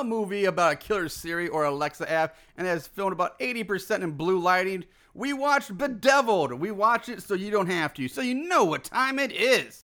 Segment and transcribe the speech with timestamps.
[0.00, 4.12] a movie about a killer Siri or Alexa app and has filmed about 80% in
[4.12, 6.52] blue lighting, we watched Bedeviled.
[6.52, 9.84] We watch it so you don't have to, so you know what time it is.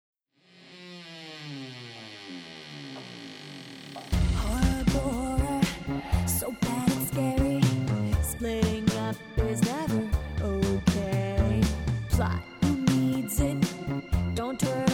[14.63, 14.92] Turn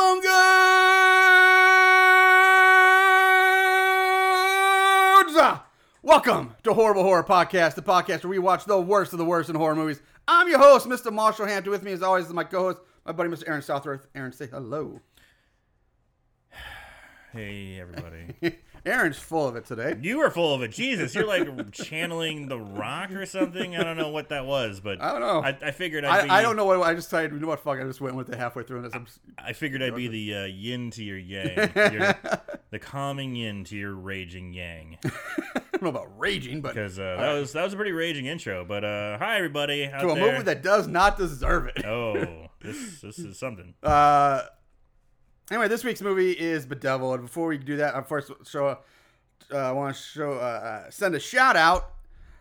[0.00, 0.22] Moon
[6.02, 9.50] Welcome to Horrible Horror Podcast, the podcast where we watch the worst of the worst
[9.50, 10.00] in horror movies.
[10.26, 11.12] I'm your host, Mr.
[11.12, 11.70] Marshall Hampton.
[11.70, 13.46] With me, as always, is my co-host, my buddy, Mr.
[13.48, 14.06] Aaron Southworth.
[14.14, 15.00] Aaron, say hello.
[17.32, 18.56] Hey everybody.
[18.86, 19.94] Aaron's full of it today.
[20.00, 20.72] You are full of it.
[20.72, 23.76] Jesus, you're like channeling the rock or something.
[23.76, 25.40] I don't know what that was, but I don't know.
[25.42, 27.32] I, I figured I'd be I, I don't know what I just decided.
[27.32, 27.60] You know what?
[27.60, 27.78] Fuck!
[27.78, 28.94] I just went with it halfway through, and.
[28.94, 29.06] I'm,
[29.38, 31.56] I figured I'd be the uh, yin to your yang.
[31.76, 32.14] Your-
[32.70, 34.96] the calming yin to your raging yang.
[35.04, 35.10] I
[35.72, 38.64] don't know about raging, but Because uh, that was that was a pretty raging intro.
[38.64, 40.32] But uh, hi everybody out to a there.
[40.32, 41.84] movie that does not deserve it.
[41.84, 43.74] oh, this this is something.
[43.82, 44.42] Uh,
[45.50, 47.22] anyway, this week's movie is Bedeviled.
[47.22, 48.78] Before we do that, I first show.
[49.52, 50.32] Uh, I want to show.
[50.34, 50.36] Uh,
[50.86, 51.92] uh, send a shout out.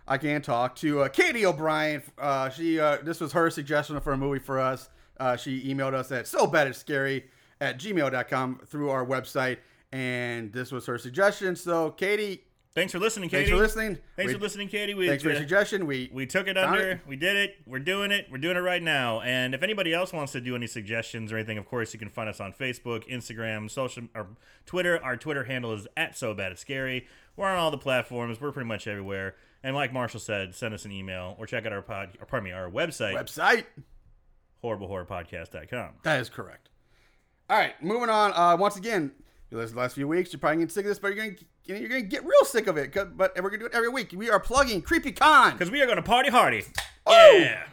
[0.08, 2.02] I can't talk to uh, Katie O'Brien.
[2.18, 2.80] Uh, she.
[2.80, 4.90] Uh, this was her suggestion for a movie for us.
[5.38, 7.26] She emailed us at so bad it's scary
[7.60, 9.58] at gmail.com through our website,
[9.92, 11.56] and this was her suggestion.
[11.56, 12.46] So, Katie,
[12.80, 13.44] Thanks for listening, Katie.
[13.46, 13.98] thanks for listening.
[14.16, 14.94] Thanks We- for listening, Katie.
[14.94, 15.86] We, Thanks for your uh, suggestion.
[15.86, 16.92] We We took it under.
[16.92, 17.00] it.
[17.06, 17.58] We did it.
[17.66, 18.28] We're doing it.
[18.32, 19.20] We're doing it right now.
[19.22, 22.10] And if anybody else wants to do any suggestions or anything, of course, you can
[22.10, 24.28] find us on Facebook, Instagram, social, or
[24.66, 24.98] Twitter.
[25.04, 27.06] Our Twitter handle is at So Bad It's Scary.
[27.36, 28.40] We're on all the platforms.
[28.40, 29.36] We're pretty much everywhere.
[29.62, 32.18] And like Marshall said, send us an email or check out our pod.
[32.22, 33.66] Or pardon me, our website, website.
[34.64, 35.90] horriblehorrorpodcast.com.
[36.04, 36.70] That is correct.
[37.50, 38.32] All right, moving on.
[38.34, 39.12] Uh, once again,
[39.52, 41.26] you listen to the last few weeks, you're probably getting sick of this, but you're
[41.26, 41.38] gonna
[41.80, 42.94] you're gonna get real sick of it.
[42.94, 44.14] But we're gonna do it every week.
[44.16, 45.52] We are plugging Creepy Con.
[45.54, 46.64] Because we are going to party hardy.
[47.06, 47.38] Oh!
[47.40, 47.64] Yeah.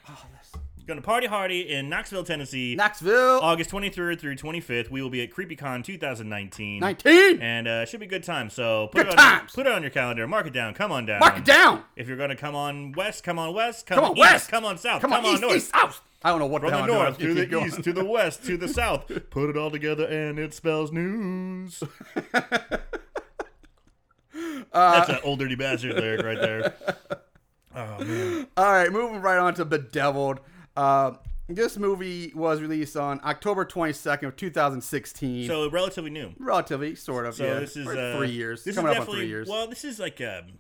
[0.87, 2.77] Going to party hardy in Knoxville, Tennessee.
[2.77, 6.79] Knoxville, August 23rd through 25th, we will be at CreepyCon 2019.
[6.79, 7.41] 19.
[7.43, 8.49] and uh, it should be good time.
[8.51, 9.53] So put Good it on, times.
[9.53, 10.29] put it on your calendar.
[10.29, 10.75] Mark it down.
[10.75, 11.19] Come on down.
[11.19, 11.83] Mark it down.
[11.97, 13.85] If you're gonna come on west, come on west.
[13.89, 14.49] Come, Come on, east, west.
[14.49, 15.01] Come on south.
[15.03, 15.57] Come on, east, north.
[15.57, 16.01] east, south.
[16.27, 17.03] I don't know what From the the hell I'm doing.
[17.05, 17.67] north to the going.
[17.67, 19.07] east to the west to the south.
[19.31, 21.83] Put it all together and it spells news.
[24.73, 26.75] That's an old dirty bastard lyric right there.
[27.79, 28.47] Oh man.
[28.57, 30.41] All right, moving right on to Bedeviled.
[30.75, 31.13] Uh,
[31.47, 35.47] this movie was released on October 22nd of 2016.
[35.47, 36.33] So relatively new.
[36.39, 37.35] relatively, sort of.
[37.35, 38.65] So yeah, this is uh, three years.
[38.65, 39.47] This Coming is up on definitely three years.
[39.47, 39.67] well.
[39.69, 40.59] This is like um,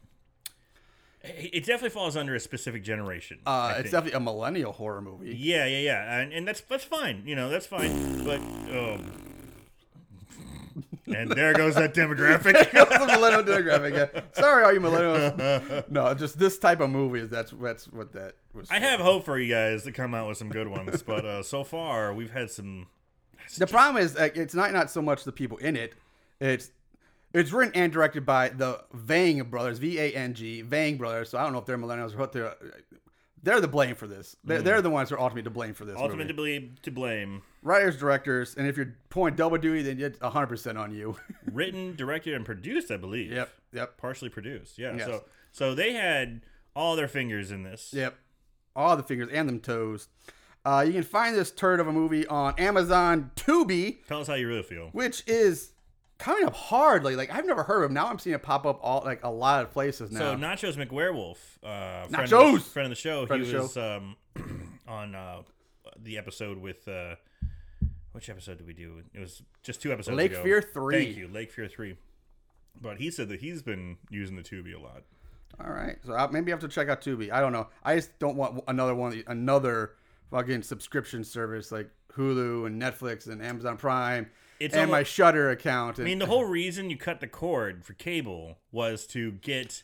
[1.26, 3.38] it it definitely falls under a specific generation.
[3.46, 5.34] uh, it's definitely a millennial horror movie.
[5.36, 7.22] Yeah, yeah, yeah, and, and that's that's fine.
[7.26, 8.24] You know, that's fine.
[8.24, 9.12] But um,
[11.06, 12.70] and there goes that demographic.
[12.72, 14.12] That's the millennial demographic.
[14.14, 14.20] Yeah.
[14.32, 15.84] Sorry, all you millennials.
[15.90, 18.70] No, just this type of movie is that's that's what that was.
[18.70, 18.86] I for.
[18.86, 21.64] have hope for you guys to come out with some good ones, but uh, so
[21.64, 22.86] far we've had some.
[23.58, 25.94] The problem is like, it's not not so much the people in it.
[26.40, 26.70] It's
[27.38, 31.30] it's written and directed by the Vang brothers, V A N G, Vang brothers.
[31.30, 32.54] So I don't know if they're millennials or what they're.
[33.42, 34.34] They're the blame for this.
[34.42, 35.94] They're, they're the ones who are ultimately to blame for this.
[35.96, 36.28] Ultimately movie.
[36.28, 37.42] to blame, to blame.
[37.62, 41.16] Writers, directors, and if you're pulling double duty, then it's 100 percent on you.
[41.52, 43.30] Written, directed, and produced, I believe.
[43.30, 44.78] yep, yep, Partially produced.
[44.78, 44.96] Yeah.
[44.96, 45.06] Yes.
[45.06, 46.40] So so they had
[46.74, 47.92] all their fingers in this.
[47.94, 48.16] yep.
[48.74, 50.08] All the fingers and them toes.
[50.64, 54.04] Uh, you can find this turd of a movie on Amazon Tubi.
[54.08, 54.88] Tell us how you really feel.
[54.92, 55.70] which is
[56.18, 57.04] kind up hard.
[57.04, 57.90] Like, like I've never heard of.
[57.90, 57.94] Him.
[57.94, 60.20] Now I'm seeing it pop up all like a lot of places now.
[60.20, 62.54] So Nachos McWerewolf, uh, friend, Of Nachos!
[62.54, 64.16] the, friend of the show, Friend he the was um,
[64.88, 65.42] on uh,
[66.02, 67.16] the episode with uh,
[68.12, 69.02] which episode did we do?
[69.14, 70.42] It was just two episodes Lake ago.
[70.42, 71.04] Fear 3.
[71.04, 71.96] Thank you, Lake Fear three.
[72.80, 75.02] But he said that he's been using the Tubi a lot.
[75.58, 77.30] all right, so I, maybe I have to check out Tubi.
[77.30, 77.68] I don't know.
[77.82, 79.92] I just don't want another one, another
[80.30, 84.28] fucking subscription service like Hulu and Netflix and Amazon Prime
[84.60, 85.98] It's and my Shudder account.
[86.00, 89.82] I mean, the whole reason you cut the cord for cable was to get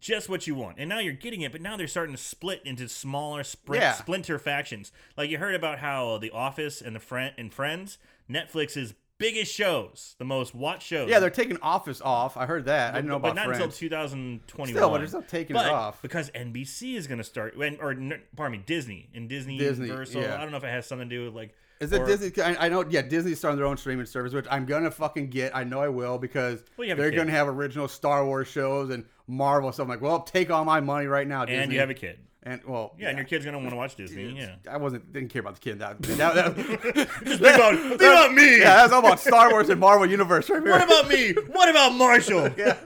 [0.00, 1.52] just what you want, and now you're getting it.
[1.52, 3.92] But now they're starting to split into smaller sprint, Yeah.
[3.92, 4.90] splinter factions.
[5.16, 7.98] Like you heard about how The Office and the friend and Friends,
[8.28, 11.08] Netflix's biggest shows, the most watched shows.
[11.08, 12.36] Yeah, they're taking Office off.
[12.36, 12.92] I heard that.
[12.94, 13.78] I didn't know but about not until Friends.
[13.78, 14.76] 2021.
[14.76, 16.02] Still, but they're still taking it off.
[16.02, 17.94] because NBC is going to start, or
[18.36, 20.22] pardon me, Disney and Disney, Disney, Universal.
[20.22, 20.34] yeah.
[20.36, 21.54] I don't know if it has something to do with like.
[21.80, 22.32] Is it or- Disney?
[22.42, 22.84] I, I know.
[22.88, 25.54] Yeah, Disney's starting their own streaming service, which I'm gonna fucking get.
[25.54, 28.48] I know I will because Well, you have a they're gonna have original Star Wars
[28.48, 29.84] shows and Marvel stuff.
[29.84, 31.62] I'm like, well, take all my money right now, Disney.
[31.62, 32.18] And you have a kid.
[32.44, 34.38] and well, Yeah, and your kid's to want to watch Disney.
[34.38, 34.54] Yeah.
[34.70, 35.78] I wasn't didn't care about the kid.
[35.80, 36.54] That, that, that,
[37.24, 38.58] think about, think about me.
[38.60, 40.72] yeah, that's all about Star Wars and Marvel Universe right here.
[40.72, 41.32] What about me?
[41.52, 42.48] What about Marshall?
[42.56, 42.76] yeah.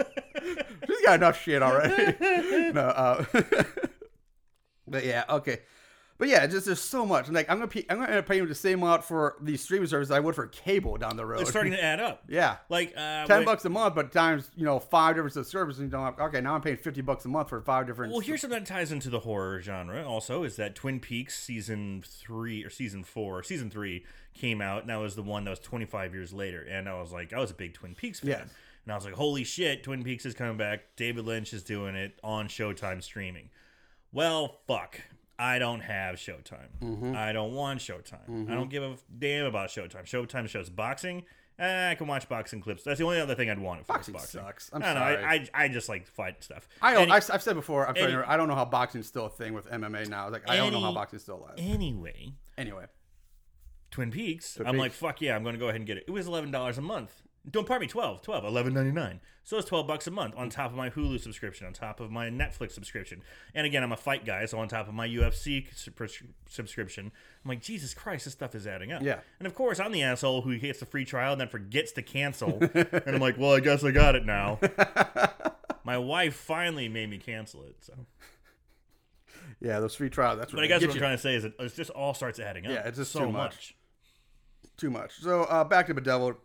[0.86, 2.16] She's got enough shit already.
[2.72, 3.24] no, uh,
[4.88, 5.60] but yeah, okay.
[6.20, 7.26] But yeah, just there's so much.
[7.28, 9.62] I'm like, I'm gonna pay, I'm gonna end up paying the same amount for these
[9.62, 11.40] streaming services I would for cable down the road.
[11.40, 12.22] It's starting to add up.
[12.28, 15.80] yeah, Like uh, ten when- bucks a month, but times you know five different services.
[15.82, 18.12] You know, okay, now I'm paying fifty bucks a month for five different.
[18.12, 20.06] Well, here's something that ties into the horror genre.
[20.06, 24.90] Also, is that Twin Peaks season three or season four, season three came out, and
[24.90, 26.60] that was the one that was 25 years later.
[26.70, 28.48] And I was like, I was a big Twin Peaks fan, Yes.
[28.84, 30.82] and I was like, holy shit, Twin Peaks is coming back.
[30.96, 33.48] David Lynch is doing it on Showtime streaming.
[34.12, 35.00] Well, fuck.
[35.40, 36.68] I don't have Showtime.
[36.82, 37.14] Mm-hmm.
[37.16, 38.50] I don't want Showtime.
[38.50, 40.04] I don't give a damn about Showtime.
[40.04, 41.24] Showtime shows boxing.
[41.58, 42.84] Eh, I can watch boxing clips.
[42.84, 43.86] That's the only other thing I'd want.
[43.86, 44.70] Boxing boxing sucks.
[44.72, 45.16] I'm I don't sorry.
[45.16, 45.22] know.
[45.28, 46.68] I, I I just like fight stuff.
[46.80, 47.86] I don't, Any- I've, I've said before.
[47.88, 50.28] I'm any- I don't know how boxing's still a thing with MMA now.
[50.30, 51.54] Like I don't know how boxing's still alive.
[51.58, 52.84] anyway, Anyway,
[53.90, 54.54] Twin Peaks.
[54.54, 56.04] Twin I'm like, fuck yeah, I'm going to go ahead and get it.
[56.06, 57.22] It was eleven dollars a month.
[57.48, 60.76] Don't pardon me, 12 12 11.99 so it's 12 bucks a month on top of
[60.76, 63.22] my hulu subscription on top of my netflix subscription
[63.54, 65.66] and again i'm a fight guy so on top of my ufc
[66.46, 67.10] subscription
[67.44, 69.20] i'm like jesus christ this stuff is adding up Yeah.
[69.38, 72.02] and of course i'm the asshole who gets the free trial and then forgets to
[72.02, 74.58] cancel and i'm like well i guess i got it now
[75.84, 77.94] my wife finally made me cancel it so
[79.62, 80.38] yeah, those free trials.
[80.38, 81.00] That's what but i guess what i'm you.
[81.00, 83.20] trying to say is it, it just all starts adding up Yeah, it's just so
[83.26, 83.74] too much.
[84.76, 85.18] too much.
[85.20, 86.36] So uh, back to Bedeviled.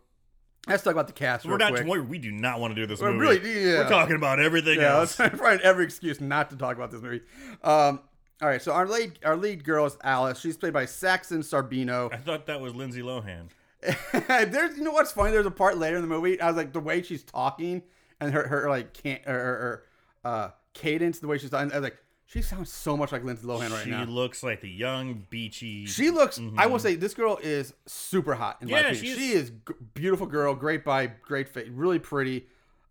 [0.66, 2.08] Let's talk about the cast real we're not quick.
[2.08, 3.38] we do not want to do this We're movie.
[3.40, 3.78] really- yeah.
[3.78, 7.00] we're talking about everything Yeah, else let's find every excuse not to talk about this
[7.02, 7.22] movie.
[7.62, 8.00] Um,
[8.42, 10.40] all right, so our lead our lead girl is Alice.
[10.40, 12.12] She's played by Saxon Sharbino.
[12.12, 13.48] I thought that was Lindsay Lohan.
[14.50, 15.30] There's you know what's funny?
[15.30, 16.40] There's a part later in the movie.
[16.40, 17.82] I was like the way she's talking
[18.20, 19.82] and her her like can't or, or, or
[20.30, 21.70] uh cadence, the way she's talking.
[21.72, 24.04] I was like, she sounds so much like Lindsay Lohan right she now.
[24.04, 25.86] She looks like the young, beachy.
[25.86, 26.40] She looks.
[26.58, 28.58] I will say this girl is super hot.
[28.60, 29.16] In my Yeah, opinion.
[29.16, 32.46] she is- g- beautiful girl, great body, great face, really pretty.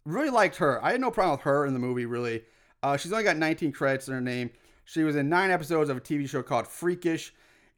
[0.06, 0.84] Really liked her.
[0.84, 2.06] I had no problem with her in the movie.
[2.06, 2.44] Really,
[2.84, 4.52] uh, she's only got 19 credits in her name.
[4.86, 7.34] She was in nine episodes of a TV show called Freakish,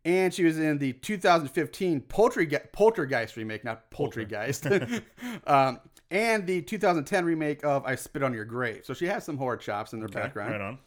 [0.05, 5.01] and she was in the 2015 Polterge- Poltergeist remake, not Poultrygeist,
[5.47, 5.79] um,
[6.11, 8.81] and the 2010 remake of I Spit on Your Grave.
[8.83, 10.51] So she has some horror chops in her Okay, background.
[10.51, 10.77] Right on.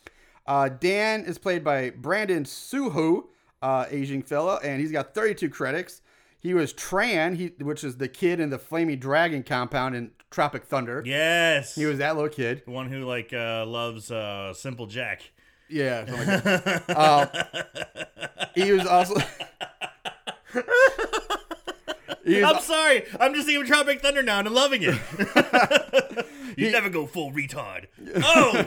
[0.46, 3.28] Uh, Dan is played by Brandon Soo Hoo,
[3.62, 6.02] uh, Asian fella, and he's got 32 credits.
[6.38, 10.64] He was Tran, he, which is the kid in the Flaming Dragon compound in Tropic
[10.64, 11.02] Thunder.
[11.04, 11.74] Yes.
[11.74, 12.62] He was that little kid.
[12.64, 15.22] the one who like uh, loves uh, Simple Jack.
[15.68, 16.04] Yeah.
[16.08, 16.82] like.
[16.96, 17.26] Uh,
[18.54, 19.14] he was also.
[22.24, 23.04] he was, I'm sorry.
[23.20, 26.26] I'm just thinking of Tropic Thunder now and I'm loving it.
[26.56, 27.86] you never go full retard.
[28.16, 28.64] Oh,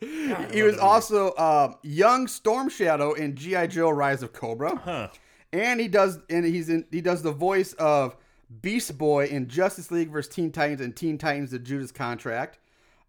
[0.00, 4.76] he was also um, young Storm Shadow in GI Joe: Rise of Cobra.
[4.76, 5.08] huh.
[5.52, 8.16] and he does and he's in he does the voice of
[8.62, 12.58] Beast Boy in Justice League versus Teen Titans and Teen Titans: The Judas Contract.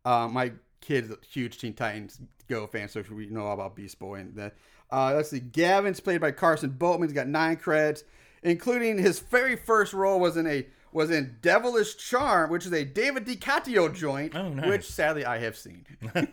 [0.03, 0.51] Uh, my
[0.81, 4.35] kid's a huge Teen Titans Go fan, so we know all about Beast Boy and
[4.35, 4.55] that.
[4.91, 7.07] Uh, let's see, Gavin's played by Carson Boatman.
[7.07, 8.03] He's got nine credits,
[8.43, 12.83] including his very first role was in a was in Devilish Charm, which is a
[12.83, 14.67] David DeCoteau joint, Oh, nice.
[14.69, 15.85] which sadly I have seen.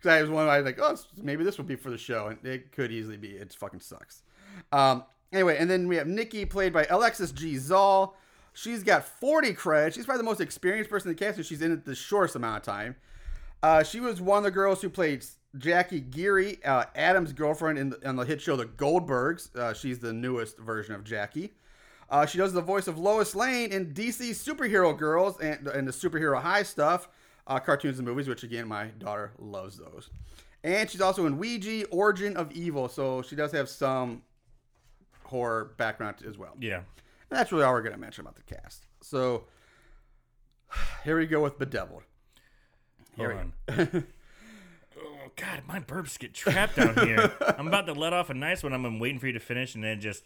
[0.00, 2.28] Because I was one, I was like, oh, maybe this would be for the show,
[2.28, 3.32] and it could easily be.
[3.32, 4.22] It fucking sucks.
[4.72, 7.56] Um, anyway, and then we have Nikki, played by Alexis G.
[7.56, 8.14] Zall.
[8.54, 9.96] She's got 40 credits.
[9.96, 12.34] She's probably the most experienced person in the cast, and she's in it the shortest
[12.34, 12.96] amount of time.
[13.62, 15.22] Uh, she was one of the girls who played
[15.58, 19.54] Jackie Geary, uh, Adam's girlfriend in the, on the hit show The Goldbergs.
[19.54, 21.52] Uh, she's the newest version of Jackie.
[22.10, 25.92] Uh, she does the voice of Lois Lane in DC Superhero Girls and, and the
[25.92, 27.08] Superhero High stuff,
[27.46, 30.10] uh, cartoons and movies, which again, my daughter loves those.
[30.64, 34.22] And she's also in Ouija, Origin of Evil, so she does have some
[35.24, 36.54] horror background as well.
[36.60, 36.78] Yeah.
[36.78, 38.86] And that's really all we're going to mention about the cast.
[39.00, 39.44] So
[41.04, 42.02] here we go with Bedeviled.
[43.16, 43.52] Hold Here on.
[44.98, 47.32] oh God, my burps get trapped down here.
[47.58, 48.72] I'm about to let off a nice one.
[48.72, 50.24] I'm waiting for you to finish, and then just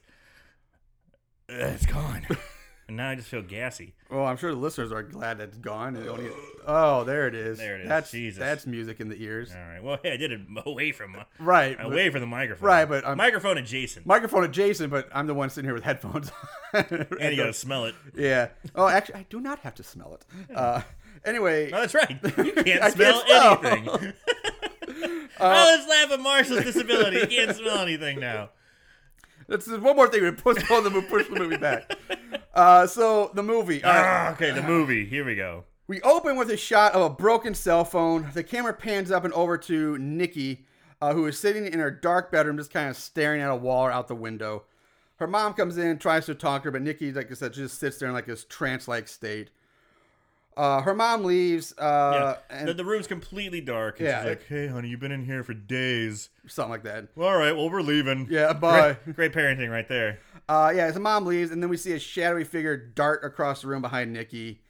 [1.48, 2.26] it's gone.
[2.88, 3.94] and now I just feel gassy.
[4.10, 5.96] Well, I'm sure the listeners are glad that it's gone.
[5.96, 6.30] It only-
[6.66, 7.58] oh, there it is.
[7.58, 7.88] There it is.
[7.88, 8.38] That's Jesus.
[8.38, 9.52] that's music in the ears.
[9.54, 9.82] All right.
[9.82, 11.76] Well, hey, I did it away from Right.
[11.76, 12.66] but- away from the microphone.
[12.66, 14.06] Right, but I'm- microphone adjacent.
[14.06, 16.30] Microphone adjacent, but I'm the one sitting here with headphones.
[16.72, 17.94] and you gotta smell it.
[18.14, 18.48] Yeah.
[18.74, 20.54] Oh, actually, I do not have to smell it.
[20.56, 20.82] Uh,
[21.24, 22.10] anyway, No, that's right.
[22.38, 24.12] You can't smell can't anything.
[25.40, 27.20] oh, let's laugh at Marshall's disability.
[27.20, 28.50] He can't smell anything now.
[29.48, 30.22] That's just one more thing.
[30.22, 31.90] We postpone the movie, push the movie back.
[32.54, 33.80] Uh, so the movie.
[33.84, 35.04] Ah, okay, the movie.
[35.04, 35.64] Here we go.
[35.86, 38.30] We open with a shot of a broken cell phone.
[38.32, 40.64] The camera pans up and over to Nikki,
[41.02, 43.86] uh, who is sitting in her dark bedroom, just kind of staring at a wall
[43.86, 44.64] or out the window.
[45.16, 47.78] Her mom comes in, tries to talk to her, but Nikki, like I said, just
[47.78, 49.50] sits there in like this trance-like state.
[50.56, 53.98] Uh, her mom leaves, Yeah, uh, and the, the room's completely dark.
[53.98, 57.08] And Yeah, she's like, "Hey, honey, you've been in here for days." something like that.
[57.16, 58.28] Well, all right, well, we're leaving.
[58.30, 58.96] Yeah, bye.
[59.04, 60.20] Great, great parenting right there.
[60.48, 63.68] Uh, yeah, the mom leaves, and then we see a shadowy figure dart across the
[63.68, 64.60] room behind Nikki.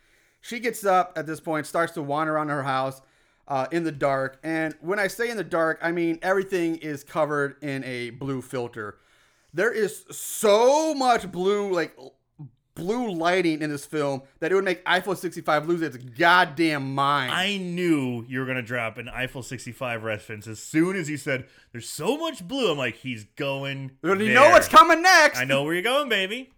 [0.40, 3.00] She gets up at this point, starts to wander around her house
[3.48, 4.38] uh, in the dark.
[4.44, 8.40] And when I say in the dark, I mean everything is covered in a blue
[8.42, 8.98] filter.
[9.52, 11.96] There is so much blue, like
[12.74, 17.32] blue lighting in this film that it would make Eiffel 65 lose its goddamn mind.
[17.32, 21.46] I knew you were gonna drop an Eiffel 65 reference as soon as you said
[21.72, 22.72] there's so much blue.
[22.72, 23.92] I'm like, he's going.
[24.02, 24.34] you there.
[24.34, 25.38] know what's coming next.
[25.38, 26.50] I know where you're going, baby.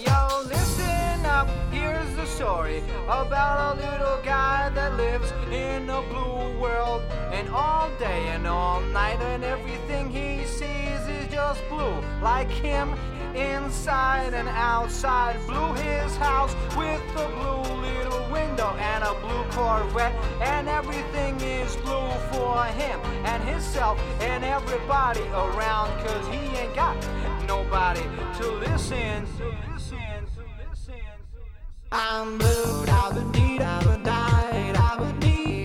[0.00, 6.60] Yo, listen up, here's the story about a little guy that lives in a blue
[6.60, 7.02] world.
[7.32, 12.02] And all day and all night, and everything he sees is just blue.
[12.20, 12.94] Like him,
[13.34, 15.36] inside and outside.
[15.46, 20.14] Blue his house with a blue little window and a blue Corvette.
[20.40, 25.88] And everything is blue for him and himself and everybody around.
[26.04, 26.96] Cause he ain't got
[27.46, 28.02] nobody
[28.38, 29.26] to listen.
[29.38, 30.94] To listen, to listen, to listen.
[31.90, 35.61] I'm blue, da ba dee da ba die, da ba dee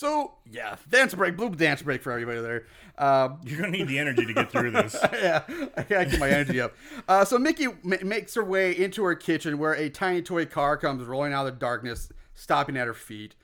[0.00, 2.64] So, yeah, dance break, blue dance break for everybody there.
[2.96, 4.96] Uh, You're gonna need the energy to get through this.
[5.12, 5.42] yeah,
[5.76, 6.72] I gotta keep my energy up.
[7.06, 10.78] Uh, so Nikki ma- makes her way into her kitchen where a tiny toy car
[10.78, 13.34] comes rolling out of the darkness, stopping at her feet.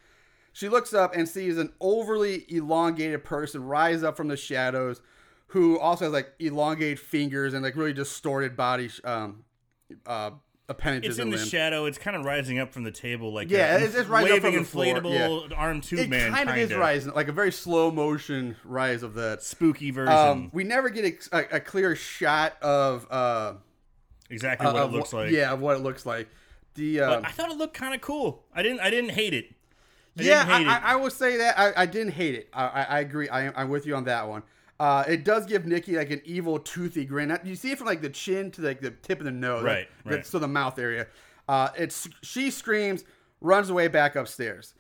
[0.55, 5.03] She looks up and sees an overly elongated person rise up from the shadows,
[5.49, 9.45] who also has like elongated fingers and like really distorted body um,
[10.07, 10.31] uh,
[10.69, 11.49] appendages It's in the limbs.
[11.49, 11.85] shadow.
[11.85, 14.43] It's kind of rising up from the table, like Yeah, a it's- it's rising up
[14.43, 16.33] waving from the floor, inflatable arm tube it man.
[16.33, 19.43] kind of is rising, like a very slow motion rise of that.
[19.43, 20.13] spooky version.
[20.13, 23.55] Um, we never get a, a, a clear shot of uh,
[24.31, 25.31] exactly uh, what it looks like.
[25.31, 26.29] Yeah, of what it looks like.
[26.75, 28.45] The But I thought it looked kind of cool.
[28.55, 28.81] I didn't.
[28.81, 29.47] I didn't hate it.
[30.19, 30.83] I yeah, hate I, it.
[30.83, 32.49] I, I will say that I, I didn't hate it.
[32.53, 33.29] I, I, I agree.
[33.29, 34.43] I, I'm with you on that one.
[34.79, 37.37] Uh, it does give Nikki like an evil, toothy grin.
[37.45, 39.89] You see it from like the chin to like the tip of the nose, Right,
[40.05, 40.27] like, right.
[40.27, 41.07] So the mouth area.
[41.49, 43.05] Uh, it's she screams,
[43.41, 44.75] runs away back upstairs.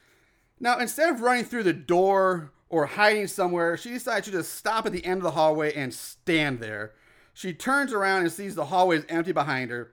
[0.60, 4.84] Now instead of running through the door or hiding somewhere, she decides to just stop
[4.84, 6.92] at the end of the hallway and stand there.
[7.32, 9.92] She turns around and sees the hallway is empty behind her.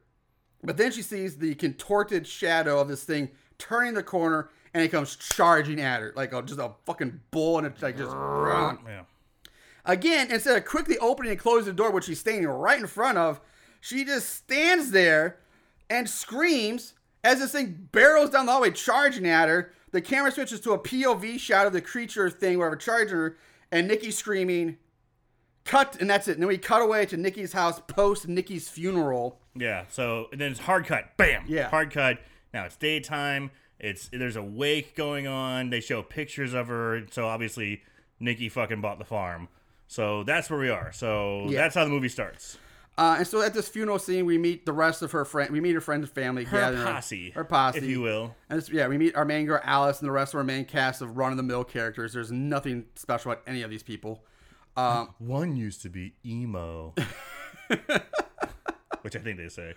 [0.63, 4.89] But then she sees the contorted shadow of this thing turning the corner and it
[4.89, 8.11] comes charging at her like a, just a fucking bull and it's like just
[8.85, 9.01] yeah.
[9.85, 13.17] Again, instead of quickly opening and closing the door, which she's standing right in front
[13.17, 13.41] of,
[13.81, 15.39] she just stands there
[15.89, 19.73] and screams as this thing barrels down the hallway, charging at her.
[19.91, 23.37] The camera switches to a POV shot of the creature thing, whatever, charging her,
[23.71, 24.77] and Nikki screaming.
[25.65, 26.33] Cut, and that's it.
[26.33, 29.39] And then we cut away to Nikki's house post Nikki's funeral.
[29.55, 29.85] Yeah.
[29.89, 31.15] So then it's hard cut.
[31.15, 31.43] Bam.
[31.47, 31.69] Yeah.
[31.69, 32.19] Hard cut.
[32.53, 33.51] Now it's daytime.
[33.79, 35.69] It's there's a wake going on.
[35.69, 37.05] They show pictures of her.
[37.11, 37.83] So obviously
[38.19, 39.47] Nikki fucking bought the farm.
[39.93, 40.91] So that's where we are.
[40.91, 41.61] So Yeah.
[41.61, 42.57] that's how the movie starts.
[42.97, 45.51] Uh, and so at this funeral scene, we meet the rest of her friend.
[45.51, 46.45] We meet her friends and family.
[46.45, 48.35] Her gathering- posse, Her posse, if you will.
[48.49, 50.65] And it's, yeah, we meet our main girl Alice and the rest of our main
[50.65, 52.11] cast of run of the mill characters.
[52.13, 54.23] There's nothing special about any of these people.
[54.75, 56.95] Um, One used to be emo.
[59.03, 59.73] Which I think they say.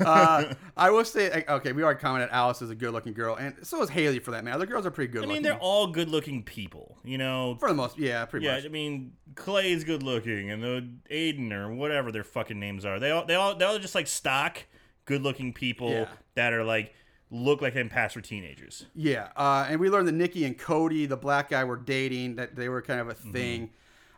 [0.00, 3.82] uh, I will say, okay, we already commented Alice is a good-looking girl, and so
[3.82, 4.58] is Haley for that matter.
[4.58, 5.30] The girls are pretty good-looking.
[5.30, 6.96] I mean, they're all good looking people.
[7.04, 8.64] You know, for the most, yeah, pretty Yeah, much.
[8.64, 12.98] I mean Clay's good looking, and the Aiden or whatever their fucking names are.
[12.98, 14.58] They all they all they all just like stock
[15.04, 16.08] good looking people Yeah.
[16.36, 16.94] that are like
[17.30, 18.86] look like them pass for teenagers.
[18.94, 22.36] Yeah, uh, and we learned that Nikki and Cody, the black guy, were dating.
[22.36, 23.70] That they were kind of a thing.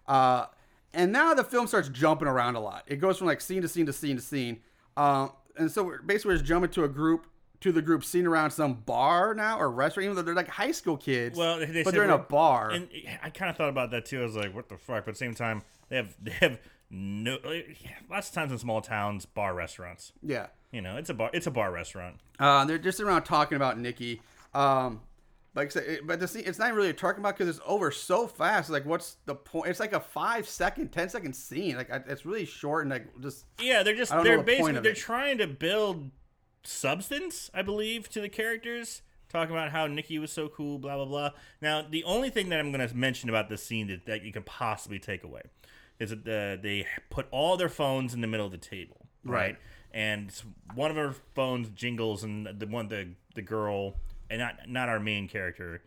[0.07, 0.47] Uh,
[0.95, 2.85] and now the film starts jumping around a lot.
[2.87, 4.61] It goes from like scene to scene to scene to scene.
[4.97, 7.27] Um, and so we're basically we're just jumping to a group
[7.61, 10.73] to the group scene around some bar now or restaurant, even though they're like high
[10.73, 11.39] school kids.
[11.39, 12.71] Well, they but they're in a bar.
[12.71, 12.89] and
[13.23, 14.21] I kind of thought about that too.
[14.21, 15.05] I was like, what the fuck?
[15.05, 16.59] But at the same time, they have they have
[16.91, 17.39] no.
[18.11, 20.13] Lots of times in small towns, bar restaurants.
[20.23, 20.47] yeah.
[20.73, 21.31] You know, it's a bar.
[21.33, 22.21] It's a bar restaurant.
[22.39, 24.23] Uh, they're just around talking about Nikki.
[24.55, 25.01] Um,
[25.54, 27.90] like I said, it- but the scene, it's not really talking about because it's over
[27.90, 28.71] so fast.
[28.71, 29.69] Like, what's the point?
[29.69, 31.76] It's like a five second, ten second scene.
[31.76, 34.45] Like, it's really short and like just Yeah, they're just I don't know they're the
[34.45, 34.97] basically they're it.
[34.97, 36.11] trying to build
[36.64, 39.02] substance, I believe, to the characters.
[39.28, 41.30] Talking about how Nikki was so cool, blah blah blah.
[41.62, 44.33] Now, the only thing that I'm going to mention about this scene that, that you
[44.33, 45.42] can possibly take away
[46.00, 49.33] is that the, they put all their phones in the middle of the table, right?
[49.40, 49.57] Right.
[49.92, 50.33] And
[50.75, 53.95] one of her phones jingles, and the one the the girl,
[54.31, 55.83] and not not our main character,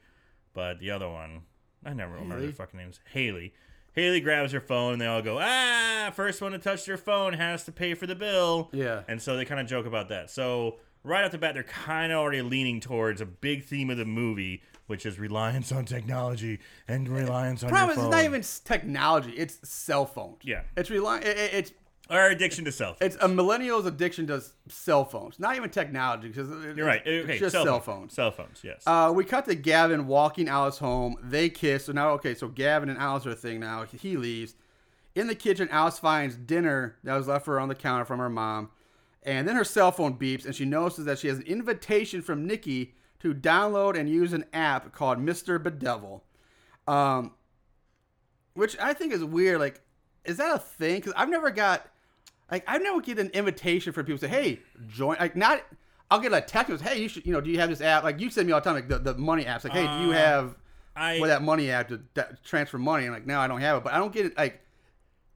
[0.53, 1.41] but the other one.
[1.85, 2.45] I never remember Haley?
[2.47, 2.99] their fucking names.
[3.11, 3.53] Haley.
[3.93, 7.33] Haley grabs her phone and they all go, ah, first one to touch their phone
[7.33, 8.69] has to pay for the bill.
[8.73, 9.01] Yeah.
[9.07, 10.29] And so they kind of joke about that.
[10.31, 13.97] So right off the bat, they're kind of already leaning towards a big theme of
[13.97, 18.05] the movie, which is reliance on technology and reliance on problem is phone.
[18.07, 19.31] it's not even technology.
[19.33, 20.37] It's cell phones.
[20.41, 20.61] Yeah.
[20.75, 21.19] It's rely.
[21.19, 21.71] It, it- it's
[22.09, 23.01] Our addiction to self.
[23.01, 25.39] it's a millennial's addiction to cell phones.
[25.39, 27.01] Not even technology because You're right.
[27.05, 28.13] It's Okay, just cell, cell phone- phones.
[28.13, 28.83] Cell phones, yes.
[28.85, 31.15] Uh, we cut to Gavin walking Alice home.
[31.23, 31.85] They kiss.
[31.85, 33.83] So now, okay, so Gavin and Alice are a thing now.
[33.85, 34.55] He leaves.
[35.15, 38.19] In the kitchen, Alice finds dinner that was left for her on the counter from
[38.19, 38.69] her mom.
[39.23, 42.45] And then her cell phone beeps, and she notices that she has an invitation from
[42.45, 45.61] Nikki to download and use an app called Mr.
[45.63, 46.21] Bedevil.
[46.87, 47.31] Um,
[48.55, 49.59] which I think is weird.
[49.61, 49.79] Like,
[50.25, 50.95] is that a thing?
[50.95, 51.87] Because I've never got,
[52.53, 55.63] like, I've never get an invitation for people to say, "Hey, join." Like, not.
[56.11, 56.69] I'll get a text.
[56.69, 57.25] says, Hey, you should.
[57.25, 58.03] You know, do you have this app?
[58.03, 59.63] Like, you send me all the time, like the, the money apps.
[59.63, 60.55] Like, hey, do you Uh, have
[60.95, 63.05] I well, that money app to that, transfer money?
[63.05, 63.83] And like, no, I don't have it.
[63.83, 64.37] But I don't get it.
[64.37, 64.61] Like,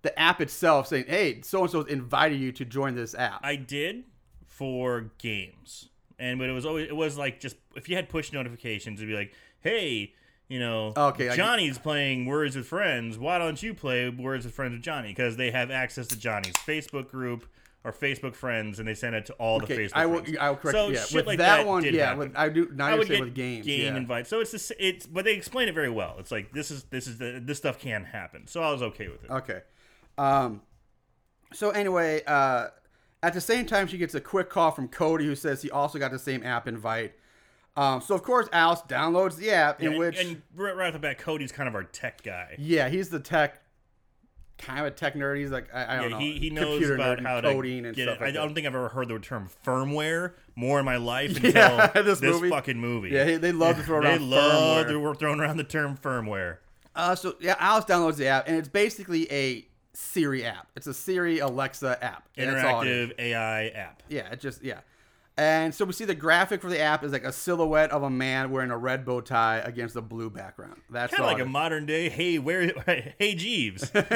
[0.04, 3.56] the app itself saying, "Hey, so and so's invited you to join this app." I
[3.56, 4.04] did
[4.46, 8.32] for games, and but it was always it was like just if you had push
[8.32, 10.14] notifications, it'd be like, hey,
[10.50, 13.18] you know, Okay, Johnny's playing Words with Friends.
[13.18, 15.10] Why don't you play Words with Friends with Johnny?
[15.10, 17.48] Because they have access to Johnny's Facebook group
[17.84, 19.92] or Facebook friends, and they send it to all the Facebook.
[19.94, 20.20] I will.
[20.20, 20.38] friends.
[20.40, 20.78] I will correct.
[20.78, 22.70] So yeah, shit with like that, that one, yeah, with I do.
[22.74, 23.98] Now I would get with games, game yeah.
[23.98, 24.30] invites.
[24.30, 26.16] So it's just, it's but they explain it very well.
[26.20, 28.48] It's like this is this is the this stuff can happen.
[28.48, 29.32] So I was okay with it.
[29.32, 29.62] Okay.
[30.18, 30.62] Um,
[31.54, 32.68] so anyway, uh,
[33.24, 35.98] at the same time, she gets a quick call from Cody, who says he also
[35.98, 37.14] got the same app invite.
[37.78, 40.94] Um, so of course, Alice downloads the app, in and, which and right, right off
[40.94, 42.56] the bat, Cody's kind of our tech guy.
[42.58, 43.62] yeah, he's the tech
[44.58, 45.38] kind of a tech nerd.
[45.38, 47.96] He's like I, I don't Yeah, know, he, he knows about how to coding and
[47.96, 48.16] get stuff.
[48.18, 48.22] it.
[48.22, 51.52] Like I don't think I've ever heard the term firmware more in my life until
[51.54, 52.50] Yeah, this, this movie.
[52.50, 53.10] fucking movie.
[53.10, 54.90] Yeah, they love to throw they around love firmware.
[54.90, 56.58] to we're throwing around the term firmware.
[56.96, 60.68] Uh, so yeah, Alice downloads the app, and it's basically a Siri app.
[60.76, 62.28] It's a Siri Alexa app.
[62.36, 63.10] And that's all it is.
[63.10, 64.02] Interactive AI app.
[64.10, 64.80] Yeah, it just yeah.
[65.40, 68.10] And so we see the graphic for the app is like a silhouette of a
[68.10, 70.82] man wearing a red bow tie against a blue background.
[70.90, 72.74] That's Kind of like a modern day, hey, where,
[73.20, 73.92] hey, Jeeves.
[73.96, 74.12] if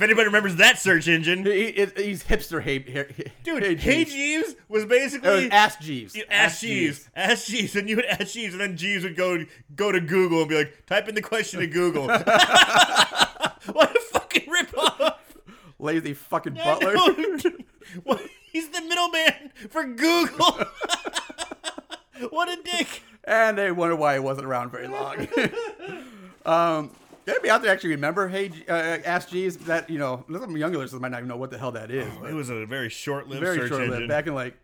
[0.00, 2.62] anybody remembers that search engine, He- it- he's hipster.
[2.62, 4.12] Hey, hey, dude, hey, hey, Jeeves.
[4.12, 6.14] Jeeves was It was basically Ask Jeeves.
[6.14, 9.44] You ask Jeeves, ask Jeeves, and you would ask Jeeves, and then Jeeves would go
[9.74, 12.06] go to Google and be like, type in the question to Google.
[13.72, 15.14] what a fucking ripoff!
[15.84, 16.94] Lazy fucking I butler.
[18.52, 20.64] He's the middleman for Google.
[22.30, 23.02] what a dick!
[23.24, 25.26] and they wonder why he wasn't around very long.
[26.46, 26.90] um,
[27.26, 28.28] anybody out there actually remember?
[28.28, 28.72] Hey, uh,
[29.04, 29.56] Ask Jeeves.
[29.58, 32.12] That you know, some younger listeners might not even know what the hell that is.
[32.20, 33.92] but It was a very short-lived very search short lived.
[33.94, 34.08] engine.
[34.08, 34.56] Back in like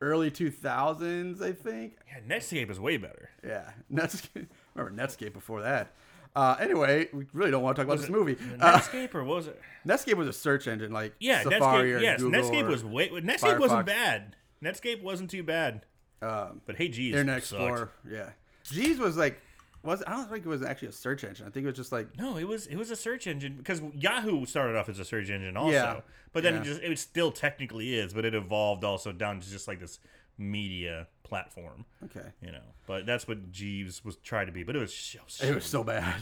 [0.00, 1.94] early two thousands, I think.
[2.08, 3.30] yeah, Netscape is way better.
[3.46, 4.46] Yeah, Netscape.
[4.74, 5.92] Remember Netscape before that.
[6.36, 8.36] Uh, anyway, we really don't want to talk about this movie.
[8.60, 9.60] Uh, Netscape or was it?
[9.86, 11.96] Netscape was a search engine, like Yeah, Safari Netscape.
[11.96, 13.08] or Yes, Google Netscape or was way.
[13.08, 13.58] Netscape Firefox.
[13.60, 14.36] wasn't bad.
[14.62, 15.86] Netscape wasn't too bad.
[16.22, 17.62] um, But hey, geez, Internet sucked.
[17.62, 17.90] Explorer.
[18.10, 18.30] Yeah,
[18.64, 19.40] G's was like
[19.82, 21.46] was I don't think it was actually a search engine.
[21.46, 23.80] I think it was just like No, it was it was a search engine because
[23.94, 26.00] Yahoo started off as a search engine also, Yeah.
[26.32, 26.60] but then Yeah.
[26.60, 30.00] it just it still technically is, but it evolved also down to just like this
[30.38, 32.28] media platform, okay.
[32.40, 32.62] you know.
[32.86, 35.18] But that's what Jeeves was trying to be, but it was so.
[35.46, 36.14] It was so bad.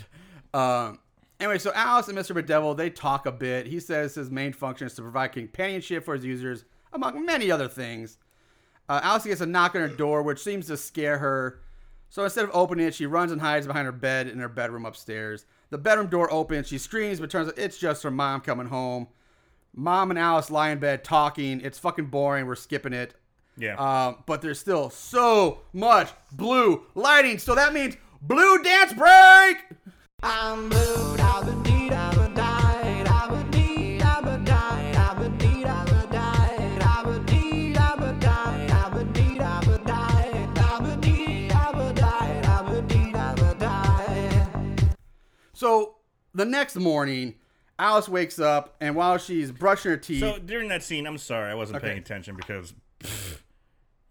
[0.55, 1.01] Um,
[1.41, 2.33] anyway, so Alice and Mr.
[2.33, 3.67] Bedevil they talk a bit.
[3.67, 7.69] He says his main function is to provide companionship for his users, among many other
[7.69, 8.19] things.
[8.89, 11.61] Uh, Alice gets a knock on her door, which seems to scare her.
[12.09, 14.87] So instead of opening it, she runs and hides behind her bed in her bedroom
[14.87, 15.45] upstairs.
[15.71, 16.69] The bedroom door opens.
[16.69, 19.09] She screams, but turns out it's just her mom coming home.
[19.75, 21.61] Mom and Alice lie in bed talking.
[21.63, 22.47] It's fucking boring.
[22.47, 23.15] We're skipping it.
[23.57, 23.77] Yeah.
[23.77, 29.59] Um, but there's still so much blue lighting, so that means blue dance break.
[30.23, 38.71] I'm blue, died, deed, died, deed, died, deed, died, deed, died, deed, died,
[42.89, 43.13] deed,
[43.59, 44.89] died.
[45.53, 45.97] So
[46.35, 47.35] the next morning,
[47.79, 51.51] Alice wakes up, and while she's brushing her teeth, So during that scene, I'm sorry,
[51.51, 51.89] I wasn't Okay.
[51.89, 53.39] paying attention because pfft,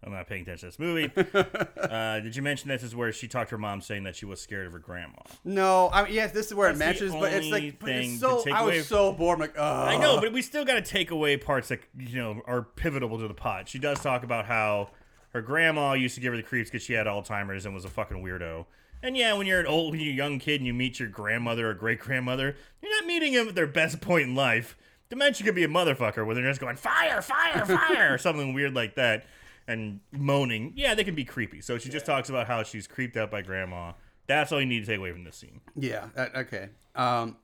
[0.04, 1.10] I'm not paying attention to this movie.
[1.80, 4.26] uh, did you mention this is where she talked to her mom saying that she
[4.26, 5.16] was scared of her grandma?
[5.44, 8.20] no, I mean yes, this is where it That's the mentions, but it's like it's
[8.20, 8.44] so.
[8.52, 9.38] I was so bored.
[9.38, 9.88] Like, Ugh.
[9.88, 13.18] I know, but we still got to take away parts that you know are pivotal
[13.18, 13.68] to the plot.
[13.68, 14.90] She does talk about how
[15.30, 17.90] her grandma used to give her the creeps because she had Alzheimer's and was a
[17.90, 18.66] fucking weirdo.
[19.02, 21.08] And yeah, when you're an old, when you're a young kid and you meet your
[21.08, 24.76] grandmother or great grandmother, you're not meeting them at their best point in life.
[25.10, 28.74] Dementia could be a motherfucker where they're just going fire, fire, fire, or something weird
[28.74, 29.26] like that,
[29.66, 30.72] and moaning.
[30.76, 31.60] Yeah, they can be creepy.
[31.60, 33.92] So she just talks about how she's creeped out by grandma.
[34.26, 35.60] That's all you need to take away from this scene.
[35.76, 36.06] Yeah.
[36.14, 36.68] that- okay.
[36.94, 37.36] Um,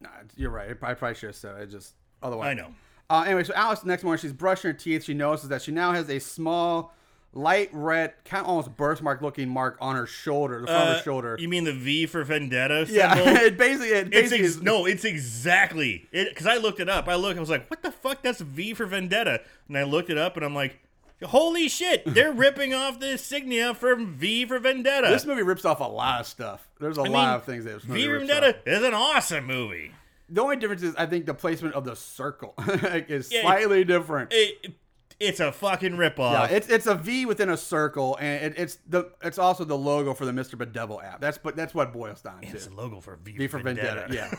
[0.00, 0.70] nah, you're right.
[0.70, 1.66] I probably should have said it.
[1.70, 2.48] Just otherwise.
[2.50, 2.74] I know.
[3.10, 5.04] Uh, anyway, so Alice next morning she's brushing her teeth.
[5.04, 6.94] She notices that she now has a small,
[7.34, 10.96] light red, kind of almost birthmark looking mark on her shoulder, the front of Uh,
[10.98, 11.36] her shoulder.
[11.38, 12.86] You mean the V for Vendetta?
[12.88, 13.36] yeah, symbol?
[13.42, 16.88] it basically it It's basically ex- is, no, it's exactly it because I looked it
[16.88, 17.06] up.
[17.08, 18.22] I looked, I was like, "What the fuck?
[18.22, 20.78] That's V for Vendetta." And I looked it up, and I'm like,
[21.24, 22.02] "Holy shit!
[22.06, 26.20] They're ripping off the insignia from V for Vendetta." This movie rips off a lot
[26.20, 26.68] of stuff.
[26.80, 28.66] There's a I lot mean, of things that this movie V for Vendetta off.
[28.66, 29.92] is an awesome movie.
[30.28, 34.30] The only difference is I think the placement of the circle is Yeah, slightly different.
[34.32, 34.72] It,
[35.20, 36.32] it's a fucking ripoff.
[36.32, 39.76] yeah, it's it's a V within a circle, and it, it's the it's also the
[39.78, 40.56] logo for the Mr.
[40.58, 41.20] Bedevil app.
[41.20, 42.48] That's but that's what it boils down to.
[42.48, 44.06] it's a logo for V, V for Vendetta.
[44.10, 44.32] Yeah,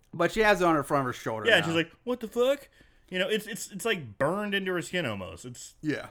[0.14, 1.46] but she has it on her front of her shoulder.
[1.46, 1.60] yeah.
[1.60, 1.66] now.
[1.66, 2.68] She's like, "What the fuck?"
[3.10, 5.44] You know, it's it's it's like burned into her skin almost.
[5.44, 6.06] It's Yeah.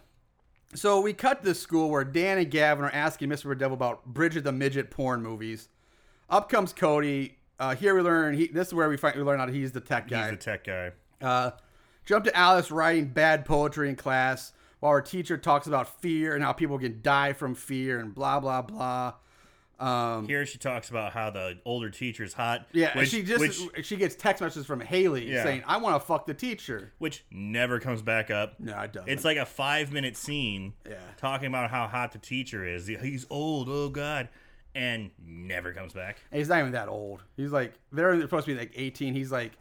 [0.76, 3.58] So we cut to school where Dan and Gavin are asking Mr.
[3.58, 5.70] Devil about Bridget the Midget porn movies.
[6.30, 7.38] Up comes Cody.
[7.58, 8.48] Uh, here we learn he.
[8.48, 10.30] This is where we find we learn out he's the tech he's guy.
[10.30, 10.92] the tech guy.
[11.22, 11.52] uh,
[12.06, 16.44] jump to Alice writing bad poetry in class while her teacher talks about fear and
[16.44, 19.14] how people can die from fear and blah blah blah.
[19.80, 22.68] Um, Here she talks about how the older teacher's hot.
[22.74, 25.44] yeah, which, she just which, she gets text messages from Haley Yeah.
[25.44, 28.60] saying, "I want to fuck the teacher." which never comes back up.
[28.60, 29.10] No, it doesn't.
[29.10, 30.96] It's like a five minute scene Yeah.
[31.18, 32.88] talking about how hot the teacher is.
[32.88, 34.28] He's old, oh god,
[34.76, 36.18] and never comes back.
[36.32, 37.24] And he's not even that old.
[37.38, 39.14] He's like they're supposed to be like 18.
[39.14, 39.54] He's like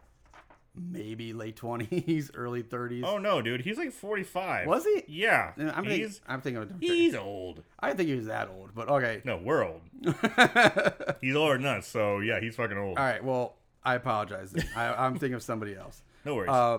[0.74, 3.02] maybe late 20s, early 30s.
[3.04, 4.66] Oh no, dude, he's like forty five.
[4.66, 5.04] Was he?
[5.08, 7.62] Yeah, I'm thinking, he's I'm thinking of a he's old.
[7.78, 9.22] I didn't think he was that old, but okay.
[9.24, 9.80] No, we're old.
[11.20, 12.98] he's older than us, so yeah, he's fucking old.
[12.98, 14.52] All right, well, I apologize.
[14.52, 14.66] Then.
[14.76, 16.02] I, I'm thinking of somebody else.
[16.24, 16.50] No worries.
[16.50, 16.78] Uh,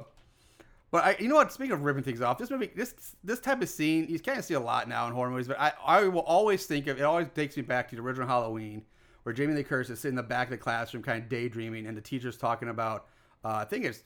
[0.92, 1.52] but I, you know what?
[1.52, 4.46] Speaking of ripping things off, this movie, this this type of scene, you kind of
[4.46, 5.48] see a lot now in horror movies.
[5.48, 7.04] But I, I will always think of it.
[7.04, 8.84] Always takes me back to the original Halloween,
[9.24, 11.86] where Jamie Lee Curtis is sitting in the back of the classroom, kind of daydreaming,
[11.86, 13.08] and the teacher's talking about,
[13.44, 14.04] uh, I think it's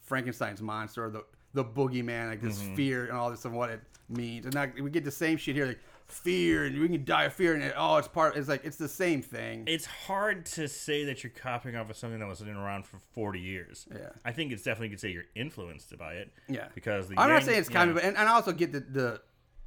[0.00, 4.46] Frankenstein's monster, the the boogeyman, like this fear and all this and what it means.
[4.46, 7.54] And we get the same shit here, like fear, and we can die of fear,
[7.54, 8.36] and it, oh, it's part.
[8.36, 9.64] It's like it's the same thing.
[9.66, 12.98] it's hard to say that you're copying off of something that was been around for
[13.12, 13.86] 40 years.
[13.90, 14.10] Yeah.
[14.24, 16.30] I think it's definitely you could say you're influenced by it.
[16.48, 18.80] Yeah, Because the I'm not saying it's kind of, and, and I also get the,
[18.80, 19.20] the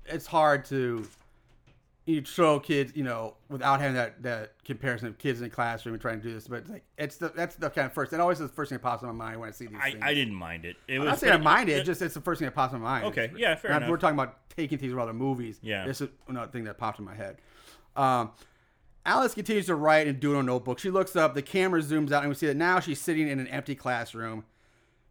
[0.05, 1.05] it's hard to
[2.05, 5.93] you show kids, you know, without having that that comparison of kids in the classroom
[5.93, 6.47] and trying to do this.
[6.47, 8.11] But it's like it's the that's the kind of first.
[8.11, 9.77] It always is the first thing that pops in my mind when I see these
[9.81, 10.03] I, things.
[10.03, 10.77] I didn't mind it.
[10.87, 11.73] It I'm was not saying I mind it.
[11.73, 13.05] It's just it's the first thing that pops in my mind.
[13.05, 13.89] Okay, It's- yeah, fair enough.
[13.89, 15.59] We're talking about taking things from other movies.
[15.61, 15.85] Yeah.
[15.85, 17.37] this is another thing that popped in my head.
[17.95, 18.31] Um,
[19.05, 20.79] Alice continues to write and do in a notebook.
[20.79, 21.33] She looks up.
[21.33, 24.45] The camera zooms out, and we see that now she's sitting in an empty classroom.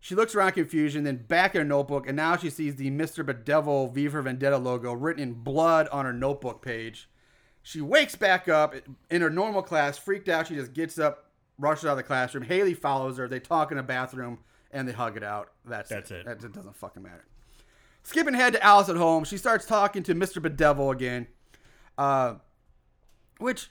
[0.03, 3.25] She looks around confusion, then back at her notebook, and now she sees the Mr.
[3.25, 7.09] Bedevil V for Vendetta logo written in blood on her notebook page.
[7.63, 8.75] She wakes back up
[9.11, 10.47] in her normal class, freaked out.
[10.47, 11.27] She just gets up,
[11.59, 12.45] rushes out of the classroom.
[12.45, 13.29] Haley follows her.
[13.29, 14.39] They talk in a bathroom,
[14.71, 15.51] and they hug it out.
[15.67, 16.25] That's, That's it.
[16.25, 17.27] That, it doesn't fucking matter.
[18.03, 20.41] Skipping ahead to Alice at home, she starts talking to Mr.
[20.41, 21.27] Bedevil again,
[21.99, 22.37] uh,
[23.39, 23.69] which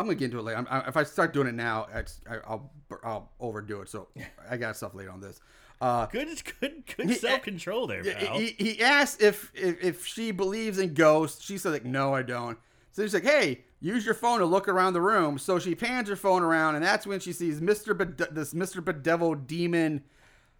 [0.00, 0.58] I'm gonna get into it later.
[0.58, 2.04] I'm, I, if I start doing it now, I,
[2.46, 2.70] I'll
[3.04, 3.88] I'll overdo it.
[3.88, 4.08] So
[4.48, 5.40] I got stuff later on this.
[5.80, 8.38] Uh, Good, good, good self control there, pal.
[8.38, 11.44] he, he asked if, if if she believes in ghosts.
[11.44, 12.58] She said like, no, I don't.
[12.92, 15.38] So he's like, hey, use your phone to look around the room.
[15.38, 18.82] So she pans her phone around, and that's when she sees Mister Bede- this Mister
[18.82, 20.02] Bedevil demon,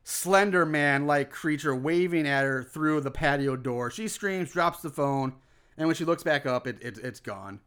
[0.05, 3.91] Slender Man like creature waving at her through the patio door.
[3.91, 5.35] She screams, drops the phone,
[5.77, 7.61] and when she looks back up, it, it it's gone.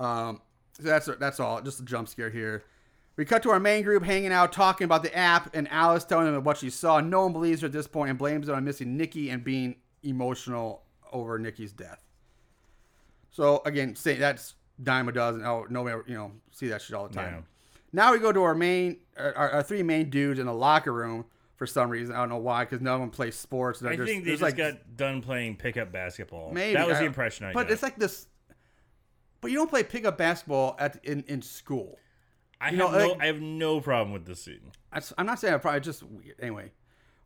[0.00, 0.40] Um,
[0.82, 1.60] so that's that's all.
[1.62, 2.64] Just a jump scare here.
[3.16, 6.32] We cut to our main group hanging out, talking about the app, and Alice telling
[6.32, 7.00] them what she saw.
[7.00, 9.76] No one believes her at this point and blames it on missing Nikki and being
[10.02, 12.02] emotional over Nikki's death.
[13.30, 15.44] So again, say that's dime a dozen.
[15.44, 17.34] Oh, nobody, you know, see that shit all the time.
[17.34, 17.40] Yeah.
[17.92, 21.24] Now we go to our main, our, our, three main dudes in the locker room
[21.56, 22.14] for some reason.
[22.14, 23.82] I don't know why, because none of them play sports.
[23.82, 26.52] I think they just like got done playing pickup basketball.
[26.52, 27.72] maybe that was the impression I But got.
[27.72, 28.26] it's like this.
[29.40, 31.98] But you don't play pickup basketball at in in school.
[32.60, 34.60] I you have know, no, like- I have no problem with this scene.
[35.16, 36.36] I'm not saying I'm probably just weird.
[36.40, 36.72] Anyway,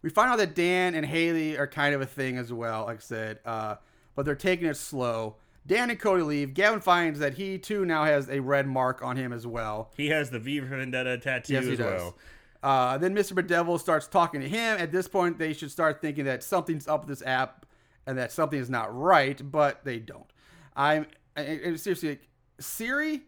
[0.03, 2.85] we find out that Dan and Haley are kind of a thing as well.
[2.85, 3.77] Like I said, uh,
[4.15, 5.37] but they're taking it slow.
[5.67, 6.53] Dan and Cody leave.
[6.55, 9.91] Gavin finds that he too now has a red mark on him as well.
[9.97, 12.01] He has the V for Vendetta tattoo Yes, he as does.
[12.03, 12.19] well.
[12.63, 13.35] Uh, then Mr.
[13.35, 14.79] Bedevil starts talking to him.
[14.79, 17.67] At this point, they should start thinking that something's up with this app
[18.07, 20.31] and that something is not right, but they don't.
[20.77, 22.29] I'm I- seriously like,
[22.61, 23.23] Siri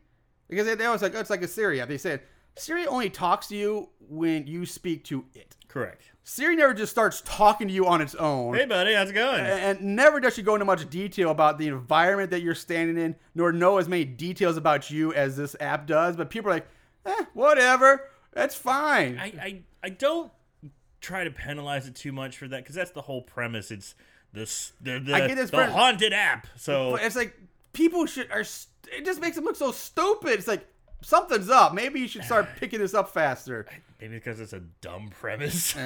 [0.49, 1.89] because they, they always like oh, it's like a Siri app.
[1.89, 2.23] They said
[2.57, 5.57] Siri only talks to you when you speak to it.
[5.69, 6.11] Correct.
[6.25, 8.55] Siri never just starts talking to you on its own.
[8.55, 9.45] Hey, buddy, how's it going?
[9.45, 13.15] And never does she go into much detail about the environment that you're standing in,
[13.35, 16.17] nor know as many details about you as this app does.
[16.17, 16.67] But people are like,
[17.05, 19.19] eh, whatever, that's fine.
[19.19, 20.33] I, I, I don't
[21.01, 23.71] try to penalize it too much for that because that's the whole premise.
[23.71, 23.95] It's
[24.33, 26.49] this the the, I get this the haunted app.
[26.57, 27.39] So it's like
[27.77, 28.41] people should are.
[28.41, 30.31] It just makes them look so stupid.
[30.31, 30.67] It's like
[31.03, 31.75] something's up.
[31.75, 33.67] Maybe you should start picking this up faster.
[34.01, 35.77] maybe because it's a dumb premise.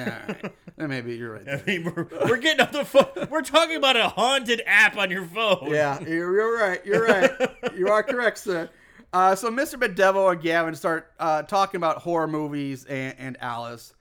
[0.77, 1.47] Maybe you're right.
[1.49, 3.27] I mean, we're, we're getting off the phone.
[3.29, 5.67] We're talking about a haunted app on your phone.
[5.69, 6.85] Yeah, you're, you're right.
[6.85, 7.31] You're right.
[7.75, 8.69] you are correct, sir.
[9.13, 9.77] Uh, so Mr.
[9.77, 13.93] Bedevil and Gavin start uh, talking about horror movies and, and Alice.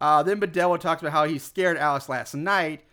[0.00, 2.84] Uh, then Bedevil talks about how he scared Alice last night.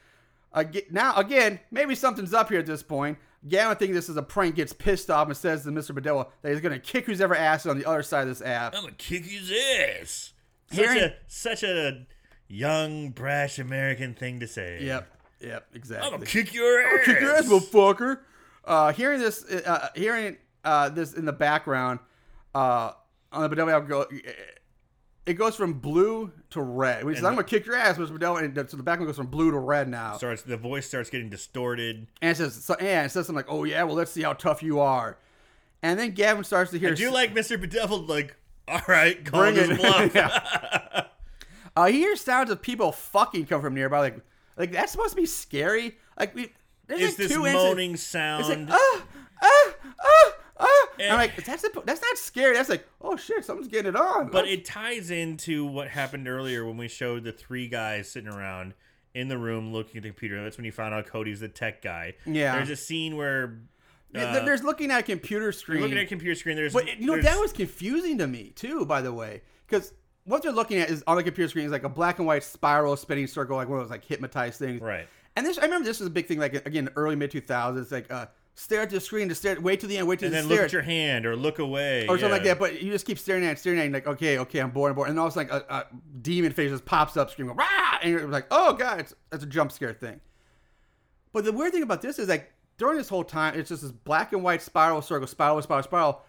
[0.89, 3.17] Now, again, maybe something's up here at this point.
[3.47, 5.93] Gavin thinks this is a prank, gets pissed off, and says to Mr.
[5.93, 8.41] Bedevil that he's going to kick who's ever ass on the other side of this
[8.41, 8.73] app.
[8.75, 10.33] I'm gonna kick his ass.
[10.71, 12.05] Such Hearing- a such a
[12.47, 14.79] young, brash American thing to say.
[14.83, 15.07] Yep,
[15.41, 16.07] yep, exactly.
[16.07, 17.05] I'm gonna kick your ass.
[17.05, 18.19] kick your ass, motherfucker.
[18.63, 21.99] Uh, hearing this, uh, hearing uh, this in the background,
[22.55, 22.93] uh,
[23.31, 24.07] on the Bedell go,
[25.25, 27.03] it goes from blue to red.
[27.05, 28.11] Which says, "I'm gonna kick your ass, Mr.
[28.13, 30.17] Bedell," and so the background goes from blue to red now.
[30.17, 32.07] starts the voice starts getting distorted.
[32.21, 34.33] And it says, so, and it says something like, "Oh yeah, well let's see how
[34.33, 35.17] tough you are."
[35.83, 36.95] And then Gavin starts to hear.
[36.95, 37.59] Do you like Mr.
[37.61, 38.35] Bedeviled, like,
[38.67, 40.13] all right, calling Bring his it.
[40.13, 41.05] bluff.
[41.77, 43.99] Uh, he hears sounds of people fucking come from nearby.
[43.99, 44.19] Like,
[44.57, 45.97] like that's supposed to be scary.
[46.17, 46.53] Like we,
[46.87, 48.39] there's It's like this two incidents- moaning sound.
[48.39, 49.03] It's like, ah,
[49.43, 50.87] ah, ah, ah.
[50.99, 52.53] And I'm like, that's, a, that's not scary.
[52.55, 54.29] That's like, oh shit, someone's getting it on.
[54.29, 58.73] But it ties into what happened earlier when we showed the three guys sitting around
[59.13, 60.43] in the room looking at the computer.
[60.43, 62.13] That's when you found out Cody's the tech guy.
[62.25, 62.55] Yeah.
[62.55, 63.59] There's a scene where
[64.13, 65.81] uh, there's looking at a computer screen.
[65.81, 66.55] looking at a computer screen.
[66.55, 68.85] There's but you know there's- that was confusing to me too.
[68.85, 71.83] By the way, because what they're looking at is on the computer screen is like
[71.83, 74.81] a black and white spiral spinning circle, like one of those like hypnotized things.
[74.81, 75.07] right.
[75.37, 77.91] And this, I remember this was a big thing, like again, early mid 2000s.
[77.91, 80.37] Like, uh, stare at the screen to stare, wait till the end, wait till the
[80.37, 80.43] screen.
[80.43, 82.57] And the then stare look at your hand or look away or something like that.
[82.57, 84.71] But you just keep staring at it, staring at it, and like, okay, okay, I'm
[84.71, 85.09] bored, I'm bored.
[85.09, 85.85] And then all of a sudden, like, a, a
[86.21, 87.99] demon face just pops up, screaming, rah!
[88.01, 90.21] And you're like, oh, God, it's, it's a jump scare thing.
[91.33, 93.91] But the weird thing about this is, like, during this whole time, it's just this
[93.91, 96.21] black and white spiral circle, spiral, spiral, spiral.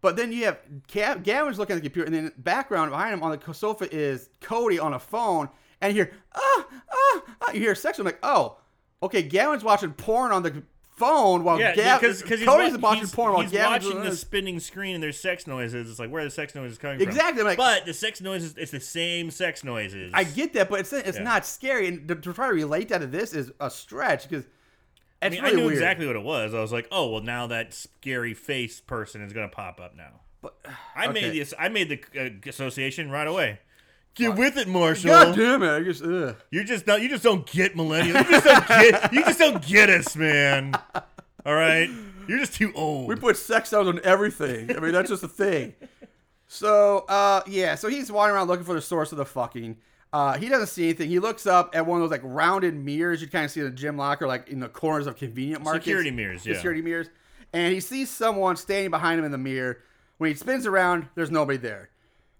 [0.00, 3.12] But then you have Gav- Gavin's looking at the computer, and then the background behind
[3.12, 5.48] him on the sofa is Cody on a phone,
[5.80, 7.52] and you hear, ah, ah, ah.
[7.52, 7.98] You hear sex.
[7.98, 8.58] I'm like, oh,
[9.02, 10.62] okay, Gavin's watching porn on the
[10.98, 14.16] phone while Yeah, Gav- because Cody's he's, wa- watching porn while he's Gavin's watching the
[14.16, 15.88] spinning screen and there's sex noises.
[15.90, 17.46] It's like where are the sex noises coming Exactly, from?
[17.46, 20.12] like- but the sex noises, it's the same sex noises.
[20.14, 21.24] I get that, but it's it's Yeah.
[21.24, 24.44] not scary, and to, to try to relate that to this is a stretch because
[25.22, 25.74] I mean, really I knew weird.
[25.74, 26.54] exactly what it was.
[26.54, 30.20] I was like, oh well, now that scary face person is gonna pop up now.
[30.40, 30.54] But
[30.96, 31.12] I okay.
[31.20, 31.54] made this.
[31.58, 33.60] I made the uh, association right away.
[34.14, 35.10] Get with it, Marshall.
[35.10, 35.70] God damn it!
[35.70, 36.34] I just ugh.
[36.50, 37.00] You're just not.
[37.00, 38.06] You just don't get millennials.
[38.06, 39.12] You just don't get.
[39.12, 40.74] You just don't get us, man.
[41.46, 41.88] All right.
[42.26, 43.08] You're just too old.
[43.08, 44.76] we put sex sounds on everything.
[44.76, 45.74] I mean, that's just a thing.
[46.46, 47.74] So, uh, yeah.
[47.74, 49.76] So he's wandering around looking for the source of the fucking.
[50.12, 51.08] Uh, he doesn't see anything.
[51.10, 53.66] He looks up at one of those like rounded mirrors you kind of see in
[53.66, 55.84] the gym locker, like in the corners of convenient markets.
[55.84, 56.54] Security mirrors, yeah.
[56.54, 57.08] Security mirrors.
[57.52, 59.78] And he sees someone standing behind him in the mirror.
[60.18, 61.90] When he spins around, there's nobody there.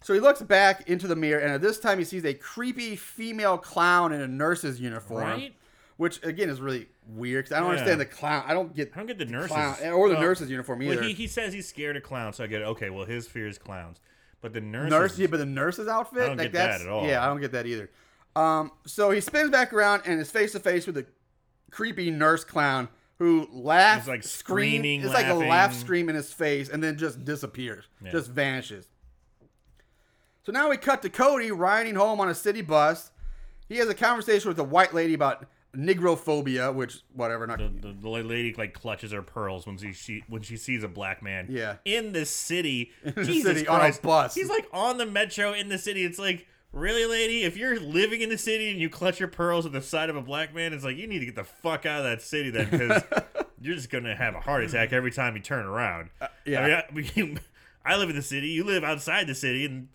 [0.01, 2.95] So he looks back into the mirror, and at this time he sees a creepy
[2.97, 5.25] female clown in a nurse's uniform.
[5.25, 5.55] Right?
[5.97, 7.73] Which again is really weird because I don't Yeah.
[7.73, 8.45] understand the clown.
[8.47, 10.97] I don't get I don't get the nurses clown or the Well, nurse's uniform either.
[11.01, 12.63] Well, he, he says he's scared of clowns, so I get.
[12.63, 13.99] Okay, well his fear is clowns,
[14.41, 14.91] but the nurses.
[14.91, 17.05] Nurse, yeah, but the nurse's outfit, I don't like get that at all.
[17.07, 17.91] yeah, I don't get that either.
[18.37, 21.07] Um, so he spins back around and is face to face with the
[21.73, 24.81] creepy nurse clown who laughs, He's, like, scream.
[24.83, 28.13] screaming, It's like a laugh scream in his face, and then just disappears, Yeah.
[28.13, 28.87] just vanishes.
[30.49, 33.11] So now we cut to Cody riding home on a city bus.
[33.69, 35.45] He has a conversation with a white lady about
[35.77, 40.25] Negrophobia, which whatever, not the, the, the lady like clutches her pearls when she, she
[40.27, 41.49] when she sees a black man.
[41.51, 41.75] Yeah.
[41.85, 42.93] In the city.
[43.05, 44.35] the Jesus city, on a bus.
[44.35, 46.03] He's like on the metro in the city.
[46.03, 47.45] It's like, really, lady?
[47.45, 50.17] If you're living in the city and you clutch your pearls at the side of
[50.17, 52.49] a black man, it's like you need to get the fuck out of that city
[52.49, 53.03] then because
[53.61, 56.09] you're just gonna have a heart attack every time you turn around.
[56.23, 56.85] Uh, yeah.
[56.89, 57.39] I, mean,
[57.85, 58.49] I, I live in the city.
[58.49, 59.89] You live outside the city, and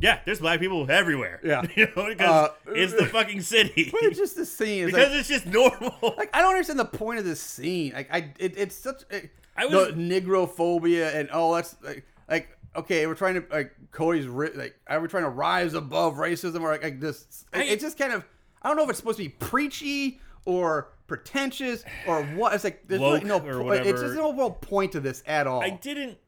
[0.00, 1.40] yeah, there's black people everywhere.
[1.44, 1.62] Yeah.
[1.76, 3.88] you know, because Uh, it's the fucking city.
[3.92, 4.84] But it's just the scene.
[4.84, 5.94] It's because like, it's just normal.
[6.16, 7.92] like I don't understand the point of this scene.
[7.92, 9.02] Like I, it, it's such.
[9.10, 13.72] It, I was- the negrophobia and oh, that's like, like okay, we're trying to like
[13.90, 17.44] Cody's ri- like are we trying to rise above racism or like, like this?
[17.52, 18.24] I- it's just kind of
[18.62, 22.54] I don't know if it's supposed to be preachy or pretentious or what.
[22.54, 23.38] It's like there's really no.
[23.38, 25.62] or It's just no real point to this at all.
[25.62, 26.18] I didn't.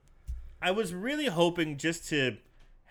[0.60, 2.36] I was really hoping just to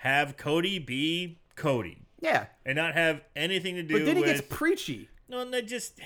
[0.04, 4.06] have Cody be Cody yeah, and not have anything to do with it.
[4.06, 5.10] but then he gets preachy.
[5.28, 6.00] no, and that just.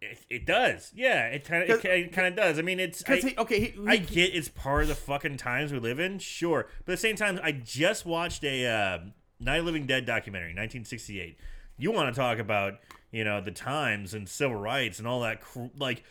[0.00, 1.26] It, it does, yeah.
[1.26, 2.58] It kind of it, kind of does.
[2.58, 5.72] I mean, it's I, he okay, he, I get it's part of the fucking times
[5.72, 6.68] we live in, sure.
[6.84, 8.98] But at the same time, I just watched a uh,
[9.40, 11.36] Night Living Dead documentary, 1968.
[11.78, 12.74] You want to talk about,
[13.10, 16.04] you know, the times and civil rights and all that, cr- like,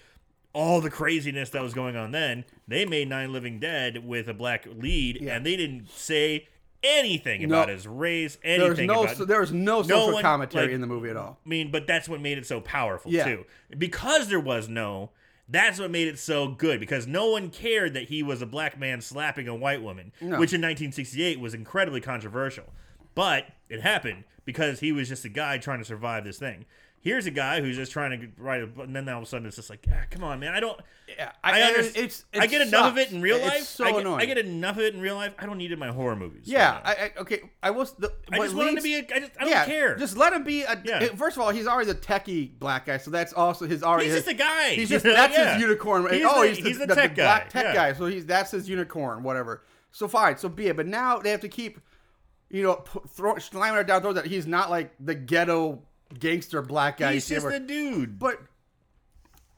[0.54, 2.46] all the craziness that was going on then.
[2.68, 5.36] They made Night Living Dead with a black lead, Yeah.
[5.36, 6.48] and they didn't say
[6.84, 7.48] anything No.
[7.48, 10.74] about his race, there was anything no about there was no social one, commentary like-
[10.74, 11.40] in the movie at all.
[11.46, 13.26] I mean, but that's what made it so powerful Yeah.
[13.26, 13.46] too.
[13.78, 15.12] Because there was no,
[15.50, 16.80] that's what made it so good.
[16.80, 20.40] Because no one cared that he was a black man slapping a white woman, No.
[20.40, 22.72] which in 1968 was incredibly controversial.
[23.14, 26.66] But it happened because he was just a guy trying to survive this thing.
[27.02, 29.48] Here's a guy who's just trying to write, a, and then all of a sudden
[29.48, 30.80] it's just like, ah, come on, man, I don't.
[31.08, 31.96] Yeah, I, I- understand.
[31.96, 33.60] it's- I it get enough of it in real life.
[33.60, 34.22] It's so I get, annoying.
[34.22, 35.34] I get enough of it in real life.
[35.40, 36.44] I don't need it in my horror movies.
[36.46, 36.80] Yeah.
[36.84, 37.50] I, I okay.
[37.64, 38.12] I was the.
[38.32, 38.96] I just want him to be.
[38.96, 39.96] A, I, just, I don't yeah, care.
[39.96, 40.82] Just let him be a.
[40.84, 41.06] Yeah.
[41.16, 44.06] First of all, he's already a techie black guy, so that's also his already.
[44.06, 44.70] He's his, just a guy.
[44.72, 45.54] He's just that's Yeah.
[45.54, 46.14] his unicorn.
[46.14, 47.92] He's oh, the- he's, he's the, the the, tech black guy, tech yeah.
[47.92, 47.94] guy.
[47.98, 49.64] So he's that's his unicorn, whatever.
[49.92, 50.76] So fine, so be it.
[50.76, 51.80] But now they have to keep,
[52.50, 55.82] you know, throw, slamming it down throat that he's not like the ghetto
[56.18, 57.14] gangster black guy.
[57.14, 58.18] He's just a dude.
[58.20, 58.40] but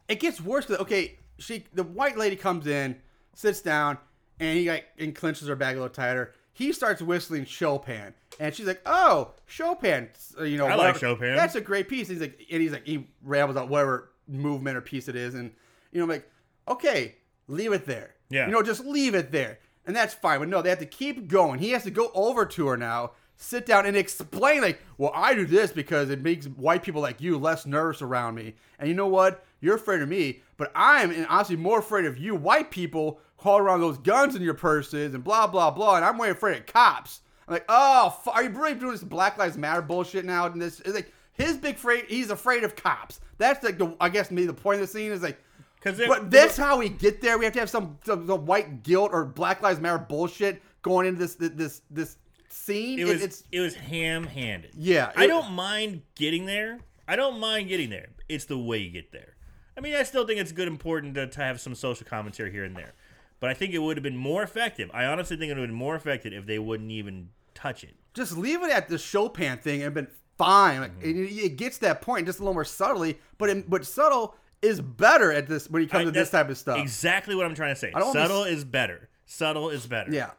[0.07, 0.69] it gets worse.
[0.69, 2.97] Okay, she the white lady comes in,
[3.33, 3.97] sits down,
[4.39, 6.33] and he like and clenches her bag a little tighter.
[6.53, 10.09] He starts whistling Chopin, and she's like, "Oh, Chopin,
[10.39, 10.97] uh, you know, I like.
[10.97, 11.35] Chopin.
[11.35, 14.81] That's a great piece." He's like, and he's like, he rambles out whatever movement or
[14.81, 15.51] piece it is, and
[15.91, 16.29] you know, I'm like,
[16.67, 17.15] okay,
[17.47, 18.15] leave it there.
[18.29, 18.45] Yeah.
[18.45, 20.39] you know, just leave it there, and that's fine.
[20.39, 21.59] But no, they have to keep going.
[21.59, 23.11] He has to go over to her now.
[23.41, 27.19] Sit down and explain, like, well, I do this because it makes white people like
[27.19, 28.53] you less nervous around me.
[28.77, 29.43] And you know what?
[29.61, 33.81] You're afraid of me, but I'm honestly more afraid of you white people hauling around
[33.81, 35.95] those guns in your purses and blah blah blah.
[35.95, 37.21] And I'm way afraid of cops.
[37.47, 40.45] I'm like, oh, f- are you really doing this Black Lives Matter bullshit now?
[40.45, 42.05] And this is like his big afraid.
[42.05, 43.21] He's afraid of cops.
[43.39, 45.39] That's like the I guess maybe the point of the scene is like
[45.75, 47.39] because But that's how we get there.
[47.39, 51.07] We have to have some, some, some white guilt or Black Lives Matter bullshit going
[51.07, 52.17] into this this this
[52.53, 52.99] scene.
[52.99, 54.71] it was it's it was ham-handed.
[54.75, 56.79] Yeah, I don't mind getting there.
[57.07, 58.09] I don't mind getting there.
[58.29, 59.35] It's the way you get there.
[59.77, 62.63] I mean, I still think it's good, important to, to have some social commentary here
[62.63, 62.93] and there.
[63.39, 64.91] But I think it would have been more effective.
[64.93, 67.95] I honestly think it would have been more effective if they wouldn't even touch it.
[68.13, 70.81] just leave it at the Chopin thing and been fine.
[70.81, 71.23] Like Mm-hmm.
[71.23, 74.79] it, it gets that point just a little more subtly, but in, but subtle is
[74.79, 76.77] better at this when it comes I- to this type of stuff.
[76.77, 77.91] Exactly what I'm trying to say.
[77.91, 79.09] Subtle wanna is better.
[79.25, 80.11] Subtle is better.
[80.11, 80.31] yeah.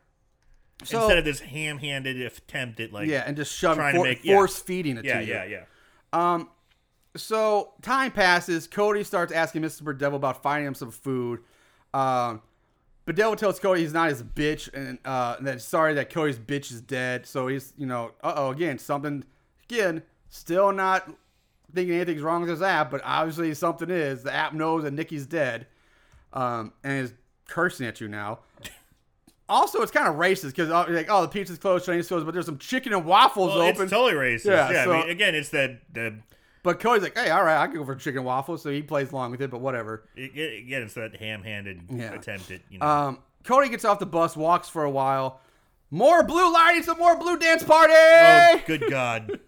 [0.85, 4.35] So Instead of this ham-handed attempt at like yeah, and just shoving for, make- yeah.
[4.35, 5.33] force feeding it yeah, to you.
[5.33, 5.65] yeah, yeah.
[6.13, 6.35] yeah.
[6.35, 6.49] Um
[7.17, 8.67] so time passes.
[8.67, 9.97] Cody starts asking Mr.
[9.97, 11.41] Devil about finding him some food.
[11.93, 12.43] Um,
[13.05, 16.71] but Devil tells Cody he's not his bitch, and uh, that sorry that Cody's bitch
[16.71, 17.27] is dead.
[17.27, 19.25] So he's you know, uh oh, again something,
[19.69, 21.11] again still not
[21.75, 24.23] thinking anything's wrong with his app, but obviously something is.
[24.23, 25.67] The app knows that Nikki's dead,
[26.33, 27.13] um, and is
[27.49, 28.41] cursing at you now.
[29.53, 32.47] Also, it's kind of racist because like, oh, the pizza's closed, Chinese closed, but there's
[32.47, 33.83] some chicken and waffles Well, open.
[33.83, 34.47] it's totally racist.
[34.47, 36.15] Yeah, Yeah, so- I mean, again, it's that the
[36.65, 38.83] but Cody's like, hey, all right, I can go for chicken and waffles, so he
[38.83, 40.05] plays along with it, but whatever.
[40.17, 42.15] again, it's that ham-handed Yeah.
[42.15, 42.87] attempt at you know.
[42.87, 45.41] Um, Cody gets off the bus, walks for a while.
[45.91, 47.93] More blue lighting, some more blue dance party.
[47.97, 49.41] oh, good God!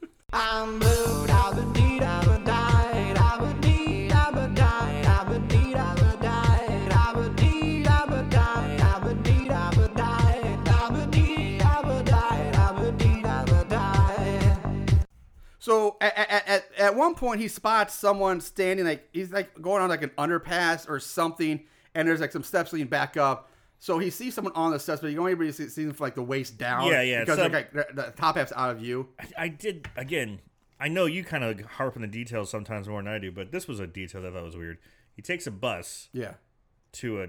[15.65, 16.15] So at,
[16.47, 20.11] at, at, one point, he spots someone standing like he's like going on like an
[20.19, 21.59] underpass or something,
[21.95, 23.49] and there's like some steps leading back up.
[23.79, 26.05] So he sees someone on the steps, but you don't really see, see them from
[26.05, 26.89] like the waist down.
[26.89, 29.09] Yeah, yeah, Because some- like, the, the top half's out of view.
[29.19, 30.41] I, I did again.
[30.79, 33.51] I know you kind of harp on the details sometimes more than I do, but
[33.51, 34.77] this was a detail that I thought was weird.
[35.17, 36.35] He takes a bus Yeah.
[36.93, 37.29] to a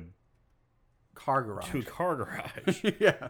[1.13, 1.69] Car garage.
[1.71, 3.29] to a car garage, yeah.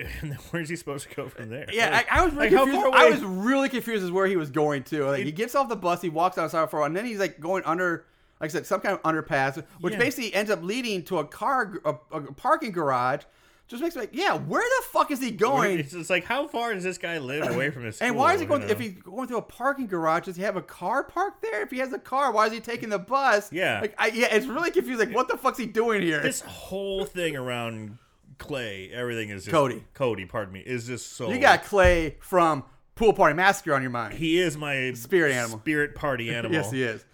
[0.20, 1.66] and then where's he supposed to go from there?
[1.72, 2.94] Yeah, Like- I, I was really like, confused.
[2.94, 5.04] I was really confused as where he was going to.
[5.06, 7.04] Like, It- he gets off the bus, he walks outside for a while, and then
[7.04, 8.06] he's like going under,
[8.40, 9.98] like I said, some kind of underpass, which Yeah.
[9.98, 13.22] basically ends up leading to a car, a, a parking garage.
[13.68, 15.78] Just makes me like, yeah, where the fuck is he going?
[15.78, 18.06] It's just like how far does this guy live away from his school?
[18.08, 18.62] And why is he going?
[18.62, 18.66] know?
[18.66, 21.62] If he's going through a parking garage, does he have a car parked there?
[21.62, 23.52] If he has a car, why is he taking the bus?
[23.52, 23.80] Yeah.
[23.80, 25.06] like I, yeah, it's really confusing.
[25.06, 26.20] Like, what the fuck's he doing here?
[26.20, 27.98] this whole thing around
[28.40, 29.84] Clay, everything is just Cody.
[29.94, 31.30] Cody, pardon me, is just so.
[31.30, 32.64] you got Clay from
[32.96, 34.14] Pool Party Massacre on your mind.
[34.14, 35.60] he is my Spirit animal.
[35.60, 36.52] spirit party animal.
[36.56, 37.04] Yes, he is.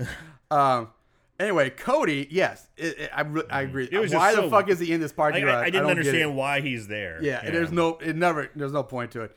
[0.51, 0.89] um.
[1.39, 2.27] Anyway, Cody.
[2.31, 3.21] Yes, it, it- I
[3.51, 3.87] I agree.
[3.93, 5.61] It Why the so- fuck is he in this I, parking I?
[5.61, 7.19] I didn't don't understand why he's there.
[7.23, 7.99] Yeah, there's no.
[7.99, 8.49] It never.
[8.57, 9.37] There's no point to it.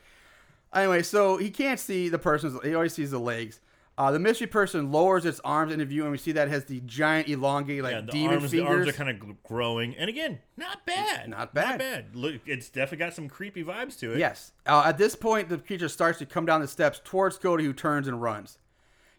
[0.72, 2.58] Anyway, so he can't see the person's.
[2.64, 3.60] He always sees the legs.
[4.00, 6.64] Uh, the mystery person lowers its arms into view, and we see that it has
[6.64, 10.08] the giant, elongated, like Yeah, the demon arms, the arms are kind of growing, and
[10.08, 11.68] again, not bad, not bad.
[11.68, 12.16] not bad.
[12.16, 14.18] Look, it's definitely got some creepy vibes to it.
[14.18, 14.52] Yes.
[14.64, 17.74] Uh, at this point, the creature starts to come down the steps towards Cody, who
[17.74, 18.56] turns and runs.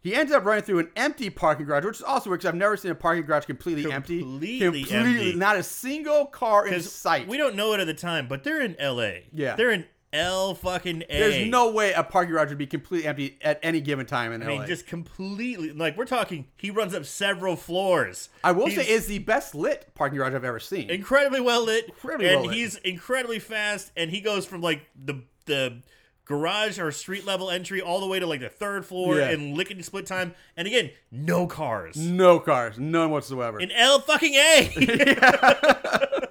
[0.01, 2.55] He ends up running through an empty parking garage, which is also weird because I've
[2.55, 4.21] never seen a parking garage completely, empty.
[4.21, 5.35] Completely empty.
[5.35, 7.27] Not a single car in sight.
[7.27, 9.27] we don't know it at the time, but they're in L.A.
[9.31, 9.55] Yeah.
[9.55, 11.19] they're in L fucking A.
[11.19, 14.43] There's no way a parking garage would be completely empty at any given time in
[14.43, 14.57] I LA.
[14.59, 16.47] mean, just completely like we're talking.
[16.57, 18.29] He runs up several floors.
[18.43, 20.89] I will He's say, is the best lit parking garage I've ever seen.
[20.89, 22.55] incredibly well lit, Incredibly and well lit.
[22.57, 23.91] he's incredibly fast.
[23.95, 25.81] And he goes from like the the
[26.25, 29.31] garage or street level entry all the way to like the third floor Yeah.
[29.31, 30.33] in lickety split time.
[30.55, 33.59] And again, no cars no cars, none whatsoever.
[33.59, 36.27] in L fucking A.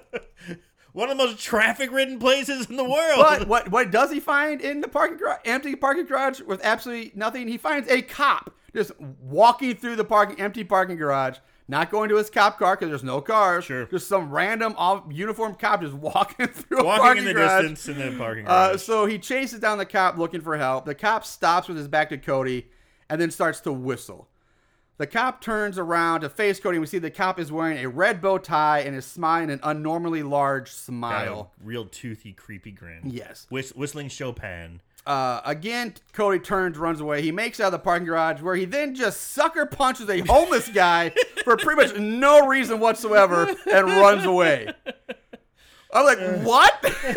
[0.93, 3.17] One of the most traffic ridden places in the world.
[3.17, 5.39] but what what does he find in the parking garage?
[5.45, 7.47] Empty parking garage with absolutely nothing.
[7.47, 11.37] He finds a cop just walking through the parking empty parking garage,
[11.67, 13.65] not going to his cop car because there's no cars.
[13.65, 13.85] Sure.
[13.85, 17.61] Just some random off uniformed cop just walking through a Walking parking in the garage.
[17.69, 18.81] distance in the parking Uh, garage.
[18.81, 20.85] so he chases down the cop looking for help.
[20.85, 22.67] The cop stops with his back to Cody
[23.09, 24.27] and then starts to whistle.
[24.97, 27.89] The cop turns around to face Cody, and we see the cop is wearing a
[27.89, 31.51] red bow tie and is smiling an unnormally large Got a smile.
[31.63, 33.01] real toothy, creepy grin.
[33.05, 33.47] Yes.
[33.49, 34.81] Whist- whistling Chopin.
[35.07, 37.23] Uh, again, Cody turns, runs away.
[37.23, 40.69] He makes out of the parking garage, where he then just sucker punches a homeless
[40.73, 41.11] guy
[41.43, 44.71] for pretty much no reason whatsoever and runs away.
[45.91, 46.93] I'm like, what?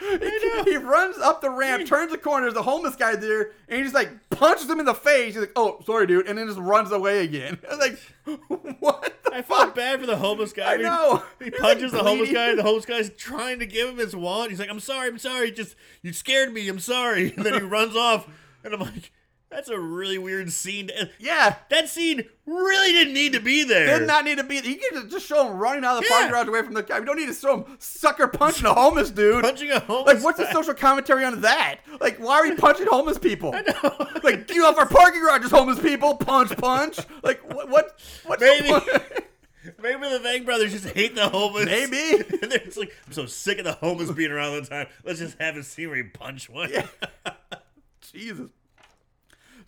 [0.00, 2.46] he, he runs up the ramp, turns the corner.
[2.46, 5.34] There's a homeless guy there, and he just like punches him in the face.
[5.34, 7.58] He's like, "Oh, sorry, dude," and then just runs away again.
[7.70, 7.78] I was
[8.28, 10.72] like, "What I fuck?" felt bad for the homeless guy.
[10.72, 11.22] I He- know.
[11.38, 12.54] He, punches like, the homeless guy.
[12.54, 14.50] The homeless guy's trying to give him his wallet.
[14.50, 15.50] He's like, "I'm sorry, I'm sorry.
[15.50, 16.68] Just you scared me.
[16.68, 18.28] I'm sorry." And then he runs off,
[18.64, 19.12] and I'm like,
[19.50, 21.56] "That's a really weird scene." to- Yeah.
[21.70, 23.98] That scene really didn't need to be there.
[23.98, 24.60] Did not need to be.
[24.60, 24.70] there.
[24.70, 26.14] You can just show him running out of the Yeah.
[26.14, 26.98] parking garage away from the guy.
[26.98, 29.42] You don't need to show him sucker punching a homeless dude.
[29.44, 30.14] punching a homeless.
[30.14, 31.80] Like, what's the social commentary on that?
[32.00, 33.52] Like, why are we punching homeless people?
[33.54, 34.06] I know.
[34.22, 36.16] Like, get off our parking garages, homeless people.
[36.16, 36.98] Punch, punch.
[37.22, 37.68] Like, what?
[37.68, 38.00] What?
[38.24, 38.68] What's Maybe.
[38.68, 39.22] The?
[39.82, 41.66] Maybe the Vang brothers just hate the homeless.
[41.66, 42.24] Maybe.
[42.40, 44.86] and they're just like, I'm so sick of the homeless being around all the time.
[45.04, 46.70] Let's just have a scene where he punch one.
[46.72, 46.86] Yeah.
[48.12, 48.50] Jesus.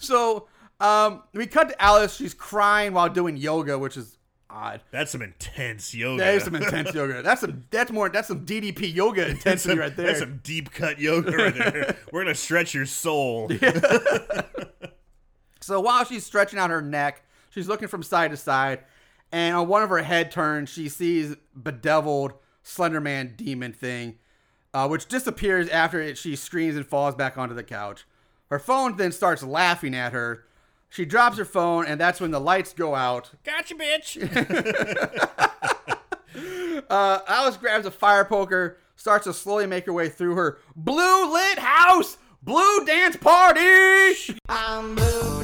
[0.02, 0.48] So,
[0.80, 2.16] um, we cut to Alice.
[2.16, 4.18] She's crying while doing yoga, which is
[4.50, 4.80] odd.
[4.90, 6.22] That's some intense yoga.
[6.22, 7.22] That is some intense yoga.
[7.22, 7.64] That's some.
[7.70, 8.08] That's more.
[8.08, 10.06] That's some DDP yoga intensity some, right there.
[10.06, 11.96] That's some deep cut yoga right there.
[12.12, 13.50] We're gonna stretch your soul.
[15.62, 18.80] So while she's stretching out her neck, she's looking from side to side,
[19.30, 22.32] and on one of her head turns, she sees bedeviled
[22.64, 24.18] Slenderman demon thing,
[24.74, 28.04] uh, which disappears after it, she screams and falls back onto the couch.
[28.52, 30.44] Her phone then starts laughing at her.
[30.90, 33.30] She drops her phone, and that's when the lights go out.
[33.44, 34.18] Gotcha, bitch.
[36.88, 41.32] Uh, Alice grabs a fire poker, starts to slowly make her way through her blue
[41.32, 44.34] lit house, blue dance party.
[44.48, 45.42] I'm blue,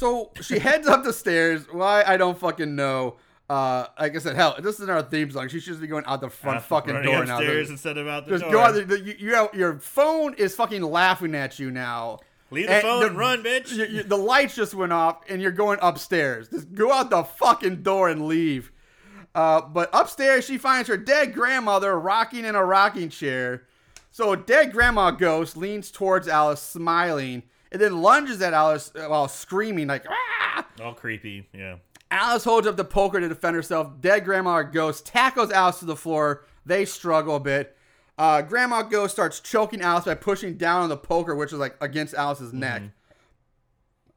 [0.00, 1.66] So she heads up the stairs.
[1.70, 3.16] Why I don't fucking know.
[3.48, 5.48] Uh, like I said, hell, this isn't our theme song.
[5.48, 7.36] She should just be going out the front fucking door now.
[7.38, 8.52] upstairs instead of out the Just door.
[8.52, 8.74] go out.
[8.74, 12.20] The, the, you, you your phone is fucking laughing at you now.
[12.52, 13.72] Leave the phone and run, bitch.
[13.72, 16.48] you- you- the lights just went off, and you're going upstairs.
[16.48, 18.70] Just go out the fucking door and leave.
[19.34, 23.64] Uh, but upstairs, she finds her dead grandmother rocking in a rocking chair.
[24.12, 27.42] So a dead grandma ghost leans towards Alice, smiling,
[27.72, 30.66] and then lunges at Alice while screaming like ah.
[30.82, 31.48] All creepy.
[31.52, 31.76] Yeah.
[32.10, 34.00] Alice holds up the poker to defend herself.
[34.00, 36.44] Dead Grandma Ghost tackles Alice to the floor.
[36.66, 37.76] They struggle a bit.
[38.18, 41.76] Uh, Grandma Ghost starts choking Alice by pushing down on the poker, which is like
[41.80, 42.82] against Alice's neck.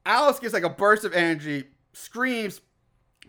[0.06, 2.60] Alice gets like a burst of energy, screams,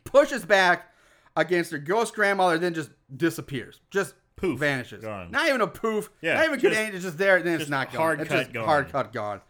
[0.03, 0.91] pushes back
[1.37, 3.79] against her ghost grandmother, then just disappears.
[3.91, 4.59] Just Poof.
[4.59, 5.03] vanishes.
[5.03, 5.31] Gone.
[5.31, 6.09] Not even a poof.
[6.21, 6.95] Yeah, Not even good just- energy.
[6.97, 7.41] It's just there.
[7.41, 8.01] Then it's not gone.
[8.01, 8.65] hard it's cut just gone.
[8.65, 9.41] hard cut gone.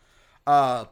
[0.46, 0.86] Uh,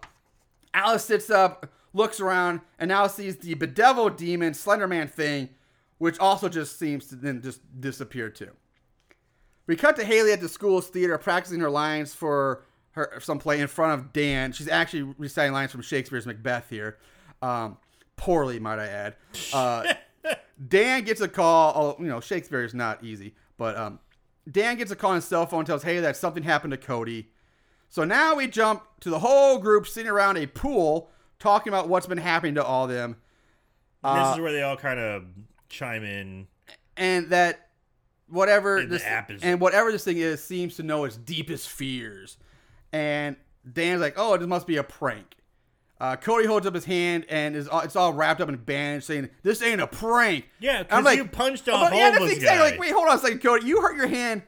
[0.73, 5.49] Alice sits up, looks around, and now sees the bedeviled demon Slenderman thing,
[5.97, 8.51] which also just seems to then just disappear too.
[9.67, 13.59] We cut to Haley at the school's theater practicing her lines for her some play
[13.59, 14.51] in front of Dan.
[14.51, 16.97] She's actually reciting lines from Shakespeare's Macbeth here,
[17.41, 17.77] um,
[18.15, 19.15] poorly, might I add.
[19.53, 19.93] Uh,
[20.67, 21.73] Dan gets a call.
[21.75, 23.99] Oh, you know, Shakespeare is not easy, but um,
[24.49, 26.77] Dan gets a call on his cell phone, and tells Haley that something happened to
[26.77, 27.29] Cody.
[27.93, 32.07] So now we jump to the whole group sitting around a pool talking about what's
[32.07, 33.17] been happening to all of them,
[34.03, 35.25] Uh, this is where they all kind of
[35.69, 36.47] chime in.
[36.97, 37.69] and that
[38.27, 42.37] whatever And this is- and whatever this thing is seems to know its deepest fears.
[42.91, 43.35] And
[43.71, 45.35] Dan's like, "Oh, this must be a prank."
[46.01, 49.03] Uh, Cody holds up his hand and is all, it's all wrapped up in bandage,
[49.03, 52.23] saying, "This ain't a prank." Yeah, because like, you punched a Oh, but yeah, that's
[52.31, 52.61] exactly guy.
[52.71, 52.79] like.
[52.79, 53.67] Wait, hold on a second, Cody.
[53.67, 54.41] You hurt your hand.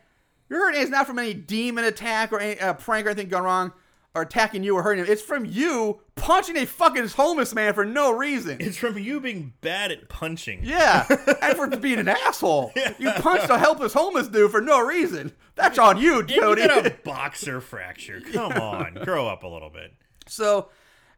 [0.49, 3.29] Your hurt hand is not from any demon attack or any uh, prank or anything
[3.29, 3.73] gone wrong
[4.13, 5.11] or attacking you or hurting him.
[5.11, 8.57] It's from you punching a fucking homeless man for no reason.
[8.61, 10.61] It's from you being bad at punching.
[10.63, 11.05] Yeah,
[11.41, 12.71] and for being an asshole.
[12.97, 15.33] You punched a helpless homeless dude for no reason.
[15.55, 18.21] That's on you, And you got a boxer fracture.
[18.21, 19.93] Come on, grow up a little bit.
[20.27, 20.69] so,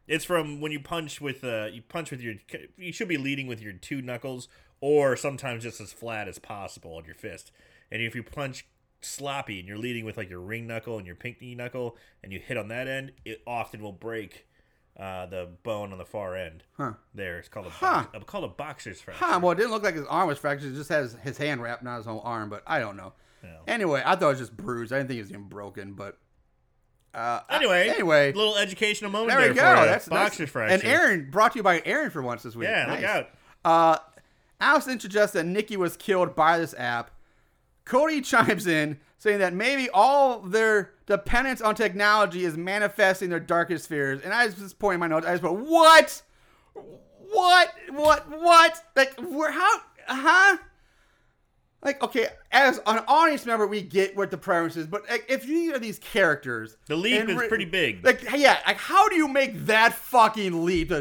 [0.07, 2.35] It's from when you punch with uh you punch with your
[2.77, 4.47] you should be leading with your two knuckles
[4.81, 7.51] or sometimes just as flat as possible on your fist.
[7.91, 8.65] And if you punch
[9.01, 12.39] sloppy and you're leading with like your ring knuckle and your pinky knuckle and you
[12.39, 14.45] hit on that end, it often will break
[14.99, 16.63] uh, the bone on the far end.
[16.77, 16.93] Huh.
[17.13, 18.03] There, it's called a Huh.
[18.03, 19.23] box, uh, called a boxer's fracture.
[19.25, 20.71] huh, well, it didn't look like his arm was fractured.
[20.73, 23.13] It just has his hand wrapped, not his whole arm, but I don't know.
[23.67, 24.91] Anyway, I thought it was just bruised.
[24.91, 26.17] I didn't think it was even broken, but.
[27.13, 29.85] Uh, Anyway, anyway, little educational moment there there, we go.
[29.85, 30.73] That's boxer's that's, fracture.
[30.73, 32.67] And Aaron brought to you by Aaron for once this week.
[32.67, 33.01] yeah, Nice.
[33.01, 33.29] look out.
[33.63, 33.97] Uh,
[34.59, 37.11] Allison suggests that Nikki was killed by this app.
[37.87, 43.87] Cody chimes in saying that maybe all their dependence on technology is manifesting their darkest
[43.87, 44.21] fears.
[44.21, 45.25] And I just point in my notes.
[45.25, 46.21] I just put what,
[47.31, 48.83] what, what, what?
[48.95, 49.51] Like, where?
[49.51, 49.81] How?
[50.07, 50.57] Huh?
[51.83, 55.47] Like, okay, as an audience member, we get what the premise is, but like, if
[55.47, 58.03] you are these characters, The leap is re- pretty big.
[58.03, 60.91] Like, yeah, like how do you make that fucking leap?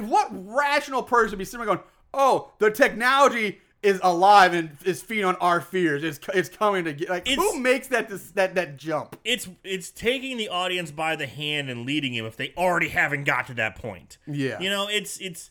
[0.00, 5.02] What rational person would be sitting there going, "Oh, the technology is alive and is
[5.02, 6.02] feeding on our fears.
[6.02, 9.16] It's it's coming to get like It's- who makes that this, that that jump?
[9.24, 13.24] it's it's taking the audience by the hand and leading him if they already haven't
[13.24, 14.18] got to that point.
[14.26, 14.58] Yeah.
[14.60, 15.50] You know, it's it's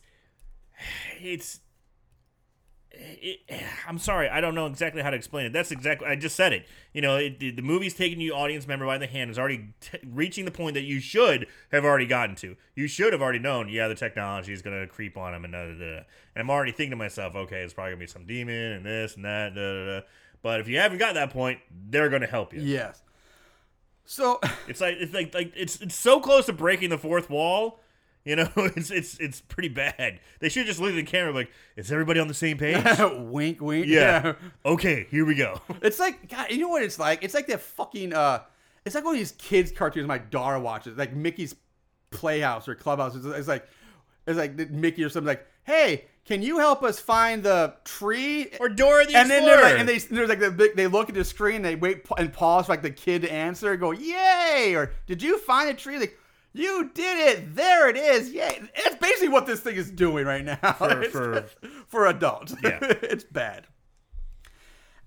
[1.20, 1.60] it's
[2.96, 3.40] it,
[3.86, 5.52] I'm sorry, I don't know exactly how to explain it.
[5.52, 6.66] That's exactly I just said it.
[6.92, 9.74] You know, it, the, the movie's taking you audience member by the hand is already
[9.80, 12.56] t- reaching the point that you should have already gotten to.
[12.74, 13.68] You should have already known.
[13.68, 15.60] Yeah, the technology is going to creep on him and da.
[15.60, 16.04] And
[16.36, 19.16] I'm already thinking to myself, okay, it's probably going to be some demon and this
[19.16, 19.54] and that.
[19.54, 20.06] Da, da, da.
[20.42, 22.60] But if you haven't got that point, they're going to help you.
[22.60, 23.02] Yes.
[24.04, 27.80] So It's like it's like like it's it's so close to breaking the fourth wall.
[28.26, 30.18] You know, it's it's it's pretty bad.
[30.40, 32.82] They should just look at the camera like, is everybody on the same page?
[33.18, 33.86] wink, wink.
[33.86, 34.32] yeah.
[34.64, 35.60] Okay, here we go.
[35.82, 37.22] It's like God, you know what it's like?
[37.22, 38.40] It's like that fucking uh
[38.86, 41.54] it's like one of these kids cartoons my daughter watches, like Mickey's
[42.10, 43.14] Playhouse or Clubhouse.
[43.14, 43.68] It's, it's like
[44.26, 48.70] it's like Mickey or something like, "Hey, can you help us find the tree?" Or
[48.70, 49.60] Dora the and then Explorer.
[49.60, 52.32] they're like, and they there's like the they look at the screen, they wait and
[52.32, 55.74] pause for like the kid to answer, and go, "Yay!" or "Did you find the
[55.74, 56.18] tree?" Like,
[56.54, 57.54] you did it!
[57.54, 58.30] There it is!
[58.32, 58.62] Yay!
[58.74, 61.44] It's basically what this thing is doing right now For- for-
[61.88, 62.54] for adults.
[62.62, 62.78] Yeah.
[62.80, 63.66] it's bad.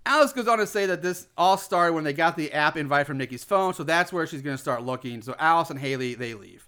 [0.06, 3.08] Alice goes on to say that this all started when they got the app invite
[3.08, 5.22] from Nikki's phone, so that's where she's going to start looking.
[5.22, 6.67] So Alice and Haley they leave.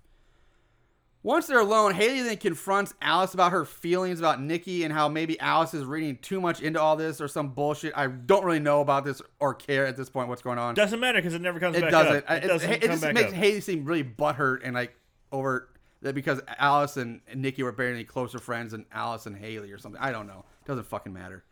[1.22, 5.38] Once they're alone, Haley then confronts Alice about her feelings about Nikki and how maybe
[5.42, 7.92] Alice is reading too much into all this or some bullshit.
[7.96, 10.76] I don't really know about this or care at this point what's going on.
[10.76, 12.26] doesn't matter because it never comes it back doesn't.
[12.26, 12.32] up.
[12.38, 13.34] It It, doesn't it come just back makes up.
[13.34, 14.96] Haley seem really butthurt and like
[15.34, 15.70] over
[16.02, 20.00] that because Alice and Nikki were barely closer friends than Alice and Haley or something.
[20.02, 20.46] I don't know.
[20.66, 21.44] Doesn't fucking matter.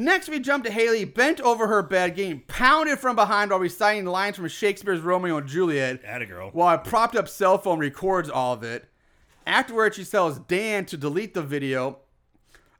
[0.00, 4.06] Next, we jump to Haley bent over her bed, getting pounded from behind while reciting
[4.06, 6.00] lines from Shakespeare's Romeo and Juliet.
[6.02, 6.48] Atta girl.
[6.54, 8.88] While a propped up cell phone records all of it.
[9.46, 11.98] Afterwards, she tells Dan to delete the video.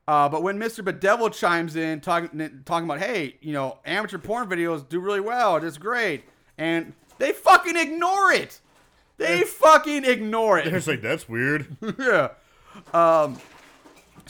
[0.09, 0.83] Uh, but when Mr.
[0.83, 5.57] Bedevil chimes in, talking talking about, hey, you know, amateur porn videos do really well.
[5.57, 6.25] It's great,
[6.57, 8.63] and they fucking ignore it.
[9.19, 10.71] They fucking ignore They're it.
[10.71, 11.77] just like, that's weird.
[11.99, 12.29] yeah.
[12.95, 13.37] Um.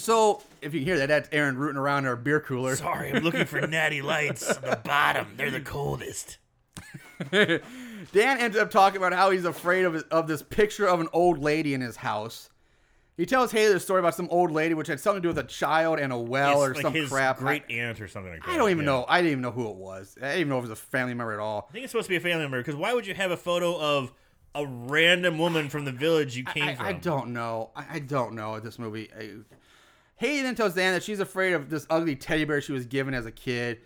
[0.01, 2.77] So if you can hear that, that's Aaron rooting around in our beer cooler.
[2.77, 5.35] Sorry, I'm looking for natty lights on the bottom.
[5.37, 6.39] They're the coldest.
[7.31, 7.61] Dan
[8.39, 11.75] ends up talking about how he's afraid of of this picture of an old lady
[11.75, 12.49] in his house.
[13.17, 15.45] He tells Haley the story about some old lady, which had something to do with
[15.45, 17.37] a child and a well or like some his crap.
[17.37, 18.49] great aunt or something like that.
[18.49, 18.93] I, I don't even yeah.
[18.93, 19.05] know.
[19.07, 20.17] I didn't even know who it was.
[20.17, 21.67] I didn't even know if it was a family member at all.
[21.69, 23.37] I think it's supposed to be a family member because why would you have a
[23.37, 24.15] photo of
[24.55, 26.87] a random woman from the village you came I, from?
[26.87, 27.73] I don't know.
[27.77, 29.11] I, I don't know this movie.
[29.15, 29.33] I,
[30.21, 33.15] Haley then tells Dan that she's afraid of this ugly teddy bear she was given
[33.15, 33.79] as a kid,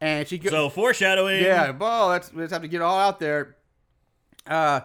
[0.00, 1.42] and she go- So foreshadowing.
[1.42, 3.56] yeah, well, let's let's have to get it all out there.
[4.46, 4.82] Uh,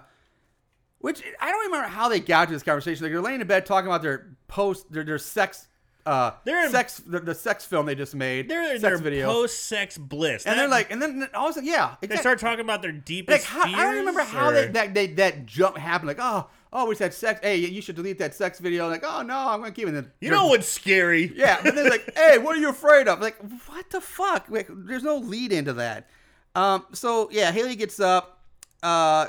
[0.98, 3.04] which I don't remember how they got to this conversation.
[3.04, 5.68] Like they're laying in bed talking about their post, their their sex,
[6.08, 9.28] uh, They're in- sex, the, the sex film they just made, They're in their video,
[9.32, 12.40] post-sex bliss, and That- they're like, and then all of a sudden, yeah, they start
[12.40, 15.78] talking about their like deepest how, I don't remember how they, that they, that jump
[15.78, 16.08] happened.
[16.08, 17.40] Like, oh, oh, we just had sex.
[17.42, 18.90] Hey, you should delete that sex video.
[18.90, 19.88] Like, oh no, I'm gonna keep it.
[19.88, 21.32] And then You know what's scary?
[21.34, 23.22] Yeah, but they're like, hey, what are you afraid of?
[23.22, 24.48] Like, what the fuck?
[24.50, 26.10] Like, there's no lead into that.
[26.54, 28.44] Um, so yeah, Haley gets up,
[28.84, 29.28] uh,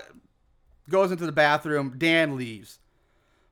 [0.90, 1.94] goes into the bathroom.
[1.96, 2.80] Dan leaves.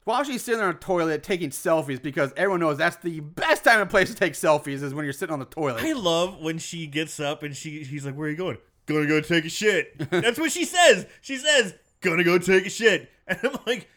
[0.03, 3.81] While she's sitting on the toilet taking selfies, because everyone knows that's the best time
[3.81, 5.83] and place to take selfies is when you're sitting on the toilet.
[5.83, 9.07] I love when she gets up and she he's like, "Where are you going?" Gonna
[9.07, 10.11] go take a shit.
[10.11, 11.07] That's what she says.
[11.23, 11.75] She says,
[12.05, 13.89] "Gonna go take a shit," and I'm like,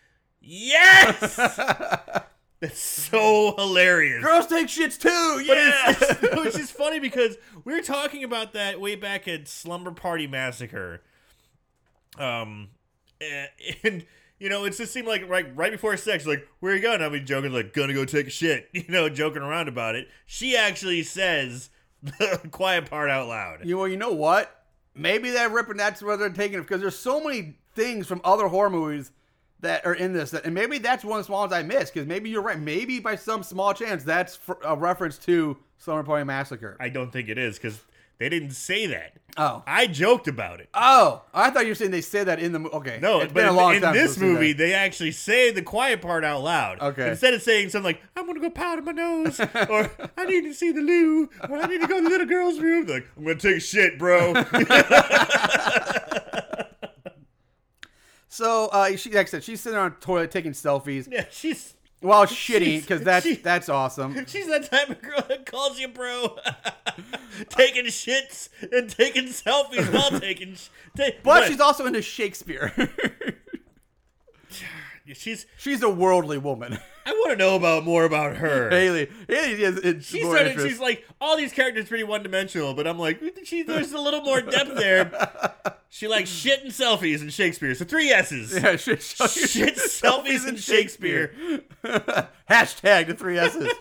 [0.42, 1.36] "Yes!"
[2.60, 4.24] That's so hilarious.
[4.24, 5.44] Girls take shits too.
[5.46, 5.96] Yeah.
[5.96, 10.26] it's, which is funny because we were talking about that way back at Slumber Party
[10.26, 11.04] Massacre.
[12.18, 12.70] Um,
[13.22, 13.50] and,
[13.84, 14.06] and
[14.40, 17.02] you know, it just seemed like right right before sex, like where you going?
[17.02, 18.70] I'll be joking, like gonna go take a shit.
[18.74, 20.08] You know, joking around about it.
[20.26, 21.70] She actually says
[22.02, 23.66] the quiet part out loud.
[23.66, 24.66] you well, you know what?
[24.96, 28.48] Maybe that ripping that's where they're taking it because there's so many things from other
[28.50, 29.12] horror movies
[29.62, 31.94] that are in this, and maybe that's one of the small ones I missed.
[31.94, 32.60] Because maybe you're right.
[32.60, 36.76] Maybe by some small chance that's a reference to Slumber Party Massacre.
[36.80, 37.80] I don't think it is because
[38.20, 39.14] they didn't say that.
[39.40, 39.62] Oh.
[39.68, 40.70] I joked about it.
[40.74, 42.74] Oh, I thought you were saying they said that in the movie.
[42.76, 43.94] Okay, No, it's but been a in- long in time.
[43.94, 46.80] this I've seen movie, they actually say the quiet part out loud.
[46.82, 47.10] Okay.
[47.12, 50.54] Instead of saying something like, I'm to go powder my nose, or I need to
[50.56, 52.86] see the loo, or I need to go to the little girl's room.
[52.88, 54.34] They're like, I'm going to take a shit, bro.
[58.38, 61.74] So, uh, she, like I said, she's sitting on a toilet taking selfies yeah, she's.
[62.02, 64.14] while shitty because that's she- that's awesome.
[64.28, 66.38] She's that type of girl that calls you bro,
[67.50, 70.54] taking shits and taking selfies while taking.
[70.54, 71.48] Sh- ta- But what?
[71.48, 72.72] she's also into Shakespeare.
[75.16, 75.48] she's.
[75.58, 76.78] she's a worldly woman.
[77.08, 78.70] I want to know about more about her.
[78.72, 79.78] Haley, Haley is.
[79.78, 80.48] is She started.
[80.48, 80.68] interest.
[80.68, 84.22] She's like all these characters pretty one dimensional, but I'm like, she, there's a little
[84.22, 85.12] more depth there.
[85.90, 87.74] She likes shit and selfies and Shakespeare.
[87.74, 88.54] So three S's.
[88.54, 91.34] Yeah, shit, Shit, selfies, and Shakespeare.
[92.50, 93.72] Hashtag the three S's.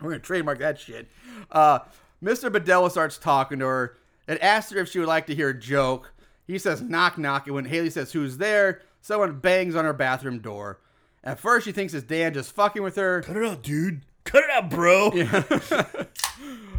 [0.00, 1.08] We're gonna trademark that shit.
[1.52, 1.80] Uh,
[2.24, 2.50] Mr.
[2.50, 3.96] Bedevil starts talking to her
[4.26, 6.14] and asks her if she would like to hear a joke.
[6.46, 10.38] He says knock knock, and when Haley says who's there, someone bangs on her bathroom
[10.38, 10.80] door.
[11.26, 13.20] At first, she thinks it's Dan just fucking with her.
[13.20, 14.02] Cut it out, dude.
[14.24, 15.10] Cut it out, bro.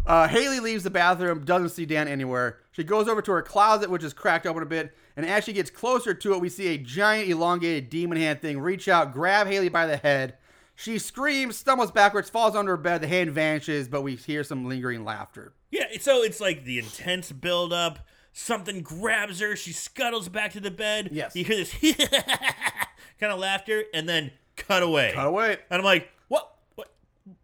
[0.07, 2.59] Uh, Haley leaves the bathroom, doesn't see Dan anywhere.
[2.71, 5.51] She goes over to her closet, which is cracked open a bit, and as she
[5.51, 9.47] gets closer to it, we see a giant, elongated demon hand thing reach out, grab
[9.47, 10.37] Haley by the head.
[10.75, 13.01] She screams, stumbles backwards, falls under her bed.
[13.01, 15.53] The hand vanishes, but we hear some lingering laughter.
[15.71, 15.87] Yeah.
[15.99, 17.99] So it's like the intense build up.
[18.31, 19.55] Something grabs her.
[19.55, 21.09] She scuttles back to the bed.
[21.11, 21.35] Yes.
[21.35, 21.73] You hear this
[23.19, 25.11] kind of laughter, and then cut away.
[25.13, 25.57] Cut away.
[25.69, 26.53] And I'm like, what?
[26.75, 26.89] What?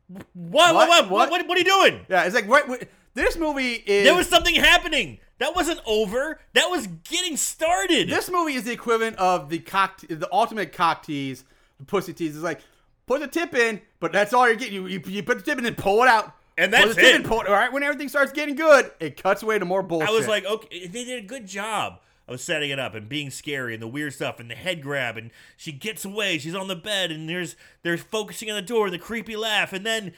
[0.07, 0.23] What?
[0.33, 0.73] What?
[0.75, 0.75] What?
[0.75, 1.31] What, what?
[1.31, 2.05] what, what are you doing?
[2.09, 2.87] Yeah, it's like right.
[3.13, 4.05] This movie is.
[4.05, 5.19] There was something happening.
[5.39, 6.39] That wasn't over.
[6.53, 8.09] That was getting started.
[8.09, 11.43] This movie is the equivalent of the cock, the ultimate cock tease,
[11.79, 12.35] the pussy tease.
[12.35, 12.61] It's like
[13.07, 14.73] put the tip in, but that's all you're getting.
[14.73, 16.33] You, you, you put the tip in and pull it out.
[16.57, 17.21] And that's put the tip it.
[17.21, 17.47] In, pull it.
[17.47, 20.09] All right, when everything starts getting good, it cuts away to more bullshit.
[20.09, 23.29] I was like, okay, they did a good job of setting it up and being
[23.29, 26.37] scary and the weird stuff and the head grab and she gets away.
[26.37, 29.85] She's on the bed and there's they're focusing on the door, the creepy laugh, and
[29.85, 30.13] then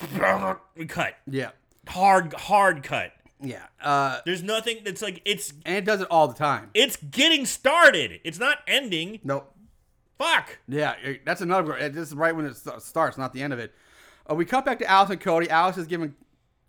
[0.76, 1.50] we cut yeah,
[1.88, 3.12] hard, hard cut.
[3.40, 6.70] yeah, uh, There's nothing that's like it's and it does it all the time.
[6.74, 8.20] it's getting started.
[8.24, 9.20] It's not ending.
[9.24, 9.50] Nope.
[10.18, 10.58] Fuck.
[10.68, 10.94] Yeah,
[11.24, 11.76] that's another.
[11.76, 13.74] it- This is right when it starts, not the end of it.
[14.30, 15.50] Uh, we cut back to Alice and Cody.
[15.50, 16.14] Alice is giving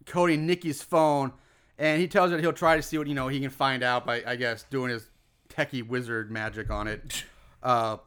[0.06, 1.32] Cody Nikki's phone,
[1.80, 3.84] and he tells her that he'll try to see what you know he can find
[3.84, 5.10] out by, I guess, doing his
[5.50, 7.24] techie wizard magic on it.
[7.64, 7.98] Uh,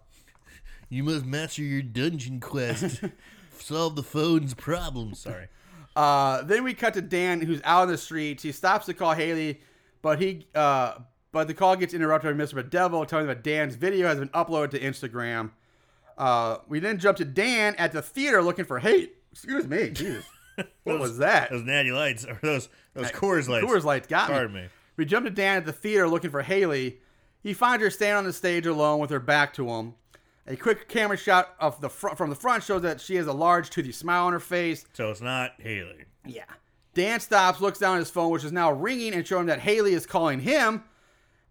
[0.89, 3.03] You must master your dungeon quest.
[3.59, 5.14] Solve the phone's problem.
[5.14, 5.49] Sorry.
[5.97, 8.45] uh, then we cut to Dan, who's out on the streets.
[8.45, 9.61] He stops to call Haley,
[10.01, 10.95] but he, uh,
[11.33, 12.55] but the call gets interrupted by Mr.
[12.55, 15.51] Bedevil telling them that Dan's video has been uploaded to Instagram.
[16.16, 19.16] Uh, we then jump to Dan at the theater looking for hate.
[19.33, 20.25] Excuse me, Jesus.
[20.85, 21.51] What was that?
[21.51, 23.67] Those natty lights or those those Coors lights.
[23.67, 24.35] Coors Lights got me.
[24.35, 24.65] Pardon me.
[24.97, 26.99] We jump to Dan at the theater looking for Haley.
[27.43, 29.95] He finds her standing on the stage alone with her back to him.
[30.47, 33.33] A quick camera shot of the front from the front shows that she has a
[33.33, 34.85] large toothy smile on her face.
[34.95, 36.05] So it's not Haley.
[36.25, 36.45] Yeah.
[36.95, 39.93] Dan stops, looks down at his phone, which is now ringing, and showing that Haley
[39.93, 40.83] is calling him.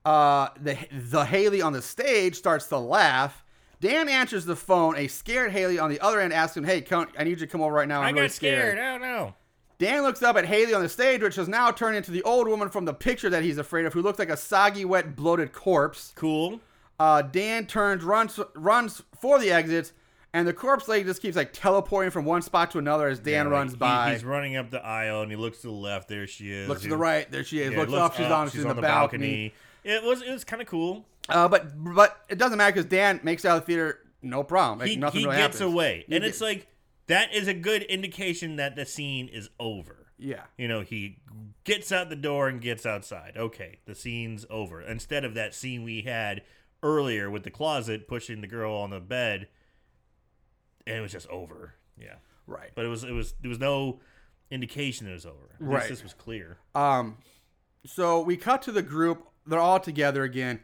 [0.03, 3.43] Uh, the the Haley on the stage starts to laugh.
[3.79, 4.95] Dan answers the phone.
[4.97, 7.47] A scared Haley on the other end asks him, "Hey, come, I need you to
[7.47, 7.99] come over right now.
[8.01, 8.79] I'm I really got scared.
[8.79, 9.35] I don't know.
[9.79, 12.47] Dan looks up at Haley on the stage, which has now turned into the old
[12.47, 15.53] woman from the picture that he's afraid of, who looks like a soggy, wet, bloated
[15.53, 16.13] corpse.
[16.15, 16.59] Cool.
[16.99, 19.93] Uh, Dan turns, runs, runs for the exits,
[20.33, 23.45] and the corpse lady just keeps like teleporting from one spot to another as Dan
[23.45, 24.07] Yeah, runs like, by.
[24.07, 26.09] He, he's running up the aisle and he looks to the left.
[26.09, 26.67] There she is.
[26.67, 27.71] looks to the right, there she is.
[27.71, 29.53] yeah, looks, up, she's on, she's, in the, balcony.
[29.83, 31.05] It was it was kind of cool.
[31.29, 34.43] Uh, but but it doesn't matter because Dan makes it out of the theater, no
[34.43, 34.79] problem.
[34.79, 35.73] Like, He, nothing he really gets happens.
[35.73, 36.67] away, He and get- it's like
[37.07, 40.07] that is a good indication that the scene is over.
[40.17, 41.19] yeah, You know, he
[41.63, 43.33] gets out the door and gets outside.
[43.37, 44.81] Okay, the scene's over.
[44.81, 46.41] Instead of that scene we had
[46.83, 49.47] earlier with the closet pushing the girl on the bed,
[50.85, 51.75] and it was just over.
[51.99, 52.15] Yeah,
[52.45, 52.71] right.
[52.75, 53.99] but it was it was there was no
[54.51, 55.49] indication it was over.
[55.55, 55.89] At Right.
[55.89, 56.57] this was clear.
[56.75, 57.17] Um,
[57.85, 59.27] so we cut to the group.
[59.45, 60.61] They're all together again.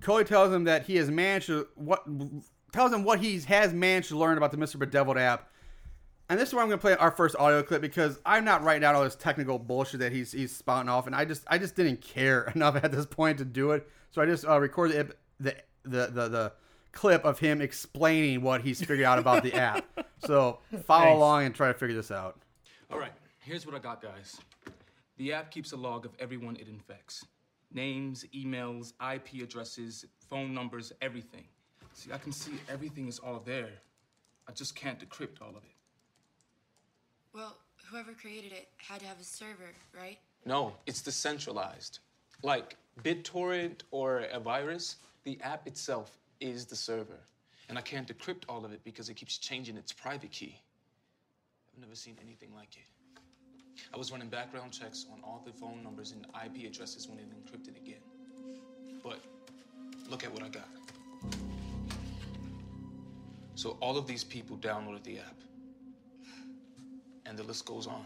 [0.00, 2.04] Cody tells him that he has managed to what
[2.72, 4.78] tells him what he has managed to learn about the Mr.
[4.78, 5.50] Bedeviled app.
[6.28, 8.64] And this is where I'm going to play our first audio clip because I'm not
[8.64, 11.58] writing down all this technical bullshit that he's he's spouting off, and I just I
[11.58, 13.88] just didn't care enough at this point to do it.
[14.10, 16.52] So I just uh, recorded the, the the the
[16.92, 19.84] clip of him explaining what he's figured out about the app.
[20.18, 21.16] So follow Thanks.
[21.16, 22.40] along and try to figure this out.
[22.90, 24.36] All right, here's what I got, guys.
[25.18, 27.24] The app keeps a log of everyone it infects
[27.72, 31.44] names, emails, IP addresses, phone numbers, everything.
[31.94, 33.70] See, I can see everything is all there.
[34.48, 35.74] I just can't decrypt all of it.
[37.32, 37.56] Well,
[37.90, 40.18] whoever created it had to have a server, right?
[40.44, 41.98] No, it's decentralized.
[42.42, 47.18] Like BitTorrent or a virus, the app itself is the server.
[47.68, 50.60] And I can't decrypt all of it because it keeps changing its private key.
[51.74, 52.84] I've never seen anything like it.
[53.94, 57.26] I was running background checks on all the phone numbers and IP addresses when it
[57.30, 58.00] encrypted again.
[59.02, 59.20] But
[60.08, 60.68] look at what I got.
[63.54, 65.40] So all of these people downloaded the app.
[67.24, 68.04] And the list goes on.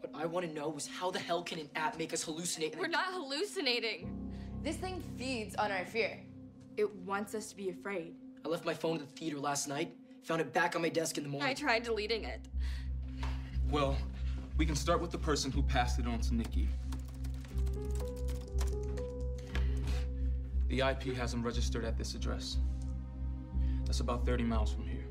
[0.00, 2.78] What I want to know is how the hell can an app make us hallucinate?
[2.78, 4.08] We're not hallucinating.
[4.62, 6.18] This thing feeds on our fear.
[6.76, 8.14] It wants us to be afraid.
[8.44, 9.94] I left my phone at the theater last night.
[10.22, 11.48] Found it back on my desk in the morning.
[11.48, 12.40] I tried deleting it.
[13.70, 13.96] Well,
[14.56, 16.68] we can start with the person who passed it on to Nikki.
[20.68, 22.58] The IP has him registered at this address.
[23.84, 25.04] That's about 30 miles from here.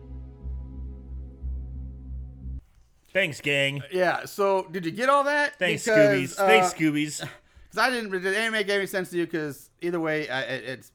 [3.13, 3.81] Thanks, gang.
[3.91, 4.25] Yeah.
[4.25, 5.57] So did you get all that?
[5.57, 6.39] Thanks, Because, Scoobies.
[6.39, 7.27] uh, Thanks, Scoobies.
[7.71, 8.11] Because I didn't.
[8.11, 9.25] Did it make any sense to you?
[9.25, 10.91] Because either way, I, it, it's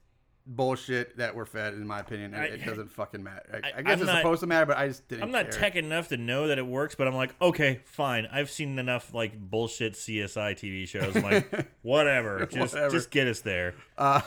[0.56, 2.34] bullshit that we're fed, in my opinion.
[2.34, 3.60] and I- it doesn't fucking matter.
[3.64, 5.22] I, I- guess I'm it's not- supposed to matter, but I just didn't.
[5.22, 5.60] I'm not care.
[5.60, 8.26] tech enough to know that it works, but I'm like, okay, fine.
[8.30, 11.16] I've seen enough like bullshit CSI TV shows.
[11.16, 12.46] I'm like, whatever.
[12.50, 12.94] Just Whatever.
[12.94, 13.74] just get us there.
[13.96, 14.20] Uh,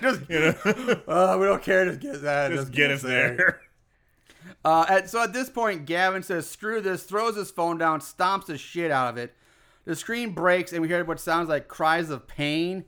[0.00, 1.86] just, uh, we don't care.
[1.86, 2.50] Just get that.
[2.52, 3.60] Just get us there.
[4.64, 8.46] Uh, at, so at this point, Gavin says, "Screw this!" Throws his phone down, stomps
[8.46, 9.34] the shit out of it.
[9.84, 12.84] The screen breaks, and we hear what sounds like cries of pain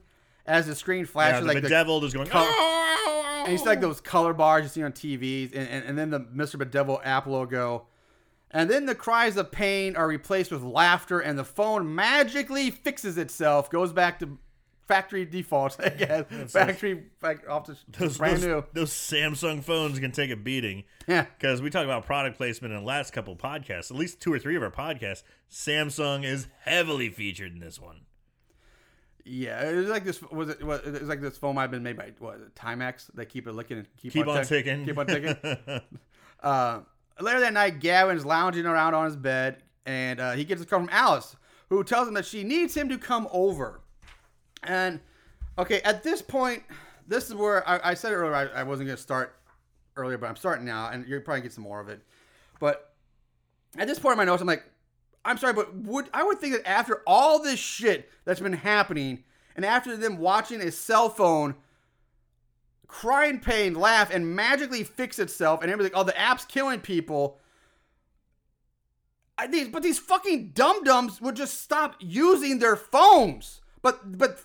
[0.49, 2.29] as the screen Yeah, flashes the like the devil is going.
[2.29, 3.45] col- "Oh!" Ah!
[3.45, 6.21] And it's like those color bars you see on TVs, and, and, and then the
[6.21, 6.59] Mr.
[6.59, 7.87] Bedevil app logo.
[8.51, 13.17] And then the cries of pain are replaced with laughter, and the phone magically fixes
[13.19, 14.39] itself, goes back to
[14.87, 15.89] factory default, I
[16.31, 16.51] guess.
[16.53, 18.65] factory, like, off the those, brand those, new.
[18.73, 20.85] those Samsung phones can take a beating.
[21.07, 21.27] Yeah.
[21.39, 24.39] Because we talk about product placement in the last couple podcasts, at least two or
[24.39, 25.23] three of our podcasts.
[25.51, 28.01] Samsung is heavily featured in this one.
[29.29, 30.23] Yeah, it was like this.
[30.23, 30.63] Was it?
[30.63, 32.55] Was, it was like this foam I've been made by what?
[32.55, 33.11] Timex.
[33.15, 34.87] They keep it licking and keep, Keep on tick- ticking.
[34.87, 35.37] Keep on ticking.
[36.43, 36.81] uh,
[37.21, 40.81] later that night, Gavin's lounging around on his bed, and uh, he gets a call
[40.81, 41.37] from Alice,
[41.69, 43.81] who tells him that she needs him to come over.
[44.63, 45.01] And
[45.59, 46.63] okay, at this point,
[47.07, 49.37] this is where I, I said earlier I, I wasn't going to start
[49.97, 52.01] earlier, but I'm starting now, and you're probably get some more of it.
[52.61, 52.93] But
[53.77, 54.65] at this point in my notes, I'm like,
[55.25, 59.25] I'm sorry, but would I would think that after all this shit that's been happening,
[59.57, 61.55] and after them watching a cell phone
[62.87, 67.39] cry in pain, laugh, and magically fix itself, and everything, oh, the app's killing people.
[69.37, 73.61] I, these, but these fucking dum dums would just stop using their phones.
[73.83, 74.41] But but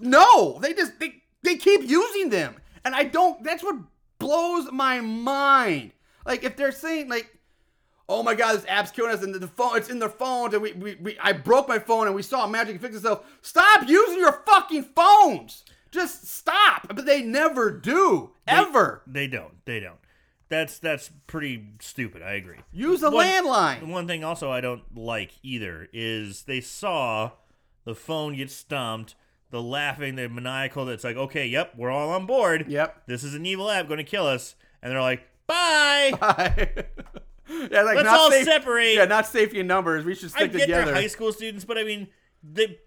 [0.00, 3.44] no, they just they they keep using them, and I don't.
[3.44, 3.76] That's what
[4.18, 5.92] blows my mind.
[6.26, 7.33] Like if they're saying like,
[8.08, 10.62] oh my god, this app's killing us, and the phone it's in their phones, and
[10.62, 13.24] we, we, we I broke my phone, and we saw magic fix itself.
[13.42, 15.64] Stop using your fucking phones.
[15.90, 16.88] Just stop.
[16.88, 19.02] But they never do ever.
[19.06, 19.64] They don't.
[19.64, 19.98] They don't.
[20.48, 22.22] That's that's pretty stupid.
[22.22, 22.58] I agree.
[22.72, 23.88] Use a One- landline.
[23.88, 27.32] One thing also I don't like either is they saw
[27.84, 29.14] the phone get stumped,
[29.50, 30.84] the laughing, the maniacal.
[30.84, 32.66] That's like, okay, yep, we're all on board.
[32.68, 33.02] Yep.
[33.06, 36.12] This is an evil app going to kill us, and they're like, bye.
[36.20, 36.84] bye.
[37.70, 38.94] yeah, like Let's not all safe- separate.
[38.94, 40.04] Yeah, not safety in numbers.
[40.04, 40.84] We should I stick get together.
[40.86, 42.08] they're high school students, but I mean,
[42.42, 42.78] they,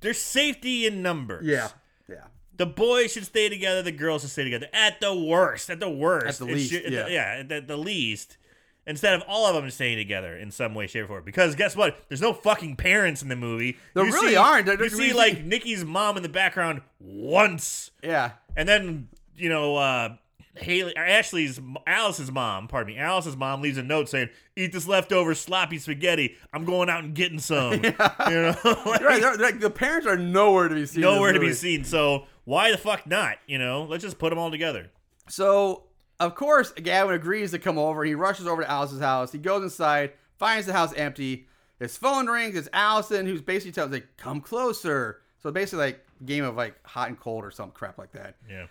[0.00, 1.44] there's safety in numbers.
[1.46, 1.68] Yeah,
[2.08, 2.24] yeah.
[2.56, 3.82] The boys should stay together.
[3.82, 4.68] The girls should stay together.
[4.72, 7.08] At the worst, at the worst, At the least, should- yeah.
[7.08, 8.38] yeah, at the, the least.
[8.86, 11.24] Instead of all of them staying together in some way, shape, or form.
[11.24, 11.96] Because guess what?
[12.08, 13.78] There's no fucking parents in the movie.
[13.94, 14.66] There You really see- aren't.
[14.66, 18.32] You see like Nikki's mom in the background once, Yeah.
[18.56, 20.16] and then you know uh,
[20.56, 22.68] Haley, Ashley's, Alice's mom.
[22.68, 26.36] Pardon me, Alice's mom leaves a note saying, "Eat this leftover sloppy spaghetti.
[26.52, 29.20] I'm going out and getting some." You know, Like, right.
[29.20, 31.00] They're, they're like, the parents are nowhere to be seen.
[31.02, 31.84] nowhere to be seen.
[31.84, 33.38] So why the fuck not?
[33.46, 34.90] You know, let's just put them all together.
[35.28, 35.84] So,
[36.20, 38.04] of course, Gavin agrees to come over.
[38.04, 39.32] He rushes over to Alice's house.
[39.32, 41.46] He goes inside, finds the house empty.
[41.80, 42.56] His phone rings.
[42.56, 47.08] It's Allison, who's basically tells like, "Come closer." So basically, like game of like hot
[47.08, 48.36] and cold or some crap like that.
[48.48, 48.66] Yeah.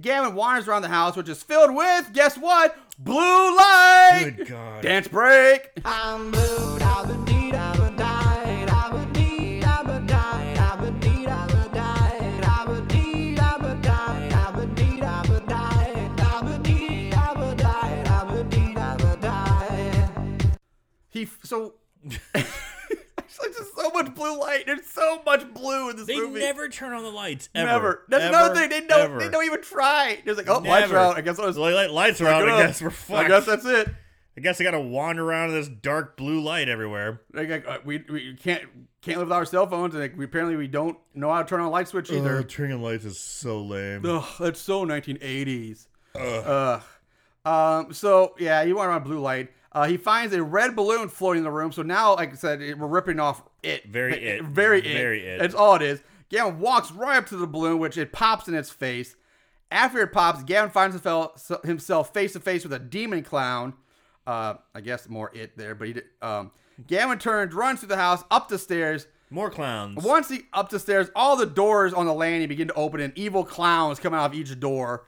[0.00, 2.76] Gavin wanders around the house, which is filled with guess what?
[2.98, 4.32] Blue light.
[4.36, 4.82] Good God.
[4.82, 5.70] Dance break.
[5.84, 10.76] I'm blue, da ba dee da ba die, da ba dee da ba die, da
[10.76, 15.22] ba dee da ba die, da ba dee da ba die, da ba dee da
[15.22, 20.58] ba die, da ba dee da ba die, da ba dee da ba die.
[21.10, 21.74] He so.
[23.38, 24.64] It's like just so much blue light.
[24.66, 26.40] There's so much blue in this They movie.
[26.40, 27.48] never turn on the lights.
[27.54, 27.66] Ever.
[27.70, 28.02] Never.
[28.08, 28.68] That's Ever, another thing.
[28.70, 29.00] They don't.
[29.00, 29.18] ever.
[29.18, 30.18] They don't even try.
[30.24, 31.16] They're like, oh, lights are out.
[31.16, 31.58] I guess I was.
[31.58, 32.48] Light- lights are out.
[32.48, 33.24] I guess we're fucked.
[33.24, 33.88] I guess that's it.
[34.38, 37.22] I guess I gotta wander around in this dark blue light everywhere.
[37.32, 38.62] Like, like, uh, we, we can't
[39.00, 41.48] can't live without our cell phones, and like, we apparently we don't know how to
[41.48, 42.42] turn on a light switch either.
[42.42, 44.04] turning lights is so lame.
[44.04, 45.86] Ugh, that's so 1980s.
[46.14, 46.82] Ugh.
[47.46, 47.92] Um.
[47.94, 49.50] So yeah, you want around blue light.
[49.76, 51.70] Uh, he finds a red balloon floating in the room.
[51.70, 53.84] So now, like I said, we're ripping off it.
[53.84, 54.42] Very it.
[54.42, 54.96] Very it.
[54.96, 55.38] Very it.
[55.38, 56.02] That's all it is.
[56.30, 59.16] Gavin walks right up to the balloon, which it pops in its face.
[59.70, 63.74] After it pops, Gavin finds himself himself face to face with a demon clown.
[64.26, 66.04] Uh, I guess more it there, but he did.
[66.22, 66.52] Um,
[66.86, 69.06] Gavin turns, runs through the house, up the stairs.
[69.28, 70.02] More clowns.
[70.02, 73.12] Once he up the stairs, all the doors on the landing begin to open, and
[73.14, 75.04] evil clowns come out of each door.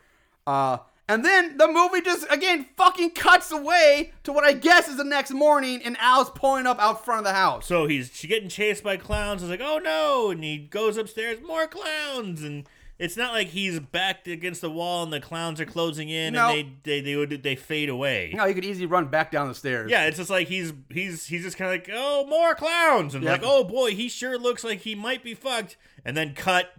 [0.46, 0.78] Uh,
[1.08, 5.04] and then the movie just again fucking cuts away to what I guess is the
[5.04, 7.66] next morning, and Al's pulling up out front of the house.
[7.66, 9.40] So he's she getting chased by clowns.
[9.42, 10.30] He's like, oh no!
[10.30, 15.04] And he goes upstairs, more clowns, and it's not like he's backed against the wall
[15.04, 16.48] and the clowns are closing in No.
[16.50, 18.32] and they they they would they fade away.
[18.34, 19.88] No, he could easily run back down the stairs.
[19.90, 23.22] Yeah, it's just like he's he's he's just kind of like, oh, more clowns, and
[23.24, 23.40] Yep.
[23.42, 26.72] like, oh boy, he sure looks like he might be fucked, and then cut,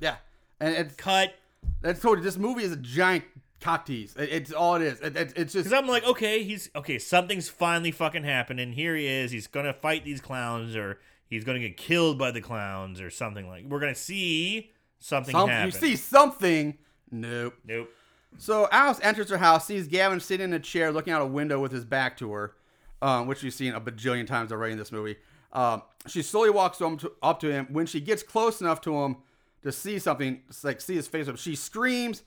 [0.00, 0.16] yeah,
[0.58, 1.34] and it's cut.
[1.82, 3.24] that's you this movie is a giant
[3.66, 4.14] cock tease.
[4.16, 5.00] It- it's all it is.
[5.00, 6.98] It- it- it's just Because I'm like, okay, he's okay.
[6.98, 8.72] Something's finally fucking happening.
[8.72, 9.30] Here he is.
[9.30, 13.48] He's gonna fight these clowns, or he's gonna get killed by the clowns, or something
[13.48, 13.64] like.
[13.64, 15.66] We're gonna see something some, happen.
[15.66, 16.78] you see something.
[17.10, 17.54] Nope.
[17.66, 17.90] Nope.
[18.38, 21.58] So Alice enters her house, sees Gavin sitting in a chair looking out a window
[21.60, 22.54] with his back to her,
[23.00, 25.16] um, which we've seen a bajillion times already in this movie.
[25.52, 27.66] Um, she slowly walks up to, up to him.
[27.70, 29.16] When she gets close enough to him
[29.62, 32.22] to see something, like see his face, she screams,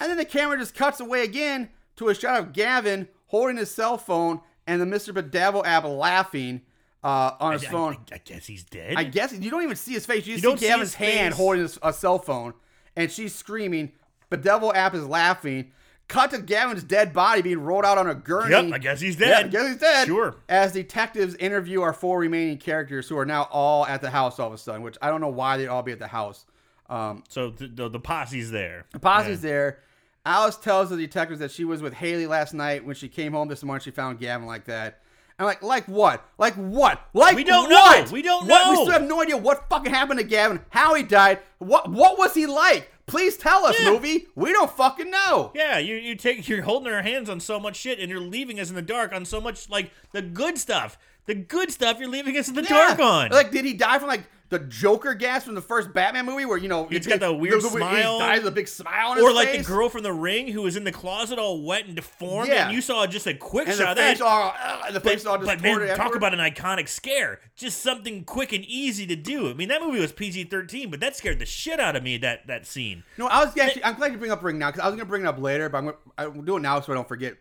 [0.00, 3.70] and then the camera just cuts away again to a shot of Gavin holding his
[3.70, 5.12] cell phone and the Mr.
[5.14, 6.62] Bedevil app laughing
[7.04, 7.96] uh, on his I- phone.
[8.10, 8.94] I, I guess he's dead.
[8.96, 10.26] I guess you don't even see his face.
[10.26, 12.54] You, just don't see see Gavin's his hand holding his, a cell phone,
[12.96, 13.92] and she's screaming.
[14.30, 15.72] The devil app is laughing.
[16.08, 18.50] Cut to Gavin's dead body being rolled out on a gurney.
[18.50, 19.44] Yep, I guess he's Yeah, dead.
[19.44, 20.06] I guess he's dead.
[20.08, 20.36] Sure.
[20.48, 24.48] As detectives interview our four remaining characters who are now all at the house all
[24.48, 26.46] of a sudden, which I don't know why they'd all be at the house.
[26.88, 28.86] Um, So the, the, the posse's there.
[28.92, 29.78] the posse's there.
[30.26, 32.84] Alice tells the detectives that she was with Haley last night.
[32.84, 35.00] When she came home this morning, she found Gavin like that.
[35.38, 36.22] I'm like, like what?
[36.36, 37.00] Like what?
[37.14, 38.06] Like We don't what?
[38.06, 38.12] know.
[38.12, 38.68] We don't What?
[38.70, 42.18] We still have no idea what fucking happened to Gavin, how he died, what what
[42.18, 42.92] was he like?
[43.06, 43.90] Please tell us, Yeah.
[43.90, 44.26] movie.
[44.34, 45.50] We don't fucking know.
[45.54, 48.60] Yeah, you you take you're holding our hands on so much shit, and you're leaving
[48.60, 50.98] us in the dark on so much like the good stuff.
[51.24, 52.68] The good stuff you're leaving us in the Yeah.
[52.68, 53.30] dark on.
[53.30, 56.58] Like, did he die from like the Joker gas from the first Batman movie, where
[56.58, 58.18] you know It's got the weird he smile.
[58.18, 59.66] dies with a big smile on his Or like face.
[59.66, 62.66] the girl from the ring who was in the closet all wet and deformed, Yeah.
[62.66, 64.24] and you saw just a quick and shot the of face that.
[64.26, 67.40] all, uh, the face all but man, talk about an iconic scare.
[67.56, 69.48] Just something quick and easy to do.
[69.48, 72.16] I mean, that movie was PG thirteen, but that scared the shit out of me.
[72.18, 73.04] That that scene.
[73.18, 73.84] No, I was actually.
[73.84, 75.68] I'm glad you bring up Ring now because I was gonna bring it up later,
[75.68, 75.94] but I'm
[76.32, 77.36] gonna do it now so I don't forget.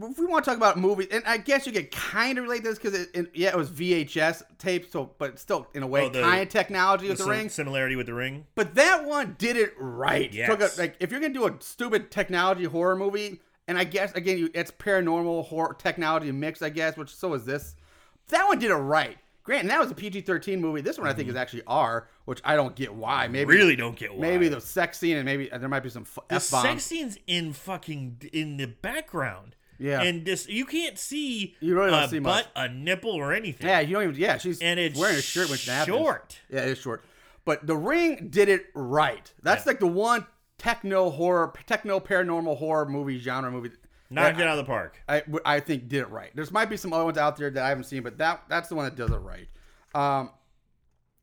[0.00, 2.62] If we want to talk about movies, and I guess you could kind of relate
[2.62, 6.02] this because it, it- yeah, it was VHS tape, so but still in a way
[6.06, 7.48] Oh, the- kind of technology with the, sim- ring.
[7.48, 8.46] similarity with the ring.
[8.54, 10.32] But that one did it right.
[10.32, 10.76] Yes.
[10.78, 14.38] A, like if you're gonna do a stupid technology horror movie, and I guess again
[14.38, 17.74] you, it's paranormal horror technology mix, I guess, which so is this.
[18.28, 19.16] That one did it right.
[19.42, 20.82] Grant, and that was a PG-13 movie.
[20.82, 23.28] This one I think is actually R, which I don't get why.
[23.28, 23.50] Maybe Mm-hmm.
[23.58, 24.20] Really don't get why.
[24.20, 26.62] Maybe the sex scene and maybe there might be some f- The f bombs.
[26.68, 29.56] sex scenes in fucking in the background.
[29.78, 30.02] Yeah.
[30.02, 32.44] and this you can't see You really don't a see much.
[32.44, 33.66] butt, a nipple, or anything.
[33.68, 34.14] Yeah, you don't even.
[34.16, 35.96] Yeah, she's And it's wearing a shirt when happens.
[35.96, 36.38] short.
[36.50, 37.04] Yeah, it is short.
[37.44, 39.32] But The Ring did it right.
[39.42, 39.70] That's Yeah.
[39.70, 40.26] like the one
[40.58, 43.70] techno horror, techno paranormal horror movie genre movie.
[44.10, 44.96] Knocked that it out of the park.
[45.08, 46.30] I, I think did it right.
[46.34, 48.68] There's might be some other ones out there that I haven't seen, but that that's
[48.70, 49.48] the one that does it right.
[49.94, 50.30] Um,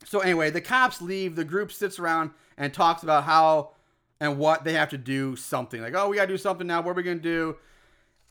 [0.04, 1.36] so anyway, the cops leave.
[1.36, 3.72] The group sits around and talks about how
[4.20, 5.82] and what they have to do something.
[5.82, 6.82] Like, oh, we gotta do something now.
[6.82, 7.58] What are we gonna do?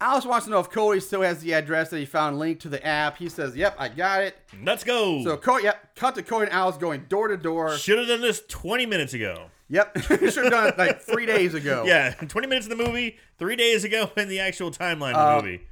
[0.05, 2.68] Alice wants to know if Cody still has the address that he found linked to
[2.68, 3.16] the app.
[3.16, 5.24] He says, "Yep, I got it." Let's go.
[5.24, 7.76] So Cody, yep, cut to Cody and Alice going door to door.
[7.78, 9.46] Should have done this 20 minutes ago.
[9.70, 11.84] Yep, You should have done it like three days ago.
[11.86, 15.36] Yeah, 20 minutes in the movie, three days ago in the actual timeline of Uh,
[15.40, 15.66] the movie.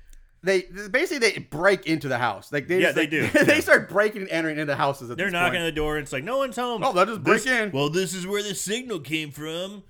[0.44, 2.50] They basically they break into the house.
[2.50, 3.44] Like they Yeah, just, they like- do.
[3.44, 5.10] they start breaking and entering into houses.
[5.10, 5.60] At They're this knocking point.
[5.60, 6.82] on the door and it's like, no one's home.
[6.82, 7.70] Oh, they'll just break This- in.
[7.70, 9.84] Well, this is where the signal came from.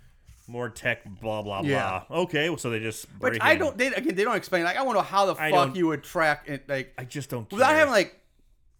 [0.48, 2.02] More tech, blah, blah, Yeah.
[2.08, 2.18] blah.
[2.22, 3.58] Okay, well, so they just break But I in.
[3.60, 3.78] don't.
[3.78, 4.64] They, again, they don't explain.
[4.64, 6.68] Like I want to know how the I fuck don't- you would track it.
[6.68, 7.56] Like I just don't care.
[7.58, 8.20] without having like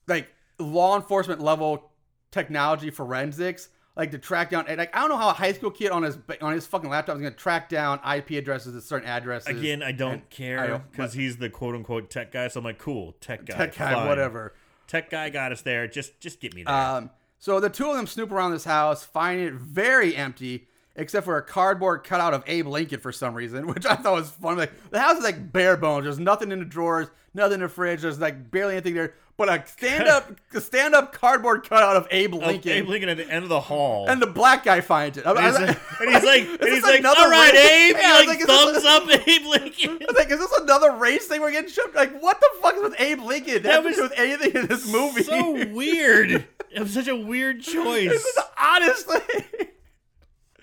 [0.09, 1.91] like law enforcement level
[2.31, 3.69] technology forensics.
[3.95, 6.03] Like to track down, and like I don't know how a high school kid on
[6.03, 9.49] his on his fucking laptop is going to track down IP addresses at certain addresses.
[9.49, 12.49] Again, I don't And I care don't- because he's the quote unquote tech guy.
[12.49, 13.55] So I'm like, cool, tech guy.
[13.55, 14.09] tech guy, fine.
[14.09, 14.55] whatever.
[14.87, 15.87] Tech guy got us there.
[15.89, 16.75] Just just get me there.
[16.75, 21.25] Um, so the two of them snoop around this house, find it very empty, except
[21.25, 24.57] for a cardboard cutout of Abe Lincoln for some reason, which I thought was fun.
[24.57, 26.05] Like the house is like bare bones.
[26.05, 28.03] There's nothing in the drawers, nothing in the fridge.
[28.03, 29.15] There's like barely anything there.
[29.39, 30.31] But a stand up,
[30.61, 34.07] stand up cardboard cutout of Abe Lincoln, Abe Lincoln at the end of the hall.
[34.09, 35.27] and the black guy finds it.
[35.27, 37.65] I- and he's, like- and he's like, and he's like, another all right, race?"
[37.95, 37.97] Abe.
[37.99, 39.91] Yeah, like, like, thumbs up Abe Lincoln.
[40.03, 41.95] I was like, is this another race thing we're getting shook?
[41.95, 43.55] Like, what the fuck is with Abe Lincoln?
[43.55, 45.23] That That was with anything in this movie.
[45.23, 46.45] so weird.
[46.71, 48.39] It was such a weird choice.
[48.63, 49.19] Honestly,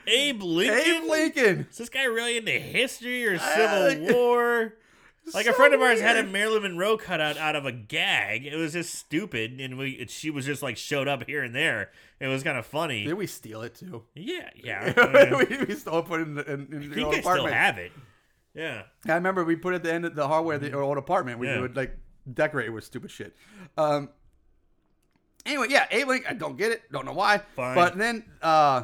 [0.10, 0.78] Abe Lincoln.
[0.80, 1.68] Abe Lincoln.
[1.72, 3.39] Is this guy really into history or Uh,
[3.89, 4.74] Civil War?
[5.34, 6.24] Like a friend of ours had a.
[6.24, 8.47] Marilyn Monroe cutout out of a gag.
[8.47, 11.91] It was just stupid, and we she was just like showed up here and there.
[12.20, 13.03] It was kind of funny.
[13.05, 14.03] Did we steal it too?
[14.16, 14.91] Yeah, yeah.
[14.97, 17.32] I we, we stole it, put it in, the, in, in the old I still
[17.32, 17.53] apartment.
[17.55, 17.91] have it.
[18.55, 18.84] Yeah.
[19.07, 21.38] I remember we put it at the end of the hallway of the old apartment.
[21.38, 21.62] We Yeah.
[21.62, 21.95] would like
[22.34, 23.36] decorate it with stupid shit.
[23.78, 24.10] Um.
[25.45, 26.32] Anyway, yeah, Abe Lincoln.
[26.32, 26.91] I don't get it.
[26.91, 27.41] Don't know why.
[27.55, 27.76] Fine.
[27.76, 28.84] But then, uh,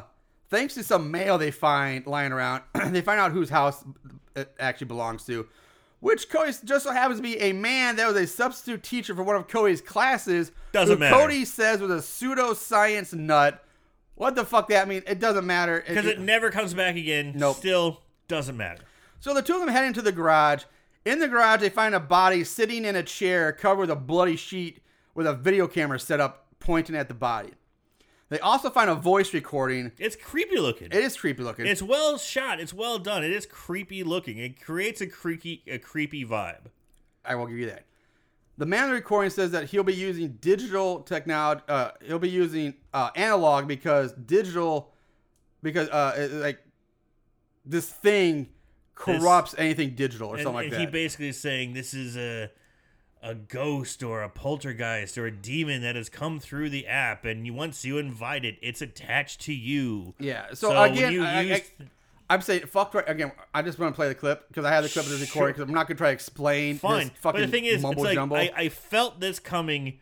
[0.50, 3.84] thanks to some mail they find lying around, they find out whose house
[4.34, 5.46] it actually belongs to.
[6.00, 9.22] Which Cody just so happens to be a man that was a substitute teacher for
[9.22, 10.52] one of Cody's classes.
[10.72, 11.16] Doesn't matter.
[11.16, 13.64] Cody says was a pseudoscience nut.
[14.14, 15.02] What the fuck that mean?
[15.06, 15.82] It doesn't matter.
[15.86, 17.32] Because it never comes back again.
[17.34, 17.56] Nope.
[17.56, 18.82] Still doesn't matter.
[19.20, 20.64] So the two of them head into the garage.
[21.04, 24.36] In the garage, they find a body sitting in a chair covered with a bloody
[24.36, 24.80] sheet
[25.14, 27.52] with a video camera set up pointing at the body.
[28.28, 29.92] They also find a voice recording.
[29.98, 30.88] It's creepy looking.
[30.88, 31.66] It is creepy looking.
[31.66, 32.58] It's well shot.
[32.58, 33.22] It's well done.
[33.22, 34.38] It is creepy looking.
[34.38, 36.66] It creates a creaky, a creepy vibe.
[37.24, 37.84] I will give you that.
[38.58, 41.62] The man in the recording says that he'll be using digital technology.
[41.68, 44.92] Uh, he'll be using uh, analog because digital,
[45.62, 46.60] because uh, like
[47.64, 48.48] this thing
[48.94, 50.80] corrupts anything digital or something like that.
[50.80, 52.50] he basically is saying this is a
[53.26, 57.44] a ghost or a poltergeist or a demon that has come through the app, and
[57.44, 60.14] you, once you invite it, it's attached to you.
[60.20, 60.46] Yeah.
[60.54, 61.60] So, when again, you I, use-
[62.30, 62.94] I, am saying fuck.
[62.94, 65.10] right- Again, I just want to play the clip because I have the clip of
[65.10, 66.78] the recording because I'm not gonna try to explain.
[66.78, 67.08] fine.
[67.08, 68.36] This fucking But the thing is, it's mumble like jumble.
[68.36, 69.98] I, I felt this coming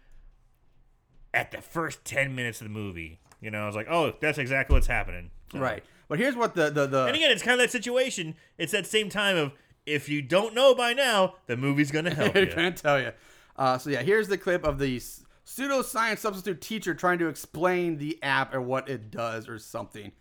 [1.33, 3.20] at the first ten minutes of the movie.
[3.41, 5.31] You know, I was like, oh, that's exactly what's happening.
[5.51, 5.83] So- right.
[6.09, 7.07] But here's what the the the.
[7.07, 8.35] And again, it's kind of that situation.
[8.59, 9.53] It's that same time of
[9.87, 12.47] if you don't know by now, the movie's gonna help I you.
[12.47, 13.12] can't tell you.
[13.57, 17.99] Uh, so yeah, here's the clip of the s- pseudoscience substitute teacher trying to explain
[17.99, 20.12] the app or what it does or something.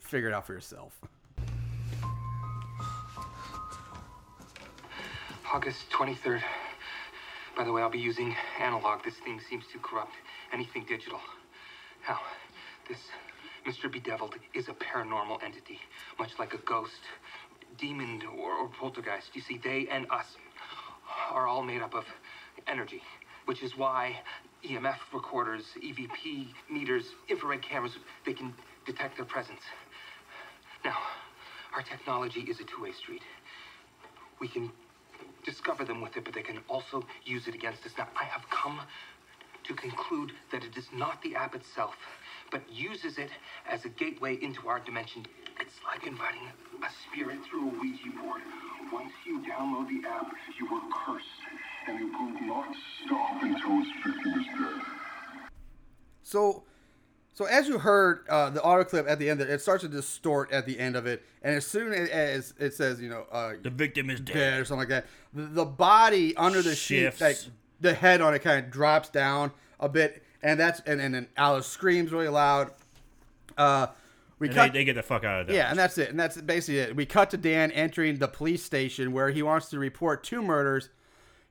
[0.00, 0.98] Figure it out for yourself.
[5.52, 6.42] August 23rd.
[7.56, 9.04] By the way, I'll be using analog.
[9.04, 10.12] This thing seems too corrupt.
[10.52, 11.20] anything digital.
[12.08, 12.20] Now,
[12.88, 12.98] this
[13.66, 13.90] Mr.
[13.90, 15.80] Bedeviled is a paranormal entity,
[16.18, 17.00] much like a ghost,
[17.78, 19.34] demon, or, or poltergeist.
[19.34, 20.36] You see, they and us
[21.30, 22.04] are all made up of
[22.66, 23.02] energy,
[23.46, 24.20] which is why
[24.64, 27.92] EMF recorders, EVP meters, infrared cameras,
[28.24, 28.54] they can
[28.84, 29.60] detect their presence.
[30.84, 30.96] Now,
[31.74, 33.22] our technology is a two-way street.
[34.40, 34.70] We can
[35.44, 37.92] discover them with it, but they can also use it against us.
[37.96, 38.80] Now, I have come
[39.64, 41.96] to conclude that it is not the app itself,
[42.50, 43.30] but uses it
[43.68, 45.26] as a gateway into our dimension.
[45.60, 46.48] It's like inviting
[46.82, 48.42] a spirit through a Ouija board.
[48.92, 50.26] Once you download the app,
[50.58, 51.26] you are cursed,
[51.88, 52.68] and it will not
[53.04, 54.82] stop until its victim is dead.
[56.22, 56.62] So,
[57.32, 60.50] so as you heard uh, the audio clip at the end, it starts to distort
[60.52, 63.70] at the end of it, and as soon as it says, you know, uh, The
[63.70, 64.60] victim is dead dead.
[64.60, 67.18] or something like that, the, the body under the Shifts.
[67.18, 67.38] sheet, like
[67.80, 71.28] the head on it, kind of drops down a bit, and that's and, and then
[71.36, 72.70] Alice screams really loud.
[73.56, 73.88] Uh,
[74.38, 74.72] we And cut.
[74.72, 75.56] they, they get the fuck out of there.
[75.56, 76.10] Yeah, and that's it.
[76.10, 76.96] And that's basically it.
[76.96, 80.90] We cut to Dan entering the police station where he wants to report two murders.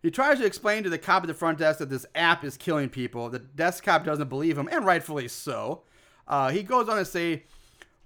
[0.03, 2.57] He tries to explain to the cop at the front desk that this app is
[2.57, 3.27] killing people.
[3.29, 5.81] The desk cop doesn't believe him, and rightfully so.
[6.27, 7.43] Uh, he goes on to say,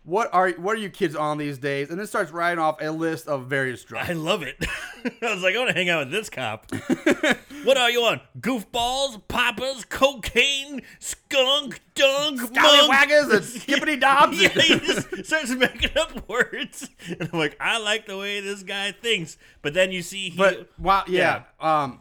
[0.10, 2.92] "What are what are you kids on these days?" And then starts writing off a
[2.92, 4.10] list of various drugs.
[4.10, 4.56] I love it.
[5.22, 6.72] I was like, I want to hang out with this cop.
[7.64, 8.22] what are you on?
[8.40, 14.42] Goofballs, poppers, cocaine, skunk, dunk, Scallywaggers and skippity dobs.
[14.42, 18.64] yeah, he just starts making up words, and I'm like, I like the way this
[18.64, 19.38] guy thinks.
[19.62, 22.00] But then you see, he, But while yeah, um,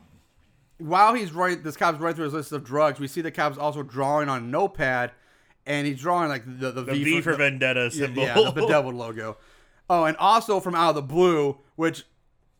[0.78, 3.00] while he's writing, this cop's writing through his list of drugs.
[3.00, 5.12] We see the cop's also drawing on a notepad,
[5.68, 8.24] and he's drawing like the the, The V for Vendetta symbol.
[8.24, 9.36] yeah, the bedeviled logo.
[9.88, 12.04] Oh, and also from out of the blue, which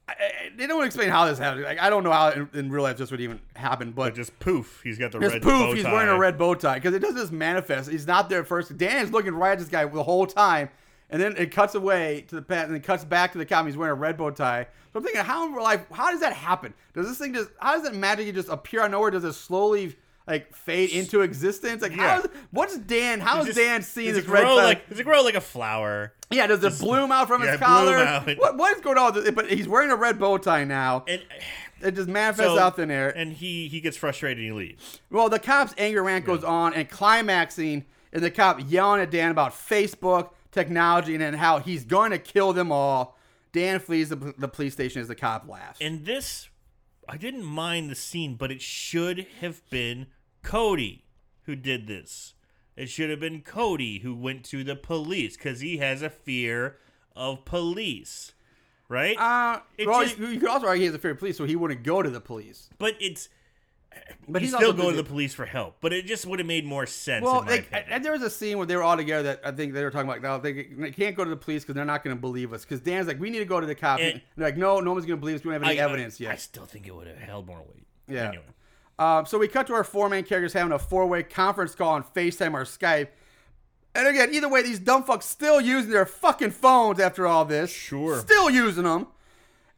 [0.09, 1.64] I, I- they don't explain how this happened.
[1.64, 4.14] Like I don't know how in, in real life this would even happen, but but
[4.14, 6.94] just poof, he's got the just red poof, he's wearing a red bow tie because
[6.94, 7.90] it doesn't just manifest.
[7.90, 8.76] He's not there at first.
[8.78, 10.70] Dan is looking right at this guy the whole time,
[11.11, 13.66] and then it cuts away to the pet, and then cuts back to the cop.
[13.66, 14.66] He's wearing a red bow tie.
[14.92, 16.72] So I'm thinking, how in real life, how does that happen?
[16.94, 19.11] Does this thing just, how does it magically just appear out of nowhere?
[19.11, 19.94] Does it slowly
[20.28, 21.82] like fade into existence?
[21.82, 22.16] Like, Yeah.
[22.16, 23.18] how is, what's Dan?
[23.20, 24.64] How Does Dan seeing this red grow tie?
[24.64, 26.12] like does it grow like a flower?
[26.30, 28.22] yeah, does it bloom out from yeah, his collar?
[28.36, 29.34] What, what is going on?
[29.34, 31.04] But he's wearing a red bow tie now.
[31.08, 31.22] And
[31.80, 33.08] it just manifests so- out thin air.
[33.16, 35.00] and he he gets frustrated and he leaves.
[35.10, 39.30] Well, the cop's anger rant goes on and climaxing, and the cop yelling at Dan
[39.30, 43.16] about Facebook technology and how he's going to kill them all.
[43.52, 45.78] Dan flees the, the police station as the cop laughs.
[45.80, 46.48] And this,
[47.08, 50.06] I didn't mind the scene, but it should have been
[50.43, 51.05] Cody
[51.45, 52.34] who did this.
[52.76, 56.76] It should have been Cody who went to the police because he has a fear
[57.16, 58.32] of police,
[58.89, 59.16] right?
[59.18, 61.36] Uh, It well, just- you, you could also argue he has a fear of police,
[61.36, 62.68] so he wouldn't go to the police.
[62.78, 63.28] but it's.
[64.28, 65.78] But he's still going to the police for help.
[65.80, 67.24] But it just would have made more sense.
[67.24, 69.72] Well, they, and there was a scene where they were all together that I think
[69.72, 70.22] they were talking about.
[70.22, 72.62] Now they, they can't go to the police because they're not going to believe us.
[72.64, 73.99] Because Dan's like, we need to go to the cop.
[73.99, 75.45] And- And they're like, no, no one's going to believe us.
[75.45, 76.32] We don't have any I- evidence I, yet.
[76.34, 77.86] I still think it would have held more weight.
[78.07, 78.28] Yeah.
[78.28, 78.45] Anyway.
[78.99, 81.90] Um, so we cut to our four main characters having a four way conference call
[81.90, 83.09] on FaceTime or Skype.
[83.94, 87.70] And again, either way, these dumb fucks still using their fucking phones after all this.
[87.70, 88.18] Sure.
[88.18, 89.07] Still using them.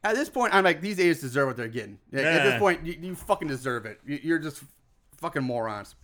[0.03, 1.99] At this point, I'm like, these idiots deserve what they're getting.
[2.13, 3.99] At- At this point, you, you fucking deserve it.
[4.05, 4.63] You- You're just
[5.17, 5.95] fucking morons.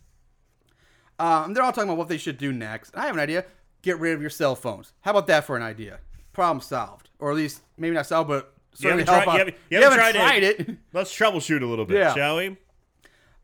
[1.20, 2.95] Um, they're all talking about what they should do next.
[2.95, 3.45] I have an idea.
[3.82, 4.93] Get rid of your cell phones.
[5.01, 5.99] How about that for an idea?
[6.34, 7.09] Problem solved.
[7.20, 9.97] Or at least, maybe not solved, but You certainly haven't, tried, you haven't, you haven't
[9.97, 10.59] tried, tried it.
[10.61, 10.78] it.
[10.93, 12.13] Let's troubleshoot a little bit, Yeah.
[12.13, 12.57] shall we?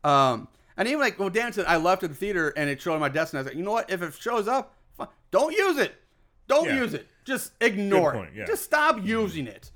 [0.04, 2.94] Um, and even like, well, Dan said, I left at the theater and it showed
[2.94, 3.90] on my desk, and I was like, you know what?
[3.90, 5.94] If it shows up, fi- don't use it.
[6.48, 6.76] Don't Yeah.
[6.80, 7.08] use it.
[7.24, 8.38] Just ignore Good point, it.
[8.40, 8.44] yeah.
[8.46, 9.70] Just stop using it.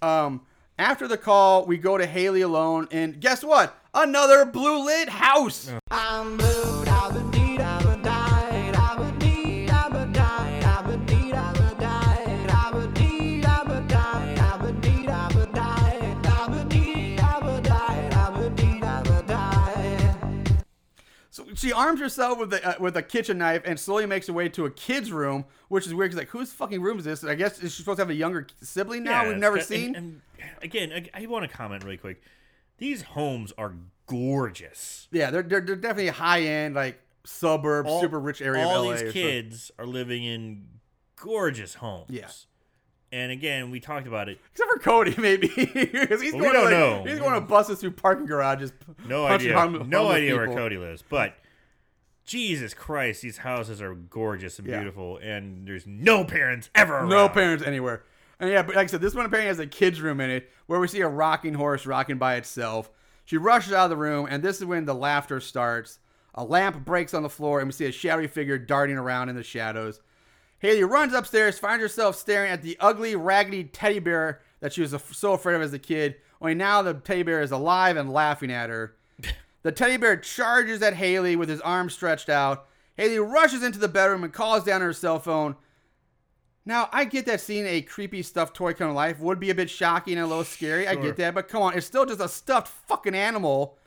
[0.00, 0.42] Um,
[0.78, 3.76] after the call, we go to Haley alone, and guess what?
[3.94, 5.70] Another blue lit house.
[5.90, 6.38] I'm
[21.48, 24.32] So she arms herself with a uh, with a kitchen knife and slowly makes her
[24.32, 27.24] way to a kid's room, which is weird because like, whose fucking room is this?
[27.24, 29.66] I guess is she supposed to have a younger sibling now Yeah, we've never got-
[29.66, 29.94] seen.
[29.94, 32.22] And, and again, I, I want to comment really quick.
[32.78, 33.74] These homes are
[34.06, 35.08] gorgeous.
[35.12, 38.96] yeah, they're, they're they're definitely high end, like suburb, All- super rich area All of
[38.96, 39.02] LA.
[39.04, 40.66] these kids are living in
[41.16, 42.06] gorgeous homes.
[42.10, 42.28] Yeah.
[43.12, 44.38] And again, we talked about it.
[44.52, 47.10] Except for Cody, maybe because he's Well, we going to don't like, know.
[47.10, 48.72] he's going to bust us through parking garages.
[49.06, 49.52] No idea.
[49.54, 50.46] harm- no idea where.
[50.46, 51.04] Cody lives.
[51.06, 51.34] But
[52.24, 54.78] Jesus Christ, these houses are gorgeous and Yeah.
[54.78, 57.08] beautiful, and there's no parents ever around.
[57.10, 58.04] No parents anywhere.
[58.40, 60.50] And yeah, but like I said, this one apparently has a kid's room in it
[60.66, 62.90] where we see a rocking horse rocking by itself.
[63.24, 65.98] She rushes out of the room, and this is when the laughter starts.
[66.34, 69.36] A lamp breaks on the floor, and we see a shadowy figure darting around in
[69.36, 70.00] the shadows.
[70.62, 74.94] Haley runs upstairs, finds herself staring at the ugly, raggedy teddy bear that she was
[75.10, 76.14] so afraid of as a kid.
[76.40, 78.94] Only now the teddy bear is alive and laughing at her.
[79.64, 82.68] the teddy bear charges at Haley with his arms stretched out.
[82.96, 85.56] Haley rushes into the bedroom and calls down her cell phone.
[86.64, 89.56] Now, I get that seeing a creepy stuffed toy come to life would be a
[89.56, 90.86] bit shocking and a little scary.
[90.86, 93.78] I get that, but come on, it's still just a stuffed fucking animal.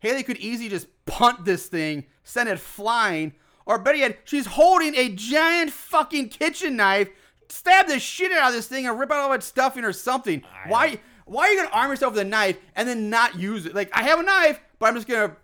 [0.00, 3.34] Haley could easily just punt this thing, send it flying,
[3.66, 7.08] or better yet, she's holding a giant fucking kitchen knife,
[7.48, 10.42] stab the shit out of this thing and rip out all its stuffing or something.
[10.66, 10.98] Why?
[11.26, 13.74] Why are you gonna arm yourself with a knife and then not use it?
[13.74, 15.36] Like I have a knife, but I'm just gonna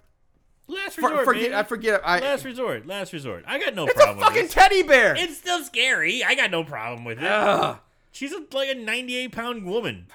[0.68, 1.42] Last for- resort, forget.
[1.44, 1.54] baby.
[1.54, 2.00] I forget.
[2.04, 2.86] I, last resort.
[2.86, 3.44] Last resort.
[3.46, 4.28] I got no it's a problem with it.
[4.28, 4.52] fucking this.
[4.54, 5.16] teddy bear.
[5.16, 6.22] It's still scary.
[6.22, 7.24] I got no problem with it.
[7.24, 7.78] Ugh.
[8.12, 10.06] She's a, like a 98 pound woman.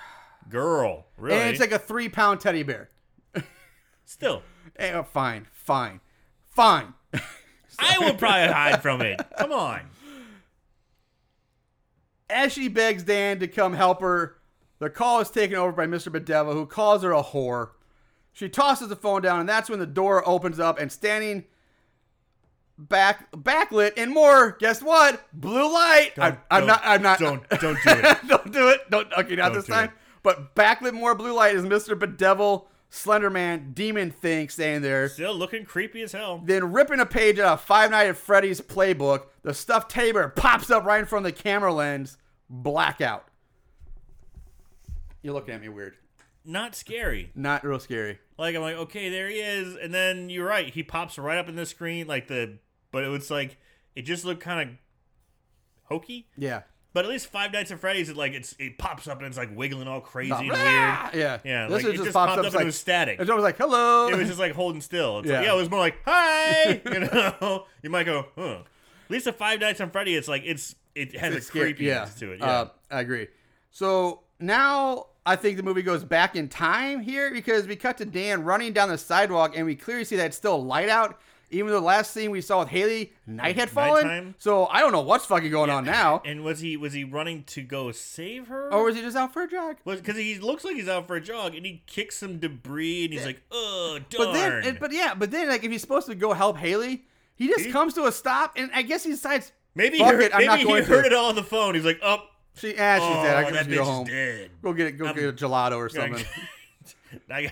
[0.50, 1.08] Girl.
[1.18, 1.40] Really?
[1.40, 2.90] And it's like a three pound teddy bear.
[4.06, 4.44] Still.
[4.78, 6.00] Eh, oh, fine, fine,
[6.50, 6.94] fine.
[7.80, 9.20] I would probably hide from it.
[9.38, 9.82] Come on.
[12.30, 14.38] As she begs Dan to come help her,
[14.80, 16.12] the call is taken over by Mr.
[16.12, 17.70] Bedevil, who calls her a whore.
[18.34, 21.46] She tosses the phone down, and that's when the door opens up, and standing
[22.78, 25.26] back backlit and more, guess what?
[25.32, 26.12] Blue light.
[26.18, 26.82] I, Don't- don't- not.
[26.84, 27.20] I'm not.
[27.20, 28.18] don't- don't do it.
[28.28, 28.90] don't do it.
[28.90, 29.14] Don't.
[29.14, 29.86] Okay, not Don't this time.
[29.86, 29.92] it.
[30.24, 31.98] But backlit more blue light is Mr.
[31.98, 35.10] Bedevil, Slender Man, demon thing standing there.
[35.10, 36.42] Still looking creepy as hell.
[36.44, 40.30] Then ripping a page out of Five Nights at Freddy's playbook, the stuffed teddy bear
[40.30, 42.18] pops up right in front of the camera lens.
[42.50, 43.28] Blackout.
[45.22, 45.98] You're looking at me weird.
[46.46, 47.32] Not scary.
[47.36, 48.20] Not real scary.
[48.38, 51.50] Like I'm like, okay, there he is, and then you're right, he pops right up
[51.50, 52.60] in the screen, like the,
[52.92, 53.58] but it was like
[53.96, 54.76] it just looked kind of
[55.84, 56.28] hokey.
[56.38, 56.62] Yeah.
[56.96, 59.36] But at least Five Nights at Freddy's, it like it's it pops up and it's
[59.36, 60.56] like wiggling all crazy and weird.
[60.64, 61.40] Yeah.
[61.44, 61.68] yeah.
[61.68, 63.20] This like, it just just pops popped up, and like- it was static.
[63.20, 64.08] It's was like, hello.
[64.08, 65.20] It was just like holding still.
[65.20, 65.40] It's Yeah.
[65.40, 66.82] like, yeah, it was more like hi.
[66.94, 68.60] You know, you might go, huh.
[68.60, 71.86] At least the Five Nights on Freddy, it's like it's it has It's a creepiness
[71.86, 72.06] yeah.
[72.28, 72.40] to it.
[72.40, 72.46] Yeah.
[72.46, 73.28] Uh, I agree.
[73.72, 78.06] So now I think the movie goes back in time here because we cut to
[78.06, 81.20] Dan running down the sidewalk and we clearly see that it's still light out.
[81.52, 84.08] Even though the last scene we saw with Haley, night had fallen.
[84.08, 84.36] Nighttime?
[84.40, 86.22] So I don't know what's fucking going on now.
[86.26, 88.74] and was he was he running to go save her?
[88.74, 89.78] Or was he just out for a jog?
[89.86, 93.14] Because he looks like he's out for a jog, and he kicks some debris, and
[93.14, 96.16] he's like, "Oh, darn!" But then, but yeah, but then like if he's supposed to
[96.16, 97.04] go help Haley,
[97.36, 100.14] he just He- comes to a stop, and I guess he decides maybe he fuck
[100.14, 101.08] heard, it, I'm maybe not he going heard to.
[101.08, 101.76] it all on the phone.
[101.76, 102.18] He's like, "Oh,
[102.56, 103.36] She, ah, she's oh, dead.
[103.38, 104.08] I can that just bitch go is home.
[104.08, 104.52] dead.
[104.64, 104.92] Go get it.
[104.94, 106.26] Go I'm- get a gelato or something.
[107.30, 107.52] I got,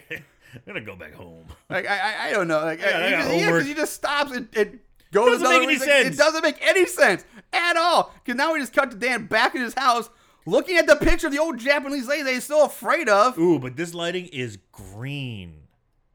[0.56, 2.60] I'm gonna go back home." Like I, I, I don't know.
[2.64, 3.66] Like I got- I he just, yeah, homework.
[3.66, 4.80] he just stops and it
[5.12, 5.42] goes.
[5.42, 5.88] Doesn't make any reason.
[5.88, 6.08] sense.
[6.10, 8.14] It doesn't make any sense at all.
[8.24, 10.10] Because now we just cut to Dan back in his house,
[10.46, 13.38] looking at the picture of the old Japanese lady that he's so afraid of.
[13.40, 15.62] Ooh, but this lighting is green.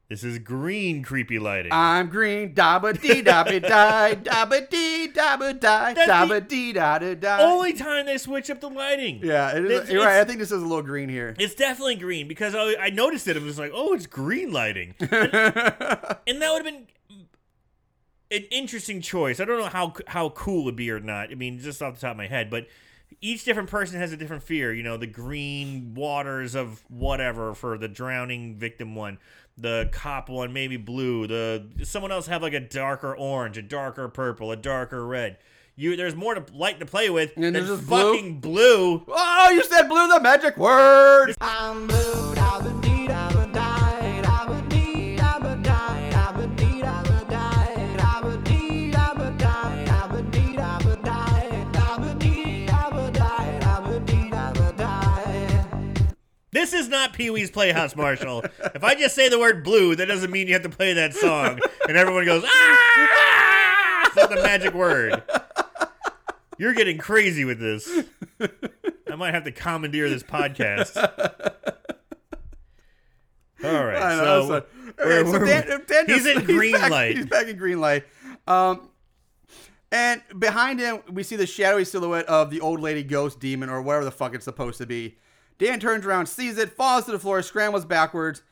[0.08, 1.70] This is green, creepy lighting.
[1.70, 6.98] I'm green, dabba dee dabba die, dabba dee dabba die, That's the dabba dee da
[6.98, 7.42] da die.
[7.42, 9.20] Only time they switch up the lighting.
[9.22, 10.12] yeah, it is, It's- you're right.
[10.12, 11.36] I it's- think this is a little green here.
[11.38, 13.36] It's definitely green because I, I noticed it.
[13.36, 16.16] It was like, oh, it's green lighting, and, and that
[16.52, 16.86] would have been
[18.30, 19.40] an interesting choice.
[19.40, 21.30] I don't know how how cool it would be or not.
[21.30, 22.66] I mean, just off the top of my head, but
[23.20, 24.72] each different person has a different fear.
[24.72, 29.18] You know, the green waters of whatever for the drowning victim one,
[29.60, 31.26] the cop one maybe blue.
[31.26, 35.38] The someone else have like a darker orange, a darker purple, a darker red.
[35.76, 38.14] You there's more to light to play with And than there's just blue?
[38.16, 39.04] fucking blue.
[39.08, 41.34] oh, you said blue, the magic word.
[56.50, 58.42] This is not Pee Wee's Playhouse, Marshall.
[58.74, 61.12] if I just say the word blue, that doesn't mean you have to play that
[61.14, 61.60] song.
[61.86, 64.06] And everyone goes, ah!
[64.06, 65.22] It's not the magic word.
[66.56, 67.88] You're getting crazy with this.
[69.10, 70.96] I might have to commandeer this podcast.
[73.64, 73.98] All right.
[74.16, 77.16] Know, so, so, okay, so Dan, Dan he's just- in green back, light.
[77.16, 78.04] He's back in green light.
[78.46, 78.88] Um,
[79.92, 83.82] and behind him, we see the shadowy silhouette of the old lady ghost demon or
[83.82, 85.18] whatever the fuck it's supposed to be.
[85.58, 88.42] Dan turns around, sees it, falls to the floor, scrambles backwards,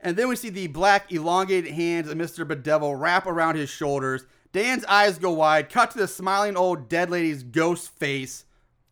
[0.00, 2.46] and then we see the black, elongated hands of Mr.
[2.46, 4.26] Bedevil wrap around his shoulders.
[4.52, 8.44] Dan's eyes go wide, cut to the smiling old dead lady's ghost face.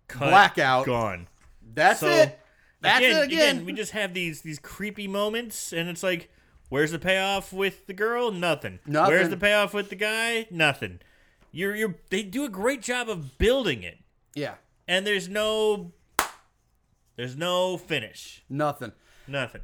[0.09, 0.87] Cut, blackout.
[0.87, 1.29] Gone.
[1.75, 2.39] That's So, it.
[2.81, 3.65] That's again, it again.
[3.65, 6.31] We just have these these creepy moments, and it's like,
[6.69, 8.33] where's the payoff with the girl?
[8.33, 8.81] Nothing.
[8.87, 9.15] Nothing.
[9.15, 10.49] Where's the payoff with the guy?
[10.51, 10.99] Nothing.
[11.53, 13.99] You're you're they do a great job of building it,
[14.35, 14.55] yeah,
[14.89, 15.93] and there's no
[17.23, 18.43] there's no finish.
[18.49, 18.91] nothing.
[19.29, 19.61] Nothing.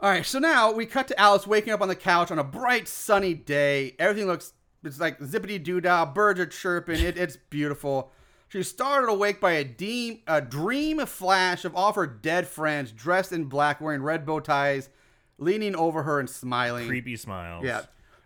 [0.00, 2.44] All right, so now we cut to Alice waking up on the couch on a
[2.44, 3.94] bright, sunny day.
[3.98, 6.98] Everything looks, it's like zippity doo dah, birds are chirping.
[6.98, 8.10] It, it's beautiful.
[8.48, 12.90] She's startled awake by a, deem, a dream flash of all of her dead friends
[12.90, 14.88] dressed in black, wearing red bow ties,
[15.36, 16.86] leaning over her and smiling.
[16.86, 17.66] Creepy smiles.
[17.66, 17.82] Yeah.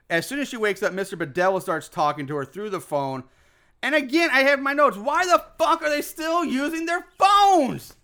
[0.08, 1.18] As soon as she wakes up, Mr.
[1.18, 3.24] Bedevil starts talking to her through the phone.
[3.82, 4.96] And again, I have my notes.
[4.96, 7.96] Why the fuck are they still using their phones?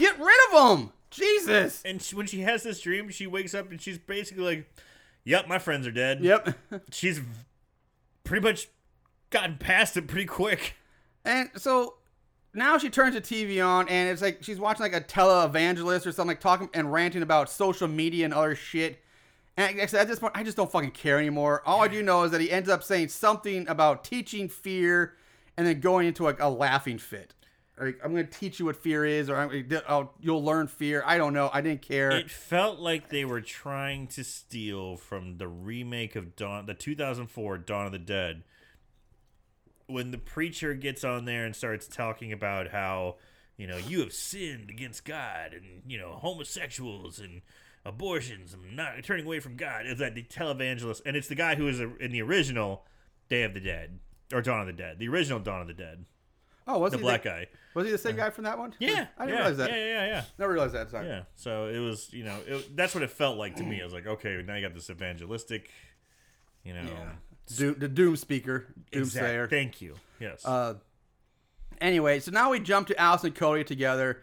[0.00, 0.92] Get rid of them.
[1.10, 1.82] Jesus.
[1.84, 4.72] And she, when she has this dream, she wakes up and she's basically like,
[5.24, 6.56] "Yep, my friends are dead." Yep.
[6.90, 7.20] she's
[8.24, 8.68] pretty much
[9.30, 10.74] gotten past it pretty quick.
[11.24, 11.94] And so
[12.54, 16.12] now she turns the TV on and it's like she's watching like a televangelist or
[16.12, 19.00] something, like talking and ranting about social media and other shit.
[19.56, 21.62] And at this point, I just don't fucking care anymore.
[21.66, 25.14] All I do know is that he ends up saying something about teaching fear
[25.56, 27.34] and then going into like a laughing fit.
[27.80, 31.02] Like, I'm going to teach you what fear is, or I'm, oh, you'll learn fear.
[31.06, 31.48] I don't know.
[31.50, 32.10] I didn't care.
[32.10, 37.58] It felt like they were trying to steal from the remake of Dawn, the 2004
[37.58, 38.42] Dawn of the Dead.
[39.86, 43.16] When the preacher gets on there and starts talking about how,
[43.56, 47.40] you know, you have sinned against God and, you know, homosexuals and
[47.84, 49.86] abortions and not turning away from God.
[49.86, 51.00] Is that the televangelist?
[51.06, 52.84] And it's the guy who is in the original
[53.30, 54.00] Day of the Dead
[54.32, 56.04] or Dawn of the Dead, the original Dawn of the Dead.
[56.66, 56.98] Oh, was he?
[56.98, 57.46] the he black the, guy?
[57.74, 58.74] Was he the same guy from that one?
[58.78, 59.70] Yeah, I didn't yeah, realize that.
[59.70, 60.24] Yeah, yeah, yeah.
[60.38, 60.90] Never realized that.
[60.90, 61.06] Sorry.
[61.06, 63.80] Yeah, so it was, you know, it, that's what it felt like to me.
[63.80, 65.70] I was like, okay, now you got this evangelistic,
[66.64, 66.86] you know,
[67.56, 69.50] Doom, the Doom Speaker, Exact- Doomsayer.
[69.50, 69.94] Thank you.
[70.18, 70.44] Yes.
[70.44, 70.74] Uh,
[71.80, 74.22] anyway, so now we jump to Alice and Cody together.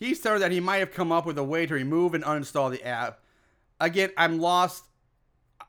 [0.00, 2.70] Telling her that he might have come up with a way to remove and uninstall
[2.70, 3.20] the app.
[3.80, 4.84] Again, I'm lost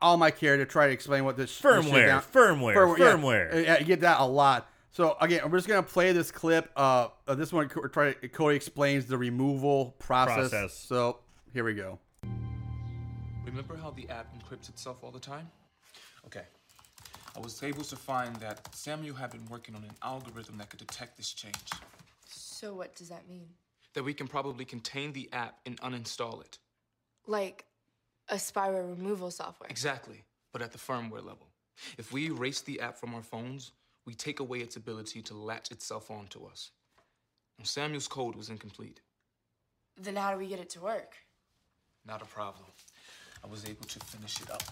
[0.02, 3.66] all my care to try to explain what this this shit Firmware, firmware, firmware.
[3.66, 4.70] Yeah, you get that a lot.
[4.96, 6.72] So again, we're just gonna play this clip.
[6.74, 8.14] Uh, uh this one, we're.
[8.32, 10.52] Cody explains the removal process.
[10.52, 10.74] Process.
[10.74, 11.20] So
[11.52, 12.00] here we go.
[13.44, 15.50] Remember how the app encrypts itself all the time?
[16.26, 16.44] Okay.
[17.36, 20.80] I was able to find that Samuel had been working on an algorithm that could
[20.80, 21.56] detect this change.
[22.30, 23.48] So what does that mean?
[23.96, 26.58] That we can probably contain the app and uninstall it.
[27.28, 27.66] Like
[28.30, 29.70] a spyware removal software.
[29.70, 30.24] Exactly,
[30.54, 31.50] but at the firmware level.
[31.98, 33.74] If we erase the app from our phones,
[34.06, 36.72] we take away its ability to latch itself onto us.
[37.57, 39.02] Now, Samuel's code was incomplete.
[39.99, 41.15] Then how do we get it to work?
[42.06, 42.65] Not a problem.
[43.44, 44.64] I was able to finish it up.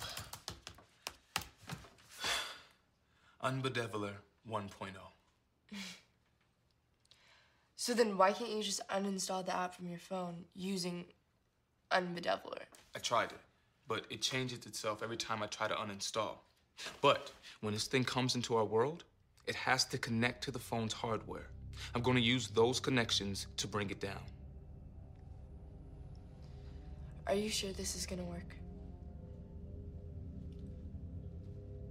[3.43, 4.13] Unbedeviler
[4.49, 4.51] oh.
[4.51, 4.89] 1.0.
[7.75, 11.03] So then why can't you just uninstall the app from your phone using
[11.91, 12.61] Unbedeviler?
[12.95, 13.41] I tried it,
[13.89, 16.37] but it changes itself every time I try to uninstall.
[17.01, 19.03] But when this thing comes into our world,
[19.47, 21.47] it has to connect to the phone's hardware.
[21.95, 24.21] I'm going to use those connections to bring it down.
[27.27, 28.55] Are you sure this is gonna work?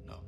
[0.06, 0.20] No.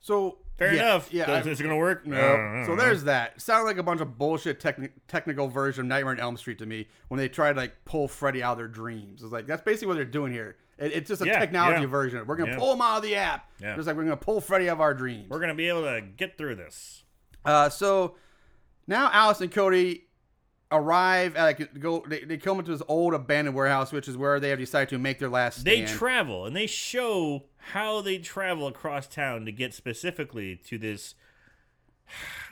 [0.00, 1.12] So Fair yeah, enough.
[1.12, 2.06] Yeah, Does I- this gonna work?
[2.06, 2.16] No.
[2.16, 2.64] I.
[2.66, 3.40] So there's that.
[3.40, 6.66] Sounds like a bunch of bullshit techni- technical version of Nightmare on Elm Street to
[6.66, 9.22] me when they try to like pull Freddy out of their dreams.
[9.22, 10.56] It's like that's basically what they're doing here.
[10.80, 11.86] It, it's just a Yeah, technology yeah.
[11.86, 12.26] version.
[12.26, 12.58] We're gonna Yeah.
[12.58, 13.48] pull him out of the app.
[13.60, 13.76] Yeah.
[13.76, 15.28] Just like we're gonna pull Freddy out of our dreams.
[15.28, 17.04] We're gonna be able to get through this.
[17.44, 18.16] Uh, so
[18.86, 20.06] now Alice and Cody
[20.72, 22.04] arrive at like go.
[22.06, 24.98] They, they come into this old abandoned warehouse, which is where they have decided to
[24.98, 25.86] make their last stand.
[25.88, 31.14] They travel and they show how they travel across town to get specifically to this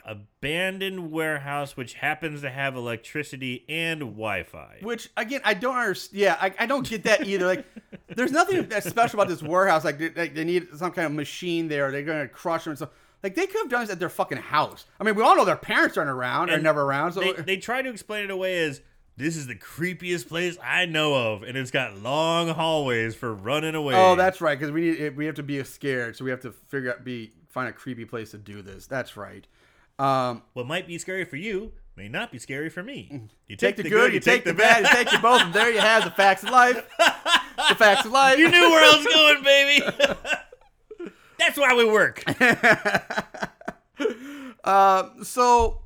[0.05, 4.79] abandoned warehouse, which happens to have electricity and Wi-Fi.
[4.81, 6.19] Which again, I don't understand.
[6.19, 7.45] Yeah, I, I don't get that either.
[7.45, 7.65] Like,
[8.15, 9.85] there's nothing that's special about this warehouse.
[9.85, 11.91] Like, they, like, they need some kind of machine there.
[11.91, 12.89] They're gonna crush them and stuff.
[13.21, 14.85] Like, they could have done this at their fucking house.
[14.99, 17.13] I mean, we all know their parents aren't around or never around.
[17.13, 18.81] So they, they try to explain it away as
[19.17, 23.75] this is the creepiest place I know of, and it's got long hallways for running
[23.75, 23.93] away.
[23.95, 24.57] oh, that's right.
[24.57, 27.33] Because we need we have to be scared, so we have to figure out be
[27.49, 28.87] find a creepy place to do this.
[28.87, 29.45] That's right.
[29.97, 33.27] Um, what might be scary for you may not be scary for me.
[33.47, 35.79] You take, the, good, you take the bad, you take the both, and there you
[35.79, 36.87] have the facts of life.
[36.97, 38.39] the facts of life.
[38.39, 41.11] You knew where I was going, baby.
[41.39, 42.23] That's why we work.
[44.63, 45.81] Uh, so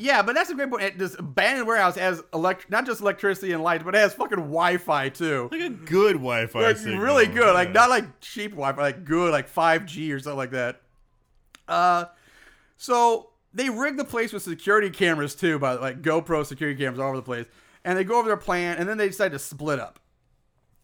[0.00, 0.96] yeah, but that's a great point.
[0.96, 5.08] This abandoned warehouse has elect not just electricity and lights, but it has fucking Wi-Fi
[5.08, 5.48] too.
[5.50, 7.00] Like a good Wi-Fi Like signal.
[7.00, 10.80] really good, like not like cheap Wi-Fi, like good, like 5G or something like that.
[11.66, 12.04] Uh,
[12.76, 17.08] so they rig the place with security cameras too, by like GoPro security cameras all
[17.08, 17.46] over the place,
[17.84, 19.98] and they go over their plan, and then they decide to split up.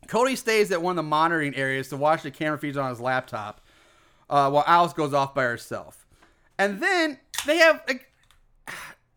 [0.08, 3.00] Cody stays at one of the monitoring areas to watch the camera feeds on his
[3.00, 3.60] laptop,
[4.28, 6.04] uh, while Alice goes off by herself.
[6.58, 8.10] And then they have like,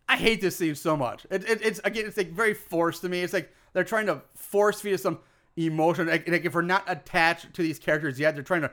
[0.10, 1.26] I hate this scene so much.
[1.30, 3.22] It, it, it's again, it's like very forced to me.
[3.22, 5.20] It's like they're trying to force feed us some
[5.58, 6.08] emotion.
[6.08, 8.72] Like, like if we're not attached to these characters yet, they're trying to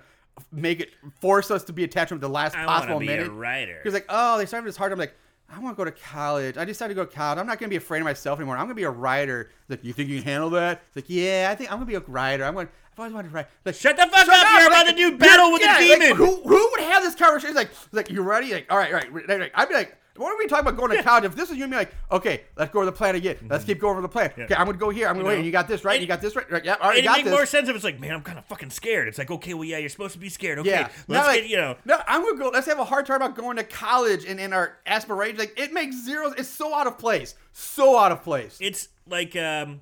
[0.53, 0.91] make it
[1.21, 3.33] force us to be attached to them the last I possible be a minute.
[3.33, 3.81] writer.
[3.83, 4.93] Because like, oh, they started this hard.
[4.93, 5.15] I'm like,
[5.51, 6.57] I want to go to college.
[6.57, 7.39] I decided to go to college.
[7.39, 8.57] I'm not going to be afraid of myself anymore.
[8.57, 9.51] I'm going to be a writer.
[9.69, 10.83] Like, you think you can handle that?
[10.89, 12.45] It's like, yeah, I think I'm going to be a writer.
[12.45, 12.67] I'm going.
[12.67, 13.47] To, I've always wanted to write.
[13.65, 14.47] Like, Shut the fuck up!
[14.59, 16.17] You're about to do battle with a like, demon.
[16.17, 17.55] who, who would have this conversation?
[17.55, 18.53] Like, like, you ready?
[18.53, 19.13] Like, all right, all right.
[19.13, 19.53] right, right.
[19.55, 21.25] I'd be like, what are we talking about going to college?
[21.25, 23.37] If this is you and me, like, okay, let's go over the plan again.
[23.49, 24.33] Let's keep going over the plan.
[24.39, 25.09] Okay, I'm going to go here.
[25.09, 25.31] I'm going to Mm-hmm.
[25.31, 25.39] You wait.
[25.41, 25.47] know?
[25.47, 26.01] You got this right.
[26.01, 26.51] You got this right.
[26.51, 26.65] right.
[26.65, 27.33] Yeah, all right, And you it got make this.
[27.33, 29.09] more sense if it's like, man, I'm kind of fucking scared.
[29.09, 30.59] It's like, okay, well, yeah, you're supposed to be scared.
[30.61, 31.77] Okay, Yeah, let's Not like, get, you know.
[31.85, 32.51] No, I'm gonna go.
[32.51, 35.39] Let's have a hard time about going to college and, and our aspirations.
[35.41, 36.33] Like it makes zero.
[36.39, 37.35] It's so out of place.
[37.53, 38.57] So out of place.
[38.61, 39.81] It's like um,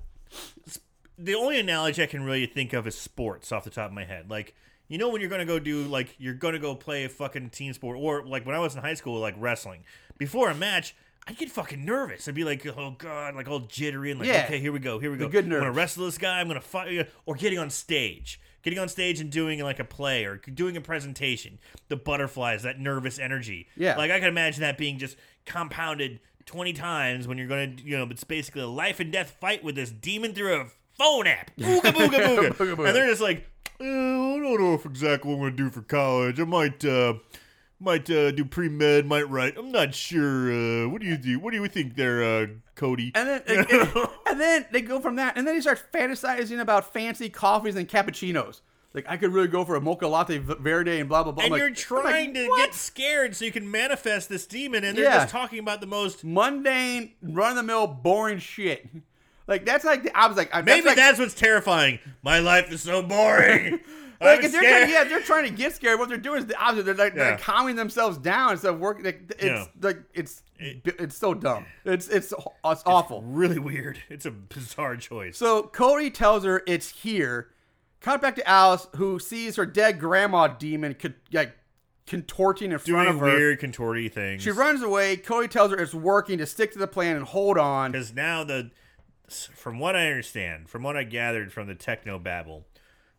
[0.67, 0.79] s-
[1.17, 4.03] the only analogy I can really think of is sports off the top of my
[4.05, 4.29] head.
[4.31, 4.55] Like
[4.89, 7.71] you know when you're gonna go do like you're gonna go play a fucking team
[7.73, 9.83] sport or like when I was in high school like wrestling
[10.17, 10.95] before a match.
[11.25, 12.27] I'd get fucking nervous.
[12.27, 14.43] I'd be like, "Oh God!" Like all jittery and like, Yeah.
[14.43, 16.41] "Okay, here we go, here we go." good I'm gonna wrestle this guy.
[16.41, 16.91] I'm gonna fight.
[16.91, 17.05] you.
[17.25, 20.81] Or getting on stage, getting on stage and doing like a play or doing a
[20.81, 21.59] presentation.
[21.87, 23.67] The butterflies, that nervous energy.
[23.77, 23.95] Yeah.
[23.95, 25.15] Like I can imagine that being just
[25.45, 29.37] compounded 20 times when you're going to, you know, it's basically a life and death
[29.39, 30.65] fight with this demon through a
[30.97, 31.55] phone app.
[31.57, 32.49] Booga, booga, booga.
[32.53, 32.87] Booga, booga.
[32.87, 33.47] And they're just like,
[33.79, 36.41] "Uh, I don't know if exactly what I'm going to do for college.
[36.41, 37.13] I might, uh,
[37.83, 39.57] might uh, do pre med, might write.
[39.57, 40.51] I'm not sure.
[40.51, 41.39] Uh, what do you do?
[41.39, 43.11] What do you think there, uh, Cody?
[43.15, 46.59] And then, and, and- and then they go from that, and then he starts fantasizing
[46.59, 48.61] about fancy coffees and cappuccinos.
[48.93, 51.43] Like I could really go for a mocha latte verde and blah blah blah.
[51.45, 52.57] I'm and you're I'm trying like, to what?
[52.65, 55.17] get scared so you can manifest this demon, and they're Yeah.
[55.21, 56.23] just talking about the most.
[56.23, 58.87] mundane, run of the mill, boring shit.
[59.47, 61.99] Like that's like I was like I Maybe like, that's what's terrifying.
[62.21, 63.79] My life is so boring.
[64.21, 65.99] Like I'm if they're trying, yeah, if they're trying to get scared.
[65.99, 66.83] What they're doing is the opposite.
[66.85, 67.23] They're like Yeah.
[67.23, 69.05] they're calming themselves down instead of working.
[69.05, 69.65] Like, it's Yeah.
[69.81, 71.65] like it's it's so dumb.
[71.85, 72.31] It's it's
[72.65, 73.21] it's awful.
[73.23, 73.99] really weird.
[74.09, 75.37] It's a bizarre choice.
[75.37, 77.49] So Cody tells her it's here.
[77.99, 81.55] Cut back to Alice, who sees her dead grandma demon co- like
[82.05, 83.25] contorting in front Doing of her.
[83.27, 84.43] weird contorty things.
[84.43, 85.15] She runs away.
[85.17, 87.93] Cody tells her it's working to stick to the plan and hold on.
[87.93, 88.71] because now the,
[89.55, 92.65] from what I understand, from what I gathered from the techno babble,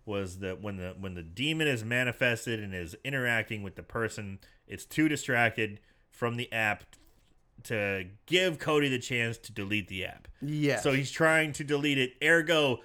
[0.06, 4.38] was that when the when the demon is manifested and is interacting with the person,
[4.66, 6.84] it's too distracted from the app
[7.64, 10.28] to give Cody the chance to delete the app.
[10.40, 10.80] Yeah.
[10.80, 12.80] So he's trying to delete it, ergo,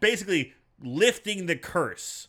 [0.00, 2.28] basically lifting the curse.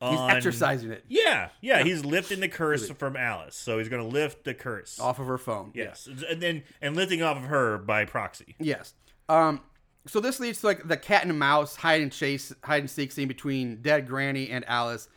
[0.00, 3.56] He's exercising it Yeah, yeah, he's lifting the curse from Alice.
[3.56, 5.00] So he's going to lift the curse.
[5.00, 5.70] off of her phone.
[5.74, 8.56] Yes, and then and lifting off of her by proxy.
[8.58, 8.92] Yes.
[9.28, 9.62] Um.
[10.08, 13.12] So this leads to like the cat and mouse hide and chase, hide and seek
[13.12, 15.08] scene between dead Granny and Alice.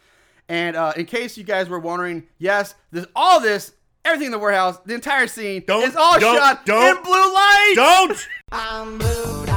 [0.48, 4.40] And uh, in case you guys were wondering, yes, this all this, everything in the
[4.40, 7.74] warehouse, the entire scene Don't- is all don't- shot don't- in blue light.
[7.76, 9.49] Don't.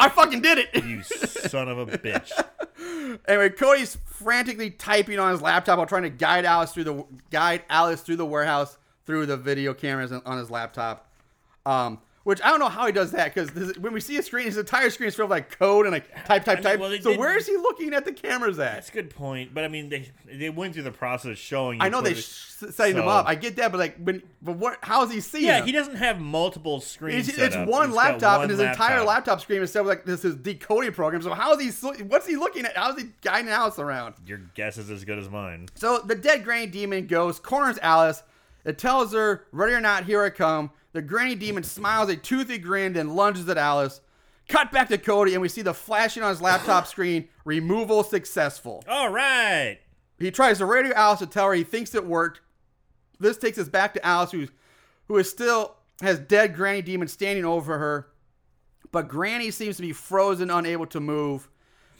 [0.00, 0.84] I fucking did it.
[0.84, 2.32] You son of a bitch.
[3.28, 7.62] Anyway, Cody's frantically typing on his laptop while trying to guide Alice through the guide
[7.68, 11.08] Alice through the warehouse through the video cameras on his laptop.
[11.66, 11.98] Um,
[12.30, 14.56] which I don't know how he does that because when we see a screen, his
[14.56, 16.78] entire screen is filled with like code and like type, type, I mean, type.
[16.80, 18.74] well, so did- where is he looking at the cameras at?
[18.74, 19.52] That's a good point.
[19.52, 21.80] But I mean, they they went through the process of showing.
[21.80, 23.26] You I know they setting them up.
[23.26, 24.78] I get that, but like, when, but what?
[24.80, 25.46] How is he seeing?
[25.46, 27.28] Yeah, he doesn't have multiple screens.
[27.28, 29.06] It's, it's one He's laptop, one and his entire laptop.
[29.08, 31.22] laptop screen is set with like this is decoding program.
[31.22, 32.04] So how is he?
[32.04, 32.76] What's he looking at?
[32.76, 34.14] How is he guiding Alice around?
[34.24, 35.68] Your guess is as good as mine.
[35.74, 38.22] So the dead grain demon goes, corners Alice.
[38.62, 40.70] It tells her, ready or not, here I come.
[40.92, 44.00] The granny demon smiles a toothy grin and lunges at Alice.
[44.48, 47.28] Cut back to Cody, and we see the flashing on his laptop screen.
[47.44, 48.82] Removal successful.
[48.88, 49.78] All right.
[50.18, 52.40] He tries to radio Alice to tell her he thinks it worked.
[53.20, 54.50] This takes us back to Alice, who's
[55.08, 58.08] who is still has dead Granny Demon standing over her,
[58.92, 61.48] but Granny seems to be frozen, unable to move.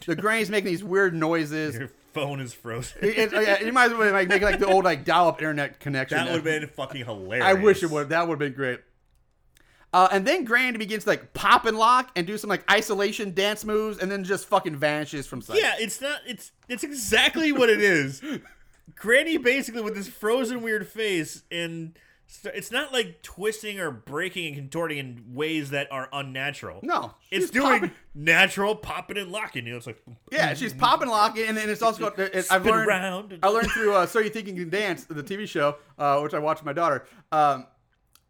[0.07, 1.91] The Granny's making these weird noises.
[2.13, 2.99] Phone is frozen.
[3.03, 5.79] It- it- yeah, you might as well like make like the old like dial-up internet
[5.81, 6.19] connection.
[6.19, 7.45] that would have been fucking hilarious.
[7.47, 8.09] I wish it would.
[8.11, 8.81] That would have been great.
[9.93, 13.35] Uh, and then Granny begins to like pop and lock and do some like isolation
[13.35, 15.59] dance moves, and then just fucking vanishes from sight.
[15.61, 16.21] Yeah, it's not.
[16.27, 18.23] It's it's exactly what it is.
[18.97, 21.97] Granny basically with this frozen weird face, and
[22.55, 26.81] it's not like twisting or breaking and contorting in ways that are unnatural.
[26.83, 29.67] No, it's she's doing popping- natural popping and locking.
[29.67, 32.89] You know, it's like Yeah, she's popping locking, and then it's also it, I've learned
[32.89, 33.39] around.
[33.43, 36.35] I learned through uh, So You Think You Can Dance, the TV show, uh, which
[36.35, 37.07] I watched with my daughter.
[37.33, 37.67] Um,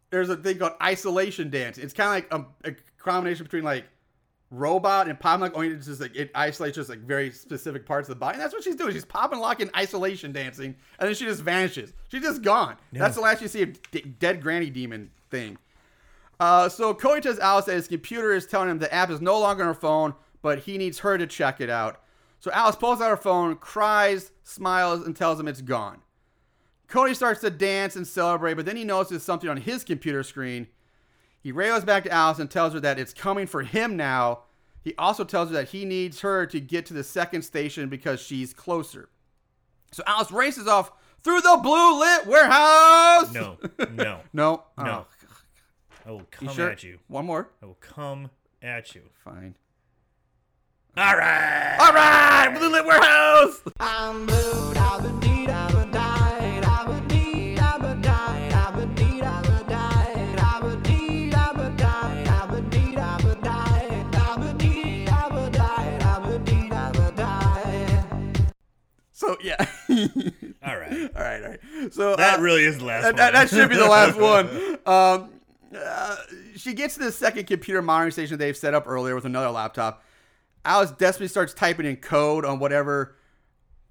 [0.09, 1.77] there's a thing called isolation dance.
[1.77, 3.85] It's kind of like a, a combination between like
[4.51, 8.09] robot and pop and lock only just like it isolates just like very specific parts
[8.09, 8.33] of the body.
[8.35, 8.93] And that's what she's doing.
[8.93, 11.93] She's pop and locking isolation dancing, and then she just vanishes.
[12.09, 12.75] She's just gone.
[12.91, 15.57] That's the last you see of D- dead granny demon thing.
[16.39, 19.39] Uh, so Cody tells Alice that his computer is telling him the app is no
[19.39, 22.01] longer on her phone, but he needs her to check it out.
[22.39, 25.99] So Alice pulls out her phone, cries, smiles, and tells him it's gone.
[26.87, 30.67] Cody starts to dance and celebrate, but then he notices something on his computer screen.
[31.41, 34.41] He radios back to Alice and tells her that it's coming for him now.
[34.83, 38.19] He also tells her that he needs her to get to the second station because
[38.21, 39.09] she's closer.
[39.91, 40.91] So Alice races off
[41.23, 43.33] through the blue lit warehouse.
[43.33, 43.57] No,
[43.91, 44.77] no, no, no.
[44.77, 45.05] Oh,
[46.05, 46.69] I will you come sure?
[46.69, 46.99] at you.
[47.07, 47.49] One more.
[47.61, 48.31] I will come
[48.61, 49.03] at you.
[49.23, 49.55] Fine.
[50.97, 51.77] All right.
[51.79, 53.61] All right, blue lit warehouse.
[69.21, 69.55] So yeah.
[70.65, 70.91] All right.
[71.15, 71.93] all right, all right.
[71.93, 73.15] So That uh, really is the last that, one.
[73.17, 74.47] that- that should be the last one.
[74.85, 75.29] Um,
[75.75, 76.15] uh,
[76.55, 80.03] she gets to the second computer monitoring station they've set up earlier with another laptop.
[80.65, 83.15] Alice desperately starts typing in code on whatever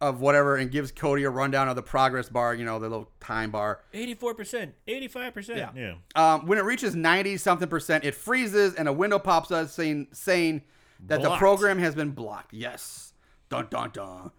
[0.01, 3.11] of whatever and gives Cody a rundown of the progress bar, you know, the little
[3.21, 3.81] time bar.
[3.95, 5.57] 84%, 85%.
[5.57, 5.71] Yeah.
[5.77, 5.95] Yeah.
[6.15, 10.09] Um, when it reaches 90 something percent, it freezes and a window pops up saying
[10.13, 10.63] saying
[11.07, 12.53] that the program has been blocked.
[12.53, 13.13] Yes.
[13.49, 14.31] Dun dun dun.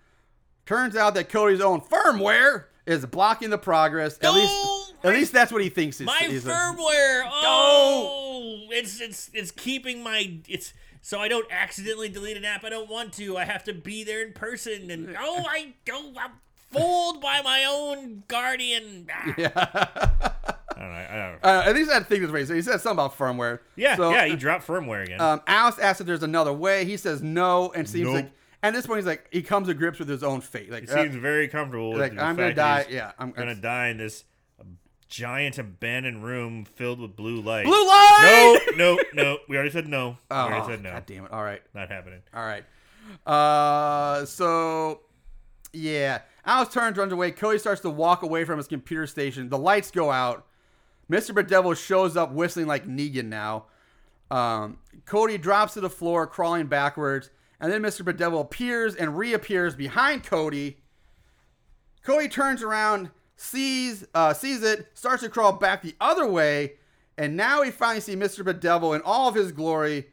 [0.71, 4.17] Turns out that Cody's own firmware is blocking the progress.
[4.21, 7.29] At least at least that's what he thinks is My is a- firmware.
[7.29, 10.71] Oh, it's it's it's keeping my it's
[11.01, 13.37] so I don't accidentally delete an app I don't want to.
[13.37, 16.31] I have to be there in person, and oh, I go I'm
[16.71, 19.09] fooled by my own guardian.
[19.13, 19.33] Ah.
[19.37, 19.51] Yeah.
[20.77, 20.97] I don't know.
[20.97, 21.37] I don't know.
[21.43, 22.45] Uh, at least I think this way.
[22.45, 23.59] So he said something about firmware.
[23.75, 24.23] Yeah, So, yeah.
[24.25, 25.19] You dropped firmware again.
[25.21, 26.85] Um, Alice asks if there's another way.
[26.85, 28.15] He says no, and seems Nope.
[28.15, 28.31] like
[28.63, 30.71] at this point he's like he comes to grips with his own fate.
[30.71, 31.91] Like he uh, seems very comfortable.
[31.91, 34.23] With like, I'm gonna die- yeah, I'm- gonna die in this
[35.07, 37.65] giant abandoned room filled with blue light.
[37.65, 38.59] Blue light!
[38.77, 39.37] No, no, no.
[39.49, 40.17] We already said no.
[40.29, 40.91] Oh, we already said no.
[40.91, 41.31] God damn it!
[41.31, 41.61] All right.
[41.73, 42.21] Not happening.
[42.33, 42.63] All right.
[43.25, 45.01] Uh, so
[45.73, 47.31] yeah, Alice turns, runs away.
[47.31, 49.49] Cody starts to walk away from his computer station.
[49.49, 50.45] The lights go out.
[51.09, 51.35] Mr.
[51.35, 53.65] Bedevil shows up whistling like Negan now.
[54.29, 57.29] Um, Cody drops to the floor, crawling backwards,
[57.61, 58.03] and then Mr.
[58.03, 60.79] Bedevil appears and reappears behind Cody.
[62.03, 66.73] Cody turns around, sees uh, sees it, starts to crawl back the other way,
[67.17, 68.43] and now we finally see Mr.
[68.43, 70.07] Bedevil in all of his glory.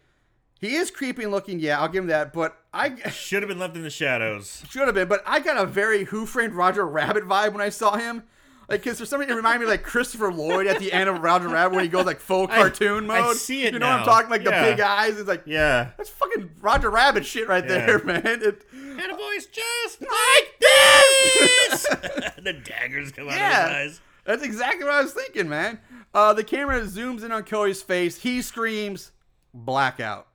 [0.60, 2.32] He is creeping looking, yeah, I'll give him that.
[2.34, 4.62] But I Should have been left in the shadows.
[4.68, 7.70] should have been, but I got a very Who Framed Roger Rabbit vibe when I
[7.70, 8.24] saw him.
[8.68, 11.08] Like, because for some reason, it reminded me of, like Christopher Lloyd at the end
[11.08, 13.36] of Roger Rabbit when he goes like full I- cartoon I mode.
[13.36, 14.28] see it You know what I'm talking?
[14.30, 15.18] Like the big eyes.
[15.18, 15.90] It's like Yeah.
[15.96, 18.22] that's fucking Roger Rabbit shit right there, man.
[18.26, 21.82] It, And a voice just like this.
[22.42, 24.00] the daggers come out of his eyes.
[24.24, 25.80] That's exactly what I was thinking, man.
[26.12, 28.20] Uh, the camera zooms in on Cody's face.
[28.22, 29.12] He screams,
[29.54, 30.26] blackout.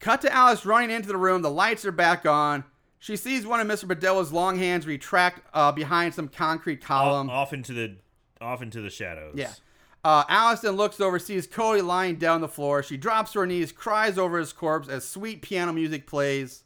[0.00, 1.42] Cut to Alice running into the room.
[1.42, 2.64] The lights are back on.
[2.98, 3.86] She sees one of Mr.
[3.86, 7.30] Bedevil's long hands retract uh, behind some concrete column.
[7.30, 7.96] off into the
[8.40, 9.34] off into the shadows.
[9.36, 9.52] Yeah.
[10.04, 10.24] Uh,
[10.60, 12.82] then looks over, sees Cody lying down on the floor.
[12.82, 16.62] She drops to her knees, cries over his corpse as sweet piano music plays.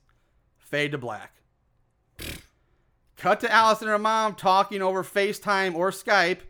[0.58, 1.32] Fade to black.
[3.16, 6.40] Cut to Allison and her mom talking over FaceTime or Skype.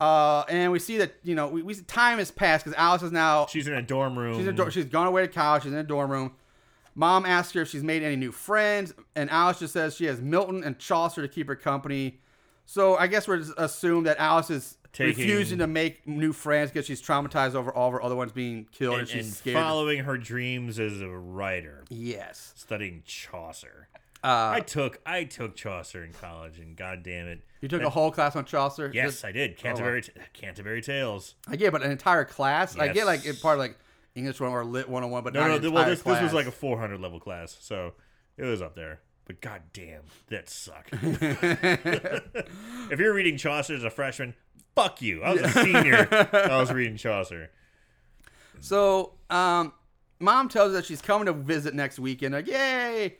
[0.00, 3.02] Uh, and we see that, you know, we, we see time has passed because Alice
[3.02, 3.46] is now.
[3.46, 4.38] She's in a dorm room.
[4.38, 5.64] She's, in a she's gone away to college.
[5.64, 6.32] She's in a dorm room.
[6.94, 10.20] Mom asks her if she's made any new friends, and Alice just says she has
[10.20, 12.20] Milton and Chaucer to keep her company.
[12.66, 16.70] So I guess we're just assume that Alice is Taking- refusing to make new friends
[16.70, 19.34] because she's traumatized over all of her other ones being killed, and, and, she's and
[19.34, 19.56] scared.
[19.56, 21.84] following her dreams as a writer.
[21.90, 22.52] Yes.
[22.56, 23.88] Studying Chaucer.
[24.22, 27.86] Uh, I took I took Chaucer in college, and god damn it, you took that-
[27.86, 28.90] a whole class on Chaucer.
[28.92, 29.52] Yes, Just- I did.
[29.52, 29.62] Oh, wow.
[29.62, 30.02] Canterbury
[30.34, 31.36] Canterbury Tales.
[31.48, 32.76] I get, but an entire class.
[32.76, 33.36] I get like Yes.
[33.38, 33.78] it part of like
[34.14, 35.56] English one or Lit 101, but No, no.
[35.56, 37.94] an Well, this this was like a 400 level class, so
[38.36, 39.00] it was up there.
[39.26, 40.90] But god damn, that sucked.
[41.02, 44.34] if you're reading Chaucer as a freshman,
[44.74, 45.22] fuck you.
[45.22, 46.08] I was a senior.
[46.32, 47.50] I was reading Chaucer.
[48.60, 49.72] So, um,
[50.18, 52.34] mom tells us she's coming to visit next weekend.
[52.34, 53.16] Like, yay!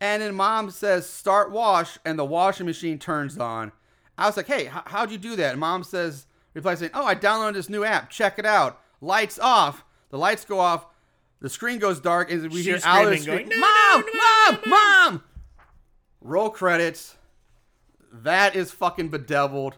[0.00, 3.70] And then mom says, "Start wash," and the washing machine turns on.
[4.18, 7.14] I was like, "Hey, how'd you do that?" And mom says, replies saying, "Oh, I
[7.14, 8.10] downloaded this new app.
[8.10, 8.80] Check it out.
[9.00, 9.84] Lights off.
[10.14, 10.86] The lights go off.
[11.40, 15.22] The screen goes dark, and we hear She's Alice screaming, scream, going, "Mom, mom, mom!"
[16.20, 17.16] Roll credits.
[18.12, 19.76] That is fucking bedeviled.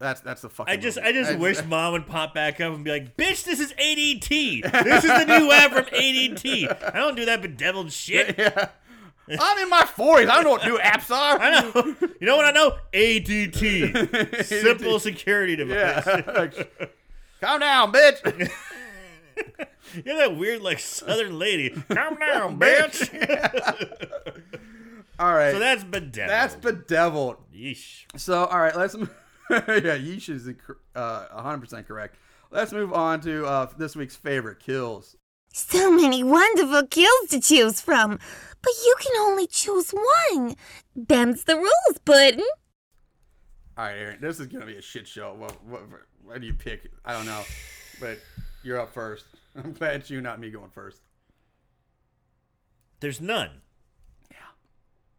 [0.00, 0.74] That's that's the fucking.
[0.74, 1.08] I just movie.
[1.08, 3.72] I just That's- wish mom would pop back up and be like, "Bitch, this is
[3.74, 4.62] ADT.
[4.82, 6.92] This is the new app from ADT.
[6.92, 8.36] I don't do that bedeviled shit.
[9.28, 9.38] Yeah.
[9.40, 10.28] I'm in my 40s.
[10.30, 11.36] I don't know what new apps are.
[11.40, 11.96] I know.
[12.20, 12.76] You know what I know?
[12.92, 14.44] ADT.
[14.44, 16.06] Simple security device.
[16.06, 16.86] Yeah.
[17.40, 18.50] Calm down, bitch.
[20.04, 21.70] You're that weird like Southern lady.
[21.70, 23.08] Calm down, bitch.
[25.18, 25.52] All right.
[25.52, 26.28] so that's bedeviled.
[26.30, 27.36] That's bedeviled.
[27.54, 28.04] Yeesh.
[28.16, 28.94] So, all right, let's.
[28.94, 29.06] yeah,
[29.96, 30.46] Yeesh is
[30.94, 32.16] uh, 100% correct.
[32.50, 35.16] Let's move on to uh, this week's favorite kills.
[35.54, 38.18] So many wonderful kills to choose from,
[38.60, 40.54] but you can only choose one.
[40.94, 42.44] Them's the rules, Puddin'.
[43.78, 45.34] All right, Aaron, this is going to be a shit show.
[45.34, 45.82] What, what,
[46.24, 46.90] what do you pick?
[47.04, 47.42] I don't know.
[48.00, 48.18] But
[48.62, 49.26] you're up first.
[49.56, 51.00] I'm glad it's you, not me, going first.
[53.00, 53.50] There's none.
[54.30, 54.36] Yeah.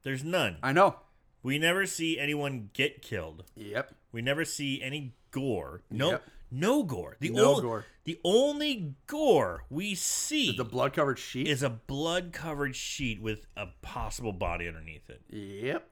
[0.04, 0.58] There's none.
[0.64, 0.96] I know.
[1.44, 3.44] We never see anyone get killed.
[3.56, 3.94] Yep.
[4.12, 5.82] We never see any gore.
[5.92, 6.24] No, Yep.
[6.52, 7.18] no gore.
[7.20, 7.86] The No ol- gore.
[8.06, 11.48] The only gore we see The blood covered sheet?
[11.48, 15.22] is a blood covered sheet with a possible body underneath it.
[15.30, 15.88] Yep.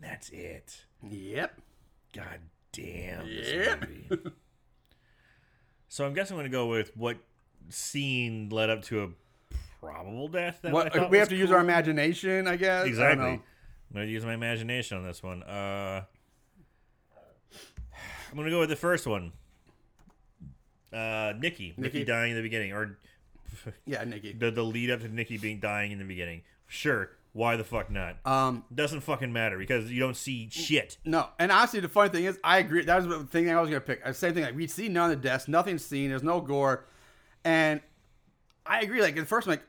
[0.00, 0.84] That's it.
[1.08, 1.60] Yep.
[2.14, 2.40] God
[2.72, 3.26] damn.
[3.26, 3.80] Yep.
[3.80, 3.80] This
[4.10, 4.30] movie.
[5.88, 7.16] so I'm guessing I'm gonna go with what
[7.68, 9.08] scene led up to a
[9.80, 10.60] probable death.
[10.62, 12.86] That What, thought we have to use our imagination, I guess.
[12.86, 13.24] Exactly.
[13.24, 13.30] know.
[13.32, 15.42] I'm gonna use my imagination on this one.
[15.42, 16.02] Uh,
[18.30, 19.32] I'm gonna go with the first one.
[20.92, 21.74] Uh, Nikki.
[21.76, 22.04] Nikki, Nikki?
[22.04, 22.98] dying in the beginning, or
[23.86, 24.32] Yeah, Nikki.
[24.32, 26.42] the the lead up to Nikki being dying in the beginning.
[26.66, 27.10] Sure.
[27.38, 28.16] Why the fuck not?
[28.26, 30.98] Um, Doesn't fucking matter because you don't see shit.
[31.04, 32.84] No, and honestly, the funny thing is, I agree.
[32.84, 34.00] That was the thing I was gonna pick.
[34.04, 34.42] Uh, Same thing.
[34.42, 36.10] Like we see none of the deaths, nothing's seen.
[36.10, 36.86] There's no gore,
[37.44, 37.80] and
[38.66, 39.00] I agree.
[39.02, 39.62] Like the first, one, like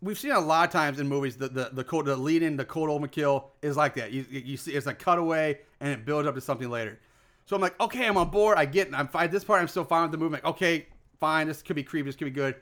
[0.00, 2.56] we've seen a lot of times in movies, the the the, cold, the lead in,
[2.56, 4.10] the cold open kill is like that.
[4.10, 6.98] You you see, it's a cutaway, and it builds up to something later.
[7.46, 8.58] So I'm like, okay, I'm on board.
[8.58, 8.88] I get.
[8.88, 8.94] it.
[8.94, 9.30] I'm fine.
[9.30, 10.32] This part, I'm still fine with the movie.
[10.32, 10.88] Like, okay,
[11.20, 11.46] fine.
[11.46, 12.06] This could be creepy.
[12.08, 12.56] This could be good.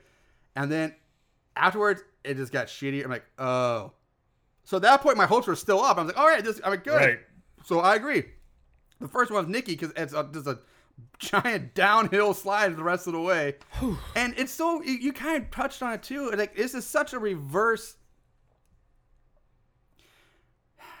[0.55, 0.93] And then
[1.55, 3.03] afterwards, it just got shitty.
[3.03, 3.93] I'm like, oh.
[4.63, 5.97] So at that point, my hopes were still up.
[5.97, 6.61] I was like, all right, this.
[6.63, 6.93] I'm like, good.
[6.95, 7.19] Right.
[7.65, 8.23] So I agree.
[8.99, 10.59] The first one one's Nikki because it's a, just a
[11.17, 13.55] giant downhill slide the rest of the way,
[14.15, 16.29] and it's so you, you kind of touched on it too.
[16.31, 17.95] Like this is such a reverse.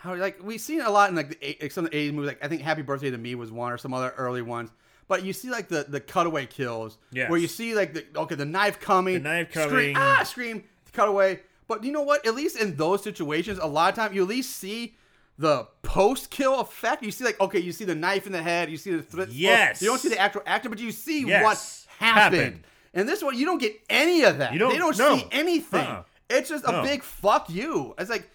[0.01, 2.27] How like we've seen a lot in like, the, like some of the '80s movies.
[2.29, 4.71] Like I think Happy Birthday to Me was one, or some other early ones.
[5.07, 7.29] But you see like the the cutaway kills, Yes.
[7.29, 9.97] where you see like the okay the knife coming, The knife scream, coming.
[9.97, 10.63] ah scream,
[10.93, 11.41] cutaway.
[11.71, 12.25] But you know what?
[12.27, 14.95] At least in those situations, a lot of time you at least see
[15.37, 17.01] the post kill effect.
[17.03, 19.23] You see like okay, you see the knife in the head, you see the thr-
[19.29, 19.81] Yes.
[19.81, 21.43] You don't see the actual actor, but you see Yes.
[21.43, 22.35] what happened.
[22.43, 22.63] Happened.
[22.93, 24.51] And this one, you don't get any of that.
[24.53, 25.17] You don't- they don't no.
[25.17, 25.87] see anything.
[25.87, 26.03] Uh-uh.
[26.29, 27.93] It's just a big fuck you.
[27.97, 28.29] It's like,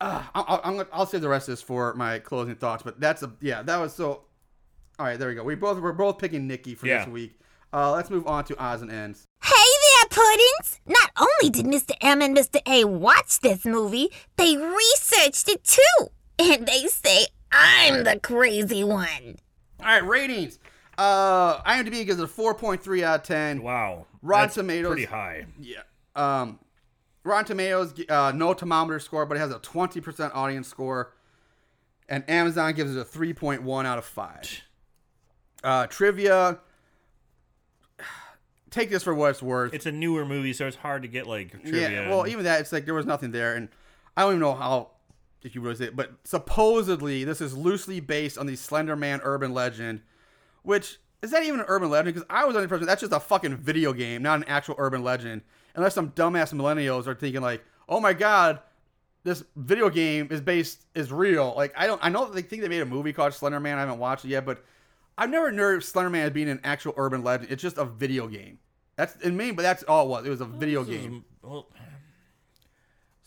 [0.00, 2.82] uh, I'll, I'm I'll save the rest of this for my closing thoughts.
[2.82, 4.24] But that's a yeah, that was so.
[4.98, 5.42] All right, there we go.
[5.44, 7.04] We both we're both picking Nikki for Yeah.
[7.04, 7.38] this week.
[7.72, 9.26] Uh, let's move on to odds and ends.
[9.42, 9.61] Hey
[10.12, 10.80] there, Puddins!
[10.86, 11.94] Not only did Mr.
[12.00, 12.60] M and Mr.
[12.66, 16.08] A watch this movie, they researched it too.
[16.38, 19.36] And they say I'm the crazy one.
[19.80, 20.58] All right, ratings.
[20.98, 23.62] Uh, IMDb gives it a 4.3 out of 10.
[23.62, 24.06] Wow.
[24.22, 24.92] Rotten That's Tomatoes.
[24.92, 25.46] Pretty high.
[25.60, 25.82] Yeah.
[26.14, 26.58] Um,
[27.24, 31.14] Rotten Tomatoes, uh, no Tomatometer score, but it has a 20% audience score.
[32.08, 34.60] And Amazon gives it a 3.1 out of 5.
[35.64, 36.58] Uh, trivia.
[38.72, 39.74] Take this for what it's worth.
[39.74, 41.90] It's a newer movie, so it's hard to get like trivia.
[41.90, 43.68] Yeah, well, even that, it's like there was nothing there, and
[44.16, 44.90] I don't even know how
[45.42, 49.20] if you really say it, but supposedly this is loosely based on the Slender Man
[49.22, 50.00] urban legend,
[50.62, 52.14] which is that even an urban legend?
[52.14, 54.74] Because I was under the impression that's just a fucking video game, not an actual
[54.78, 55.42] urban legend.
[55.74, 58.60] Unless some dumbass millennials are thinking like, oh my god,
[59.24, 61.54] this video game is based is real.
[61.56, 63.78] Like I don't, I know they think they made a movie called Slender Man.
[63.78, 64.64] I haven't watched it yet, but
[65.18, 67.50] I've never heard Slender Man as being an actual urban legend.
[67.52, 68.58] It's just a video game.
[68.96, 70.26] That's in me, but that's all it was.
[70.26, 71.24] It was a video game.
[71.42, 71.68] well,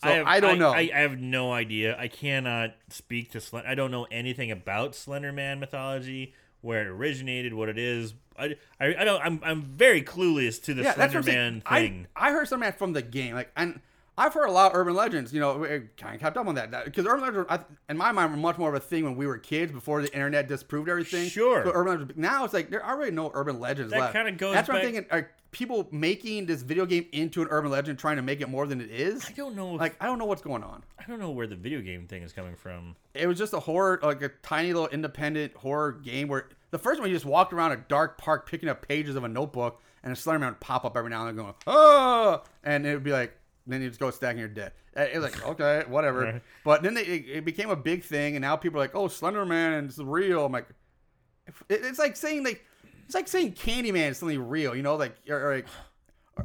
[0.02, 0.70] So I, have- don't know.
[0.72, 1.96] I, I have no idea.
[1.98, 3.68] I cannot speak to Slender.
[3.68, 8.14] I don't know anything about Slender Man mythology, where it originated, what it is.
[8.38, 9.20] I, I, I don't.
[9.24, 11.52] I'm, I'm very clueless to the yeah, that's Slender what I'm saying.
[11.54, 12.06] Man I- thing.
[12.14, 13.80] I, heard Slender Man from the game, like, and
[14.18, 15.32] I've heard a lot of urban legends.
[15.32, 15.64] You know,
[15.96, 17.60] kind of kept up on that because urban legends, I,
[17.90, 20.12] in my mind, were much more of a thing when we were kids before the
[20.12, 21.28] internet disproved everything.
[21.28, 21.64] Sure.
[21.64, 24.12] So urban legends, now it's like there are really no urban legends That left.
[24.14, 25.06] kinda goes That's what I'm thinking.
[25.10, 28.66] Are people making this video game into an urban legend, trying to make it more
[28.66, 29.24] than it is?
[29.26, 29.74] I don't know.
[29.74, 30.82] If, Like, I don't know what's going on.
[30.98, 32.96] I don't know where the video game thing is coming from.
[33.14, 37.00] It was just a horror, like a tiny little independent horror game where the first
[37.00, 40.12] one you just walked around a dark park picking up pages of a notebook, and
[40.12, 43.04] a Slender Man would pop up every now and then going, oh, and it would
[43.04, 43.36] be like,
[43.66, 44.72] then you just go stacking your dead.
[44.94, 46.20] It was like, okay, whatever.
[46.20, 46.42] Right.
[46.64, 49.08] But then they, it, it became a big thing, and now people are like, oh,
[49.08, 50.44] Slender Man is real.
[50.46, 50.68] I'm like,
[51.68, 52.64] It- It's like saying like
[53.06, 54.74] it's like saying Candyman is something real.
[54.74, 55.66] You know, like or, or, like,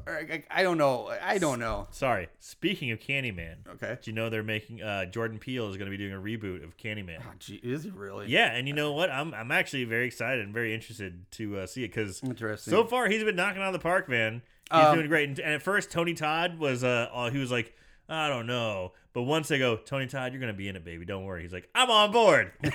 [0.05, 1.11] or, like, I don't know.
[1.21, 1.87] I don't know.
[1.91, 2.29] Sorry.
[2.39, 3.97] Speaking of Candyman, Okay.
[4.01, 6.63] do you know they're making uh, Jordan Peele is going to be doing a reboot
[6.63, 7.17] of Candyman?
[7.21, 8.27] Oh, gee, is he really?
[8.27, 9.09] Yeah, and you know what?
[9.09, 12.21] I'm I'm actually very excited and very interested to uh, see it because
[12.61, 14.43] so far he's been knocking out of the park, man.
[14.71, 15.29] He's Um, doing great.
[15.29, 17.75] And, and at first, Tony Todd was uh, uh, he was like,
[18.09, 21.05] I don't know, but once they go, Tony Todd, you're gonna be in it, baby.
[21.05, 21.41] Don't worry.
[21.43, 22.51] He's like, I'm on board.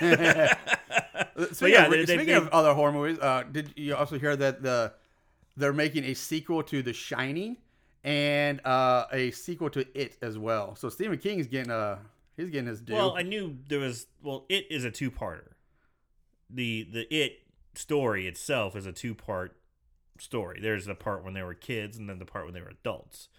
[1.51, 4.17] so yeah, of, they- they- speaking they- of other horror movies, uh, did you also
[4.19, 4.93] hear that the
[5.55, 7.57] they're making a sequel to The Shining
[8.03, 10.75] and uh, a sequel to It as well?
[10.75, 11.97] So Stephen King is getting uh
[12.35, 12.93] he's getting his due.
[12.93, 14.07] Well, I knew there was.
[14.21, 15.49] Well, it is a two parter.
[16.49, 17.39] The the it
[17.75, 19.56] story itself is a two part
[20.21, 20.59] story.
[20.61, 23.29] There's the part when they were kids, and then the part when they were adults.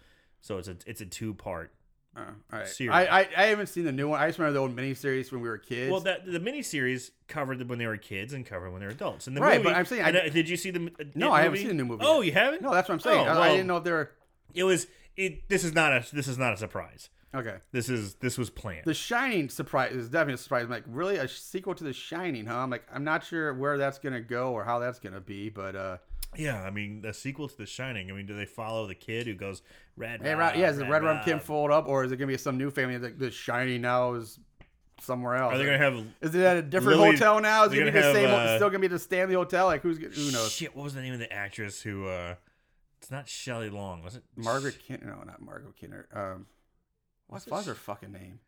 [0.41, 1.73] So it's a it's a two part.
[2.17, 2.67] Uh, all right.
[2.67, 2.91] series.
[2.93, 4.19] I, I I haven't seen the new one.
[4.19, 5.91] I just remember the old miniseries when we were kids.
[5.91, 9.27] Well, that the miniseries covered when they were kids and covered when they were adults.
[9.27, 10.91] And the Right, movie, but I'm saying I- uh, did you see the?
[10.99, 12.03] uh, no, It I haven't seen the new movie.
[12.05, 12.25] Oh, yet.
[12.25, 12.61] you haven't?
[12.63, 13.27] No, that's what I'm saying.
[13.27, 14.11] Oh, I, I didn't know if they were
[14.55, 15.47] It was it.
[15.49, 17.09] This is not a this is not a surprise.
[17.33, 17.57] Okay.
[17.71, 18.85] This is this was planned.
[18.85, 20.63] The Shining surprise is definitely a surprise.
[20.63, 22.57] I'm like, really, a sequel to The Shining, huh?
[22.57, 25.75] I'm like, I'm not sure where that's gonna go or how that's gonna be, but
[25.75, 25.97] uh,
[26.37, 28.09] yeah, I mean the sequel to The Shining.
[28.09, 29.61] I mean, do they follow the kid who goes
[29.95, 30.21] red?
[30.21, 31.21] Hey, Rob, yeah, is the Red Rum.
[31.23, 34.13] Kim fold up, or is it gonna be some new family that the Shining now
[34.13, 34.39] is
[35.01, 35.53] somewhere else?
[35.53, 36.03] Are they gonna have?
[36.21, 37.63] Is it at a different Lily- hotel now?
[37.63, 38.29] Is it they're gonna be the same?
[38.29, 39.65] have, uh, still gonna be the Stanley Hotel?
[39.65, 40.51] Like who's who knows?
[40.51, 42.07] Shit, what was the name of the actress who?
[42.07, 42.35] uh
[43.01, 44.23] It's not Shelley Long, was it?
[44.35, 45.01] Margaret Kin?
[45.03, 46.05] No, not Margaret Kinner.
[46.15, 46.45] Um,
[47.29, 48.39] what's, what's her fucking name?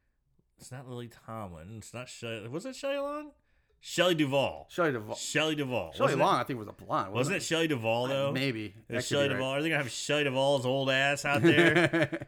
[0.59, 1.75] It's not Lily Tomlin.
[1.77, 2.47] It's not Shelley.
[2.47, 3.31] Was it Shelley Long?
[3.79, 4.67] Shelley Duvall.
[4.69, 5.15] Shelley Duvall.
[5.15, 5.91] Shelley Duvall.
[5.93, 7.13] Shelley Wasn't Long, It, I think was a blonde.
[7.13, 8.31] wasn't it Shelley Duvall though?
[8.31, 8.65] Maybe.
[8.65, 9.51] It That was could Shelley be Duvall.
[9.55, 12.27] Are they gonna have Shelley Duvall's old ass out there?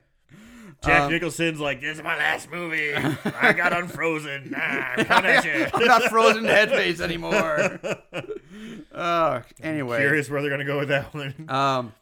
[0.84, 2.94] Jack Um, Nicholson's like, "This is my last movie.
[2.96, 4.50] I got unfrozen.
[4.52, 4.58] Nah,
[4.98, 7.80] I'm coming at you." I'm not frozen head face anymore.
[8.92, 11.46] uh, anyway, Curious where they're gonna go with that one.
[11.50, 11.94] um,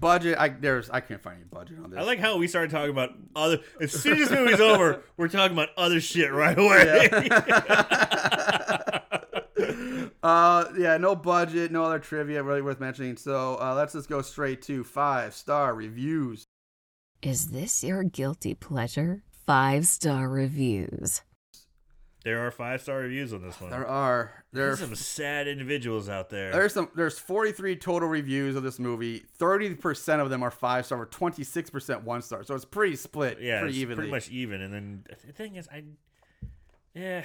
[0.00, 0.38] budget.
[0.38, 1.98] I there's I can't find any budget on this.
[1.98, 3.60] I like how we started talking about other.
[3.80, 7.08] As soon as this movie's over, we're talking about other shit right away.
[10.22, 13.16] Uh, yeah, no budget, no other trivia really worth mentioning.
[13.16, 16.44] So uh, let's just go straight to five star reviews.
[17.22, 19.22] Is this your guilty pleasure?
[19.46, 21.22] Five star reviews.
[22.24, 23.70] There are five star reviews on this one.
[23.70, 26.52] There are there are some sad individuals out there.
[26.52, 29.20] there's some there's 43 total reviews of this movie.
[29.38, 32.42] 30 percent of them are five star, or 26 percent one star.
[32.42, 33.96] So it's pretty split, yeah, pretty it's evenly.
[33.96, 34.62] pretty much even.
[34.62, 35.84] And then the thing is, I
[36.94, 37.22] yeah.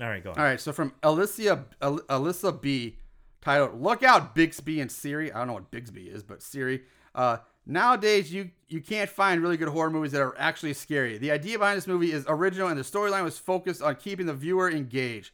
[0.00, 0.38] All right, go on.
[0.38, 2.96] All right, so from Alicia Al- Alyssa B,
[3.40, 6.82] titled "Look Out, Bixby and Siri." I don't know what Bixby is, but Siri.
[7.14, 7.38] Uh,
[7.70, 11.18] nowadays, you you can't find really good horror movies that are actually scary.
[11.18, 14.34] The idea behind this movie is original, and the storyline was focused on keeping the
[14.34, 15.32] viewer engaged.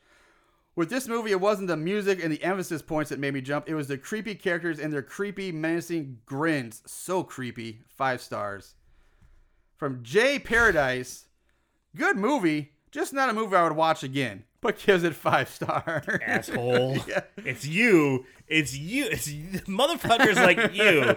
[0.74, 3.66] With this movie, it wasn't the music and the emphasis points that made me jump.
[3.66, 6.82] It was the creepy characters and their creepy, menacing grins.
[6.86, 7.80] So creepy.
[7.88, 8.74] Five stars.
[9.76, 11.26] From Jay Paradise,
[11.94, 16.04] good movie, just not a movie I would watch again, but gives it five stars.
[16.22, 16.96] asshole.
[17.06, 17.20] Yeah.
[17.38, 18.24] It's you.
[18.48, 19.06] It's you.
[19.06, 19.28] It's
[19.68, 21.14] motherfuckers like you.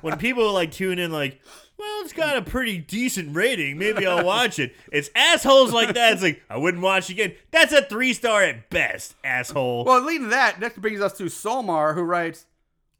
[0.00, 1.40] When people like tune in, like,
[1.78, 3.78] well, it's got a pretty decent rating.
[3.78, 4.74] Maybe I'll watch it.
[4.92, 6.14] It's assholes like that.
[6.14, 7.34] It's like I wouldn't watch again.
[7.50, 9.84] That's a three star at best, asshole.
[9.84, 12.46] Well, leading to that, next brings us to Solmar, who writes,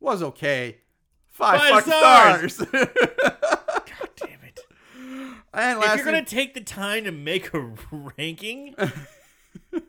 [0.01, 0.79] was okay.
[1.29, 2.55] Five, Five fucking stars.
[2.55, 2.69] stars.
[3.23, 4.61] God damn it!
[5.53, 7.61] and If lastly, you're gonna take the time to make a
[8.19, 8.75] ranking,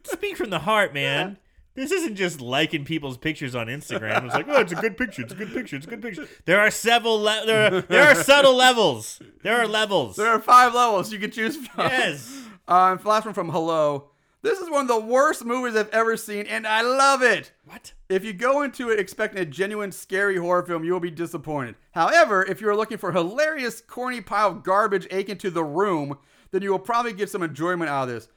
[0.03, 1.37] speak from the heart, man.
[1.75, 4.25] This isn't just liking people's pictures on Instagram.
[4.25, 5.21] It's like, oh, it's a good picture.
[5.21, 5.75] It's a good picture.
[5.75, 6.27] It's a good picture.
[6.45, 7.19] There are several.
[7.19, 9.21] Le- there are there are subtle levels.
[9.43, 10.15] There are levels.
[10.15, 11.87] there are five levels you can choose from.
[11.87, 12.43] Yes.
[12.69, 14.09] Um, last one from Hello.
[14.41, 17.53] This is one of the worst movies I've ever seen, and I love it.
[17.63, 17.93] What?
[18.09, 21.75] If you go into it expecting a genuine scary horror film, you will be disappointed.
[21.91, 26.17] However, if you're looking for hilarious, corny pile of garbage akin to the room,
[26.51, 28.27] then you will probably get some enjoyment out of this.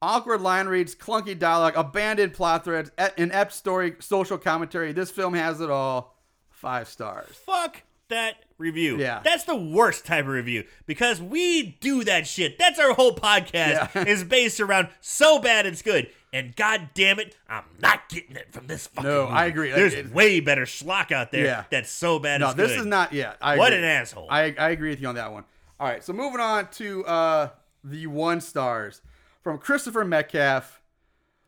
[0.00, 4.92] Awkward line reads, clunky dialogue, abandoned plot threads, e- inept story, social commentary.
[4.92, 6.14] This film has it all.
[6.50, 7.34] Five stars.
[7.46, 8.98] Fuck that review.
[8.98, 9.20] Yeah.
[9.24, 12.58] That's the worst type of review because we do that shit.
[12.58, 14.04] That's our whole podcast Yeah.
[14.04, 16.08] is based around so bad it's good.
[16.32, 19.32] And god damn it, I'm not getting it from this fucking No, movie.
[19.34, 19.70] I agree.
[19.70, 21.64] There's It- way better schlock out there Yeah.
[21.70, 22.80] that's so bad No, this good.
[22.80, 23.12] is not.
[23.12, 23.84] Yeah, I What agree.
[23.84, 24.26] an asshole.
[24.30, 25.44] I, I agree with you on that one.
[25.80, 27.48] All right, so moving on to uh,
[27.84, 29.00] the one stars
[29.42, 30.80] from Christopher Metcalf.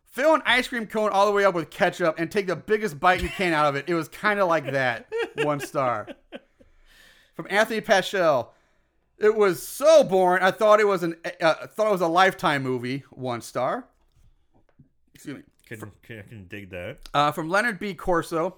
[0.05, 2.99] Fill an ice cream cone all the way up with ketchup and take the biggest
[2.99, 3.85] bite you can out of it.
[3.89, 5.09] It was kind of like that.
[5.43, 6.09] One star.
[7.35, 8.49] From Anthony Paschel.
[9.19, 10.43] It was so boring.
[10.43, 13.05] I thought it was an uh, thought it was a lifetime movie.
[13.11, 13.87] One star.
[15.15, 15.43] Excuse me.
[15.67, 16.99] Can, can, I can dig that.
[17.15, 17.95] Uh, from Leonard B.
[17.95, 18.57] Corso.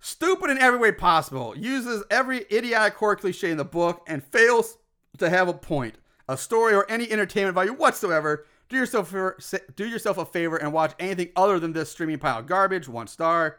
[0.00, 1.56] Stupid in every way possible.
[1.56, 4.76] Uses every idiotic horror cliche in the book and fails
[5.18, 5.94] to have a point,
[6.28, 8.44] a story, or any entertainment value whatsoever.
[8.72, 9.34] Do yourself a-
[9.76, 12.88] do yourself a favor and watch anything other than this streaming pile of garbage.
[12.88, 13.58] One star.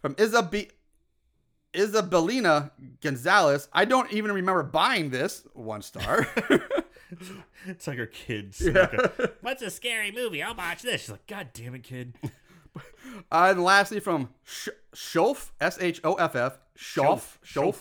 [0.00, 0.70] From Isab-
[1.74, 2.70] Isabelina
[3.00, 3.68] Gonzalez.
[3.72, 5.44] I don't even remember buying this.
[5.54, 6.28] One star.
[7.66, 8.60] It's like her kids.
[8.60, 8.72] Yeah.
[8.90, 10.42] Like a, What's a scary movie?
[10.42, 11.02] I'll watch this.
[11.02, 12.14] She's like, God damn it, kid.
[13.30, 17.76] Uh, and lastly, from Sh- Shoff, S H O F F, Shoff, Shoff,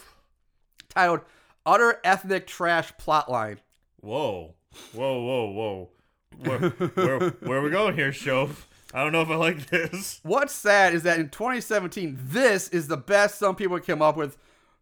[0.90, 1.22] titled
[1.66, 3.60] Utter Ethnic Trash Plotline.
[4.02, 4.56] Whoa.
[4.92, 5.90] Whoa, whoa, whoa.
[6.38, 8.68] Where, where, where are we going here, Shove?
[8.94, 10.20] I don't know if I like this.
[10.24, 14.38] What's sad is that in 2017, this is the best some people came up with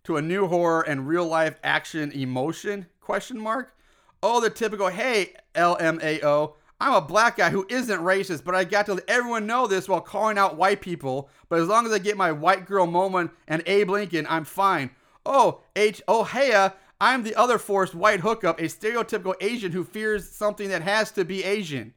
[0.06, 2.88] to a new horror and real life action emotion?
[3.02, 3.76] Question mark.
[4.24, 8.86] Oh, the typical, hey, LMAO, I'm a black guy who isn't racist, but I got
[8.86, 11.30] to let everyone know this while calling out white people.
[11.50, 14.92] But as long as I get my white girl moment and Abe Lincoln, I'm fine.
[15.26, 16.02] Oh, H.
[16.08, 16.70] Oh, hey,
[17.02, 21.24] I'm the other forced white hookup, a stereotypical Asian who fears something that has to
[21.24, 21.94] be Asian.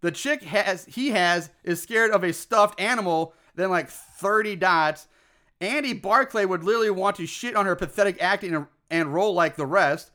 [0.00, 5.08] The chick has he has is scared of a stuffed animal, then like 30 dots.
[5.60, 9.56] Andy Barclay would literally want to shit on her pathetic acting and, and roll like
[9.56, 10.10] the rest.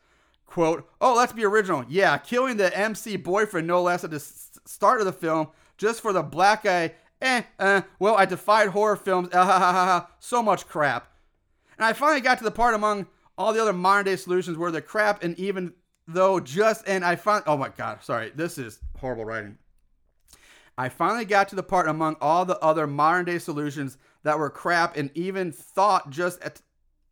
[0.46, 1.86] Quote, oh, let's be original.
[1.88, 5.48] Yeah, killing the MC boyfriend no less at the s- start of the film
[5.78, 6.94] just for the black guy.
[7.22, 9.30] Eh, eh, well, I defied horror films.
[9.34, 10.12] Ah, ha, ha, ha, ha.
[10.20, 11.08] So much crap.
[11.78, 13.08] And I finally got to the part among
[13.42, 15.74] all the other modern day solutions were the crap, and even
[16.08, 19.58] though just, and I found, oh my God, sorry, this is horrible writing.
[20.78, 24.50] I finally got to the part among all the other modern day solutions that were
[24.50, 26.62] crap and even thought just at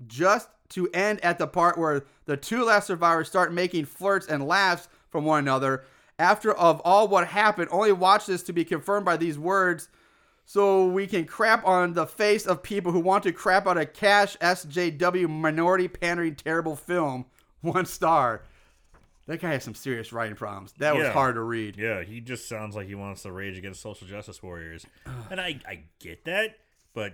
[0.07, 4.47] just to end at the part where the two last survivors start making flirts and
[4.47, 5.84] laughs from one another.
[6.18, 9.89] After of all what happened, only watch this to be confirmed by these words
[10.50, 13.86] so we can crap on the face of people who want to crap on a
[13.86, 17.28] cash SJW minority pandering terrible film.
[17.62, 18.42] One star.
[19.28, 20.74] That guy has some serious writing problems.
[20.80, 21.12] That was Yeah.
[21.12, 21.78] hard to read.
[21.78, 24.88] Yeah, he just sounds like he wants to rage against social justice warriors.
[25.30, 26.58] and I, I get that,
[26.96, 27.14] but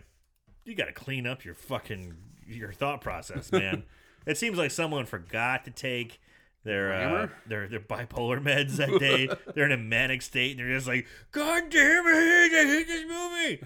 [0.64, 2.16] you got to clean up your fucking
[2.48, 3.84] your thought process, man.
[4.26, 6.22] it seems like someone forgot to take
[6.66, 9.30] their uh, their their bipolar meds that day.
[9.54, 13.06] they're in a manic state and they're just like, God damn it, I hate this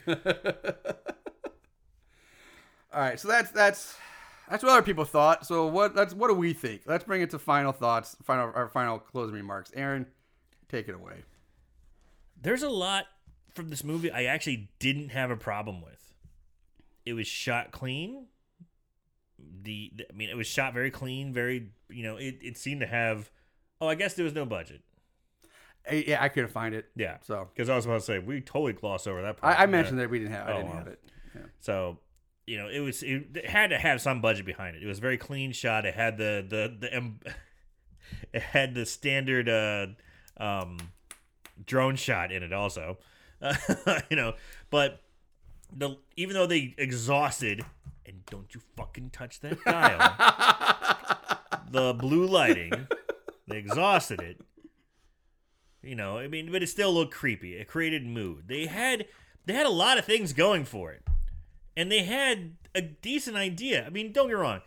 [0.06, 0.22] movie.
[2.94, 3.96] All right, so that's that's
[4.50, 5.48] that's what other people thought.
[5.48, 6.82] So what that's what do we think?
[6.86, 9.72] Let's bring it to final thoughts, final our final closing remarks.
[9.76, 10.06] Aaron,
[10.68, 11.24] take it away.
[12.42, 13.06] There's a lot
[13.54, 16.14] from this movie I actually didn't have a problem with.
[17.06, 18.28] It was shot clean.
[19.62, 22.18] The, the- I mean, it was shot very clean, very you know.
[22.18, 23.30] It, it seemed to have.
[23.82, 24.82] Oh, I guess there was no budget.
[25.92, 26.86] Yeah, I couldn't find it.
[26.96, 29.38] Yeah, So because I was about to say we totally glossed over that.
[29.38, 29.58] part.
[29.58, 30.48] I, I mentioned that we didn't have.
[30.48, 30.78] I Oh, didn't wow.
[30.78, 31.04] have it.
[31.34, 31.42] Yeah.
[31.62, 32.00] So,
[32.46, 34.84] you know, it was it, it had to have some budget behind it.
[34.84, 35.86] It was very clean shot.
[35.86, 37.20] It had the the the em-
[38.34, 39.88] it had the standard uh
[40.44, 40.78] um
[41.66, 42.98] drone shot in it also.
[44.10, 44.34] you know,
[44.70, 45.02] but
[45.76, 47.64] the even though they exhausted
[48.10, 51.38] and don't you fucking touch that dial.
[51.72, 52.88] the blue lighting,
[53.48, 54.42] they exhausted it.
[55.82, 57.56] You know, I mean, but it still looked creepy.
[57.56, 58.46] It created mood.
[58.48, 59.06] They had
[59.46, 61.04] they had a lot of things going for it,
[61.78, 63.86] and they had a decent idea.
[63.86, 64.62] I mean, don't get me wrong,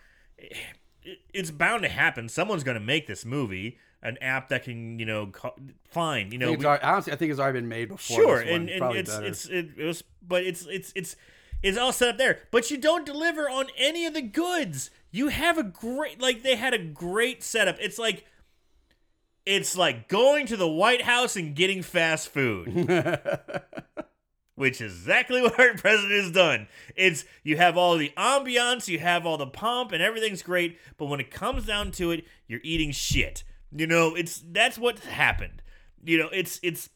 [1.34, 2.28] it's bound to happen.
[2.28, 5.54] Someone's going to make this movie, an app that can, you know, co-
[5.90, 8.16] fine, you know, it's we- already- honestly, I think it's already been made before.
[8.16, 9.26] sure, and, and it's better.
[9.26, 11.16] it's it, it was, but it's it's it's
[11.62, 12.40] it's all set up there.
[12.50, 14.90] But you don't deliver on any of the goods.
[15.10, 17.76] You have a great like they had a great setup.
[17.80, 18.26] It's like
[19.44, 22.68] it's like going to the White House and getting fast food.
[24.54, 26.68] Which is exactly what our president has done.
[26.94, 31.06] It's you have all the ambiance, you have all the pomp, and everything's great, but
[31.06, 33.44] when it comes down to it, you're eating shit.
[33.74, 35.62] You know, it's that's what happened.
[36.04, 36.90] You know, it's it's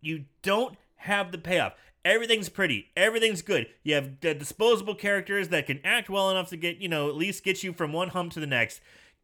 [0.00, 1.74] you don't have the payoff.
[2.06, 2.92] Everything's pretty.
[2.96, 3.66] Everything's good.
[3.82, 7.16] You have the disposable characters that can act well enough to get, you know, at
[7.16, 8.80] least get you from one hump to the next.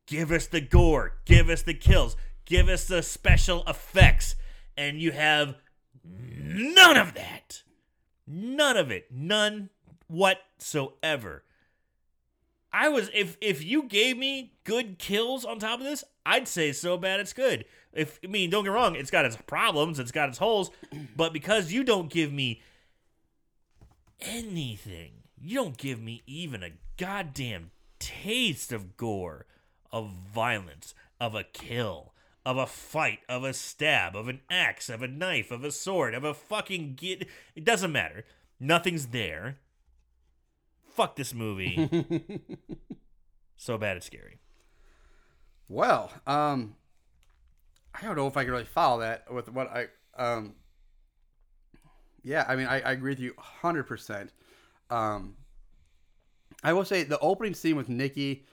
[0.08, 1.14] Give us the gore.
[1.24, 2.16] Give us the kills.
[2.44, 4.34] Give us the special effects.
[4.76, 5.54] And you have
[6.04, 7.62] none of that.
[8.26, 9.06] None of it.
[9.12, 9.70] None
[10.08, 11.44] whatsoever.
[12.72, 16.72] I was if if you gave me good kills on top of this, I'd say
[16.72, 17.64] so bad it's good.
[17.92, 20.72] If I mean, don't get wrong, it's got its problems, it's got its holes,
[21.16, 22.60] but because you don't give me
[24.24, 29.46] anything, you don't give me even a goddamn taste of gore,
[29.90, 32.12] of violence, of a kill,
[32.44, 36.14] of a fight, of a stab, of an axe, of a knife, of a sword,
[36.14, 37.26] of a fucking get.
[37.54, 38.24] It doesn't matter.
[38.58, 39.58] Nothing's there.
[40.94, 41.88] Fuck this movie.
[43.56, 44.38] so bad it's scary.
[45.68, 46.76] Well, um,
[47.94, 49.86] I don't know if I can really follow that with what I,
[50.16, 50.54] um,
[52.22, 54.28] yeah, I mean, I, I agree with you 100%.
[54.90, 55.36] Um,
[56.62, 58.44] I will say the opening scene with Nikki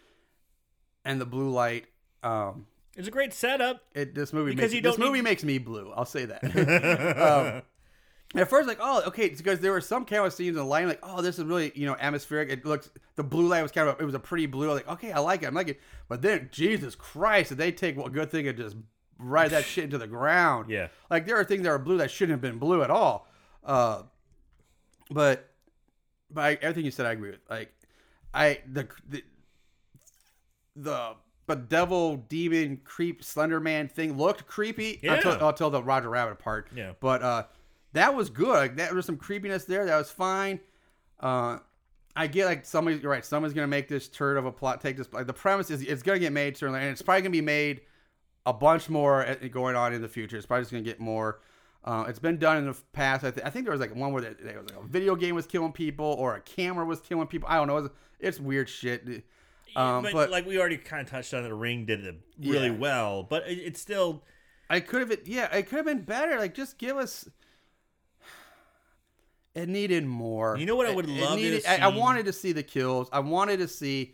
[1.05, 1.85] and the blue light,
[2.23, 2.65] um,
[2.95, 3.81] It's a great setup.
[3.93, 5.91] it, this movie Because makes, you this don't movie need- makes me blue.
[5.95, 6.43] I'll say that.
[7.55, 7.61] um,
[8.39, 10.89] at first, like, oh, okay, it's because there were some camera scenes in the lighting,
[10.89, 12.49] like, oh, this is really, you know, atmospheric.
[12.49, 14.71] It looks, the blue light was kind of, it was a pretty blue.
[14.71, 15.79] Like, okay, I like it, I like it.
[16.07, 18.75] But then, Jesus Christ, did they take one good thing and just
[19.17, 20.69] ride that shit into the ground?
[20.69, 20.87] Yeah.
[21.09, 23.27] Like, there are things that are blue that shouldn't have been blue at all.
[23.69, 24.01] Uh,
[25.11, 25.49] but,
[26.31, 27.39] but I, everything you said, I agree with.
[27.49, 27.71] Like,
[28.33, 29.23] I the the
[30.75, 31.13] the
[31.47, 35.15] Bedevil demon creep slender man thing looked creepy Yeah.
[35.15, 36.91] until, until the roger rabbit part Yeah.
[36.99, 37.43] but uh
[37.93, 40.59] that was good like that was some creepiness there that was fine
[41.21, 41.57] uh
[42.15, 44.95] i get like somebody's you're right someone's gonna make this turd of a plot take
[44.95, 47.41] this like the premise is it's gonna get made certainly and it's probably gonna be
[47.41, 47.81] made
[48.45, 51.41] a bunch more uh, going on in the future it's probably just gonna get more
[51.84, 53.23] uh, it's been done in the past.
[53.23, 55.15] I, th- I think there was like one where there there was like a video
[55.15, 57.47] game was killing people or a camera was killing people.
[57.49, 57.77] I don't know.
[57.77, 57.89] It's,
[58.19, 59.07] it's weird shit.
[59.76, 62.15] Um, but, but like we already kind of touched on, it, the ring did it
[62.39, 62.73] really Yeah.
[62.73, 63.23] well.
[63.23, 64.23] But it, it's still
[64.69, 66.38] I could have, yeah, it could have been better.
[66.38, 67.27] Like, just give us.
[69.56, 70.57] It needed more.
[70.57, 72.61] You know what I would it love to needed- I, I wanted to see the
[72.64, 73.10] kills.
[73.11, 74.14] I wanted to see,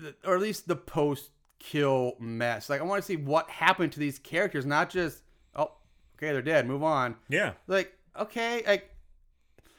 [0.00, 2.70] the, or at least the post-kill mess.
[2.70, 5.22] Like, I want to see what happened to these characters, not just
[6.18, 6.66] okay, they're dead.
[6.66, 7.16] Move on.
[7.28, 7.52] yeah.
[7.66, 8.90] Like, okay, like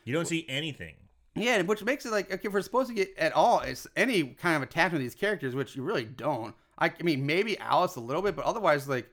[0.06, 0.96] You don't see anything.
[1.36, 4.24] yeah, which makes it like okay, if we're supposed to get at all it's any
[4.24, 6.56] kind of attachment to these characters, which you really don't.
[6.78, 9.10] I, I mean, maybe Alice a little bit, but otherwise, like,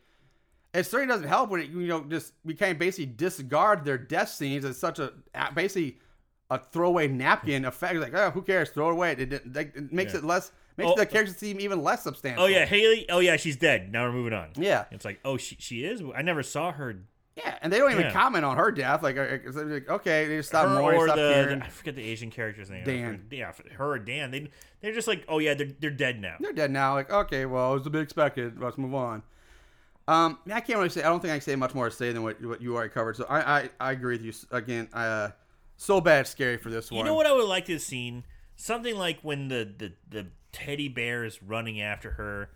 [0.73, 3.99] it certainly doesn't help when it, you know just we kind of basically disregard their
[3.99, 5.13] death scenes as such a
[5.55, 5.99] basically
[6.51, 7.99] a throwaway napkin effect.
[7.99, 8.71] Like, oh, who cares?
[8.71, 9.13] Throw it away.
[9.13, 10.19] It, it, it makes Yeah.
[10.21, 10.95] it less makes Oh.
[10.95, 11.07] the oh.
[11.07, 12.45] characters seem even less substantial.
[12.45, 13.07] Oh yeah, Haley.
[13.09, 13.91] Oh yeah, she's dead.
[13.91, 14.51] Now we're moving on.
[14.57, 14.85] Yeah.
[14.93, 16.03] It's like oh she she is.
[16.15, 16.97] I never saw her.
[17.37, 18.13] Yeah, and they don't even Yeah.
[18.13, 19.03] comment on her death.
[19.03, 21.59] Like, uh, it's like, okay, they just stop her mourning, or stop the, caring.
[21.61, 22.85] the- I forget the Asian character's name.
[22.85, 23.27] Dan.
[23.31, 24.31] Yeah, her or Dan.
[24.31, 24.49] They
[24.81, 26.37] they're just like oh yeah they're they're dead now.
[26.41, 26.95] They're dead now.
[26.95, 28.61] Like, okay, well, it was to be expected.
[28.61, 29.23] Let's move on.
[30.09, 31.03] Um, I can't really say.
[31.03, 32.91] I don't think I can say much more to say than what what you already
[32.93, 33.17] covered.
[33.17, 34.89] So I I, I agree with you again.
[34.93, 35.31] Uh,
[35.77, 36.99] so bad, scary for this one.
[36.99, 38.25] You know what I would like to have seen?
[38.59, 42.49] Something like when the, the, the teddy bear is running after her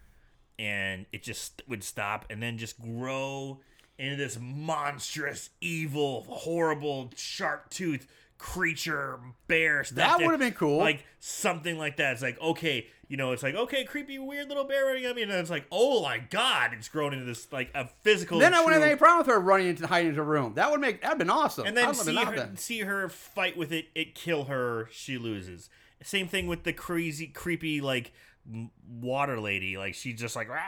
[0.58, 3.60] and it just would stop and then just grow
[4.00, 8.06] into this monstrous, evil, horrible, sharp tooth
[8.38, 9.96] creature bear stuff.
[9.96, 10.78] That would've been cool.
[10.78, 12.14] Like something like that.
[12.14, 15.22] It's like, okay, you know, it's like, okay, creepy, weird little bear running at me.
[15.22, 18.38] And then it's like, oh my God, it's grown into this, like, a physical.
[18.38, 20.54] Then I wouldn't have any problem with her running into hiding into a room.
[20.54, 21.66] That would make that'd been awesome.
[21.66, 22.58] and then see her, that.
[22.58, 23.86] see her fight with it.
[23.94, 24.88] It kill her.
[24.90, 25.68] She loses.
[26.02, 28.12] Same thing with the crazy, creepy like
[28.88, 29.76] water lady.
[29.76, 30.62] Like she just like Rah!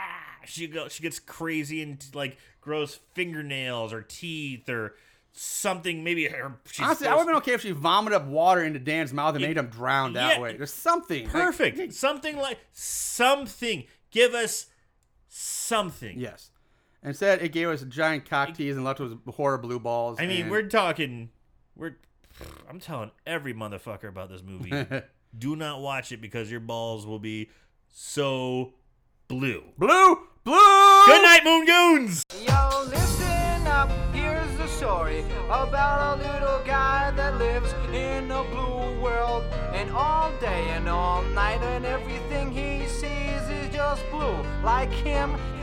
[0.45, 4.95] she go she gets crazy and like grows fingernails or teeth or
[5.33, 6.03] something.
[6.03, 6.55] Maybe her.
[6.71, 9.35] She's Honestly, I would have been okay if she vomited up water into Dan's mouth
[9.35, 10.41] and made him drown that Yeah.
[10.41, 10.57] way.
[10.57, 11.25] There's something.
[11.25, 11.93] Like, perfect.
[11.93, 13.85] something like something.
[14.11, 14.67] Give us
[15.29, 16.19] something.
[16.19, 16.49] yes.
[17.05, 20.21] Instead, it gave us a giant cock tease and left us horror blue balls.
[20.21, 21.31] I mean, and- we're talking.
[21.75, 21.97] We're.
[22.71, 24.73] I'm telling every motherfucker about this movie.
[25.39, 27.51] Do not watch it because your balls will be
[27.89, 28.75] so
[29.29, 29.65] blue.
[29.79, 31.07] blue, blue.
[31.07, 32.25] Good night, Moon Goons.
[32.47, 39.01] Yo, listen up, here's the story about a little guy that lives in a blue
[39.01, 39.45] world.
[39.73, 44.37] And all day and all night, and everything he sees is just blue.
[44.63, 45.37] Like him,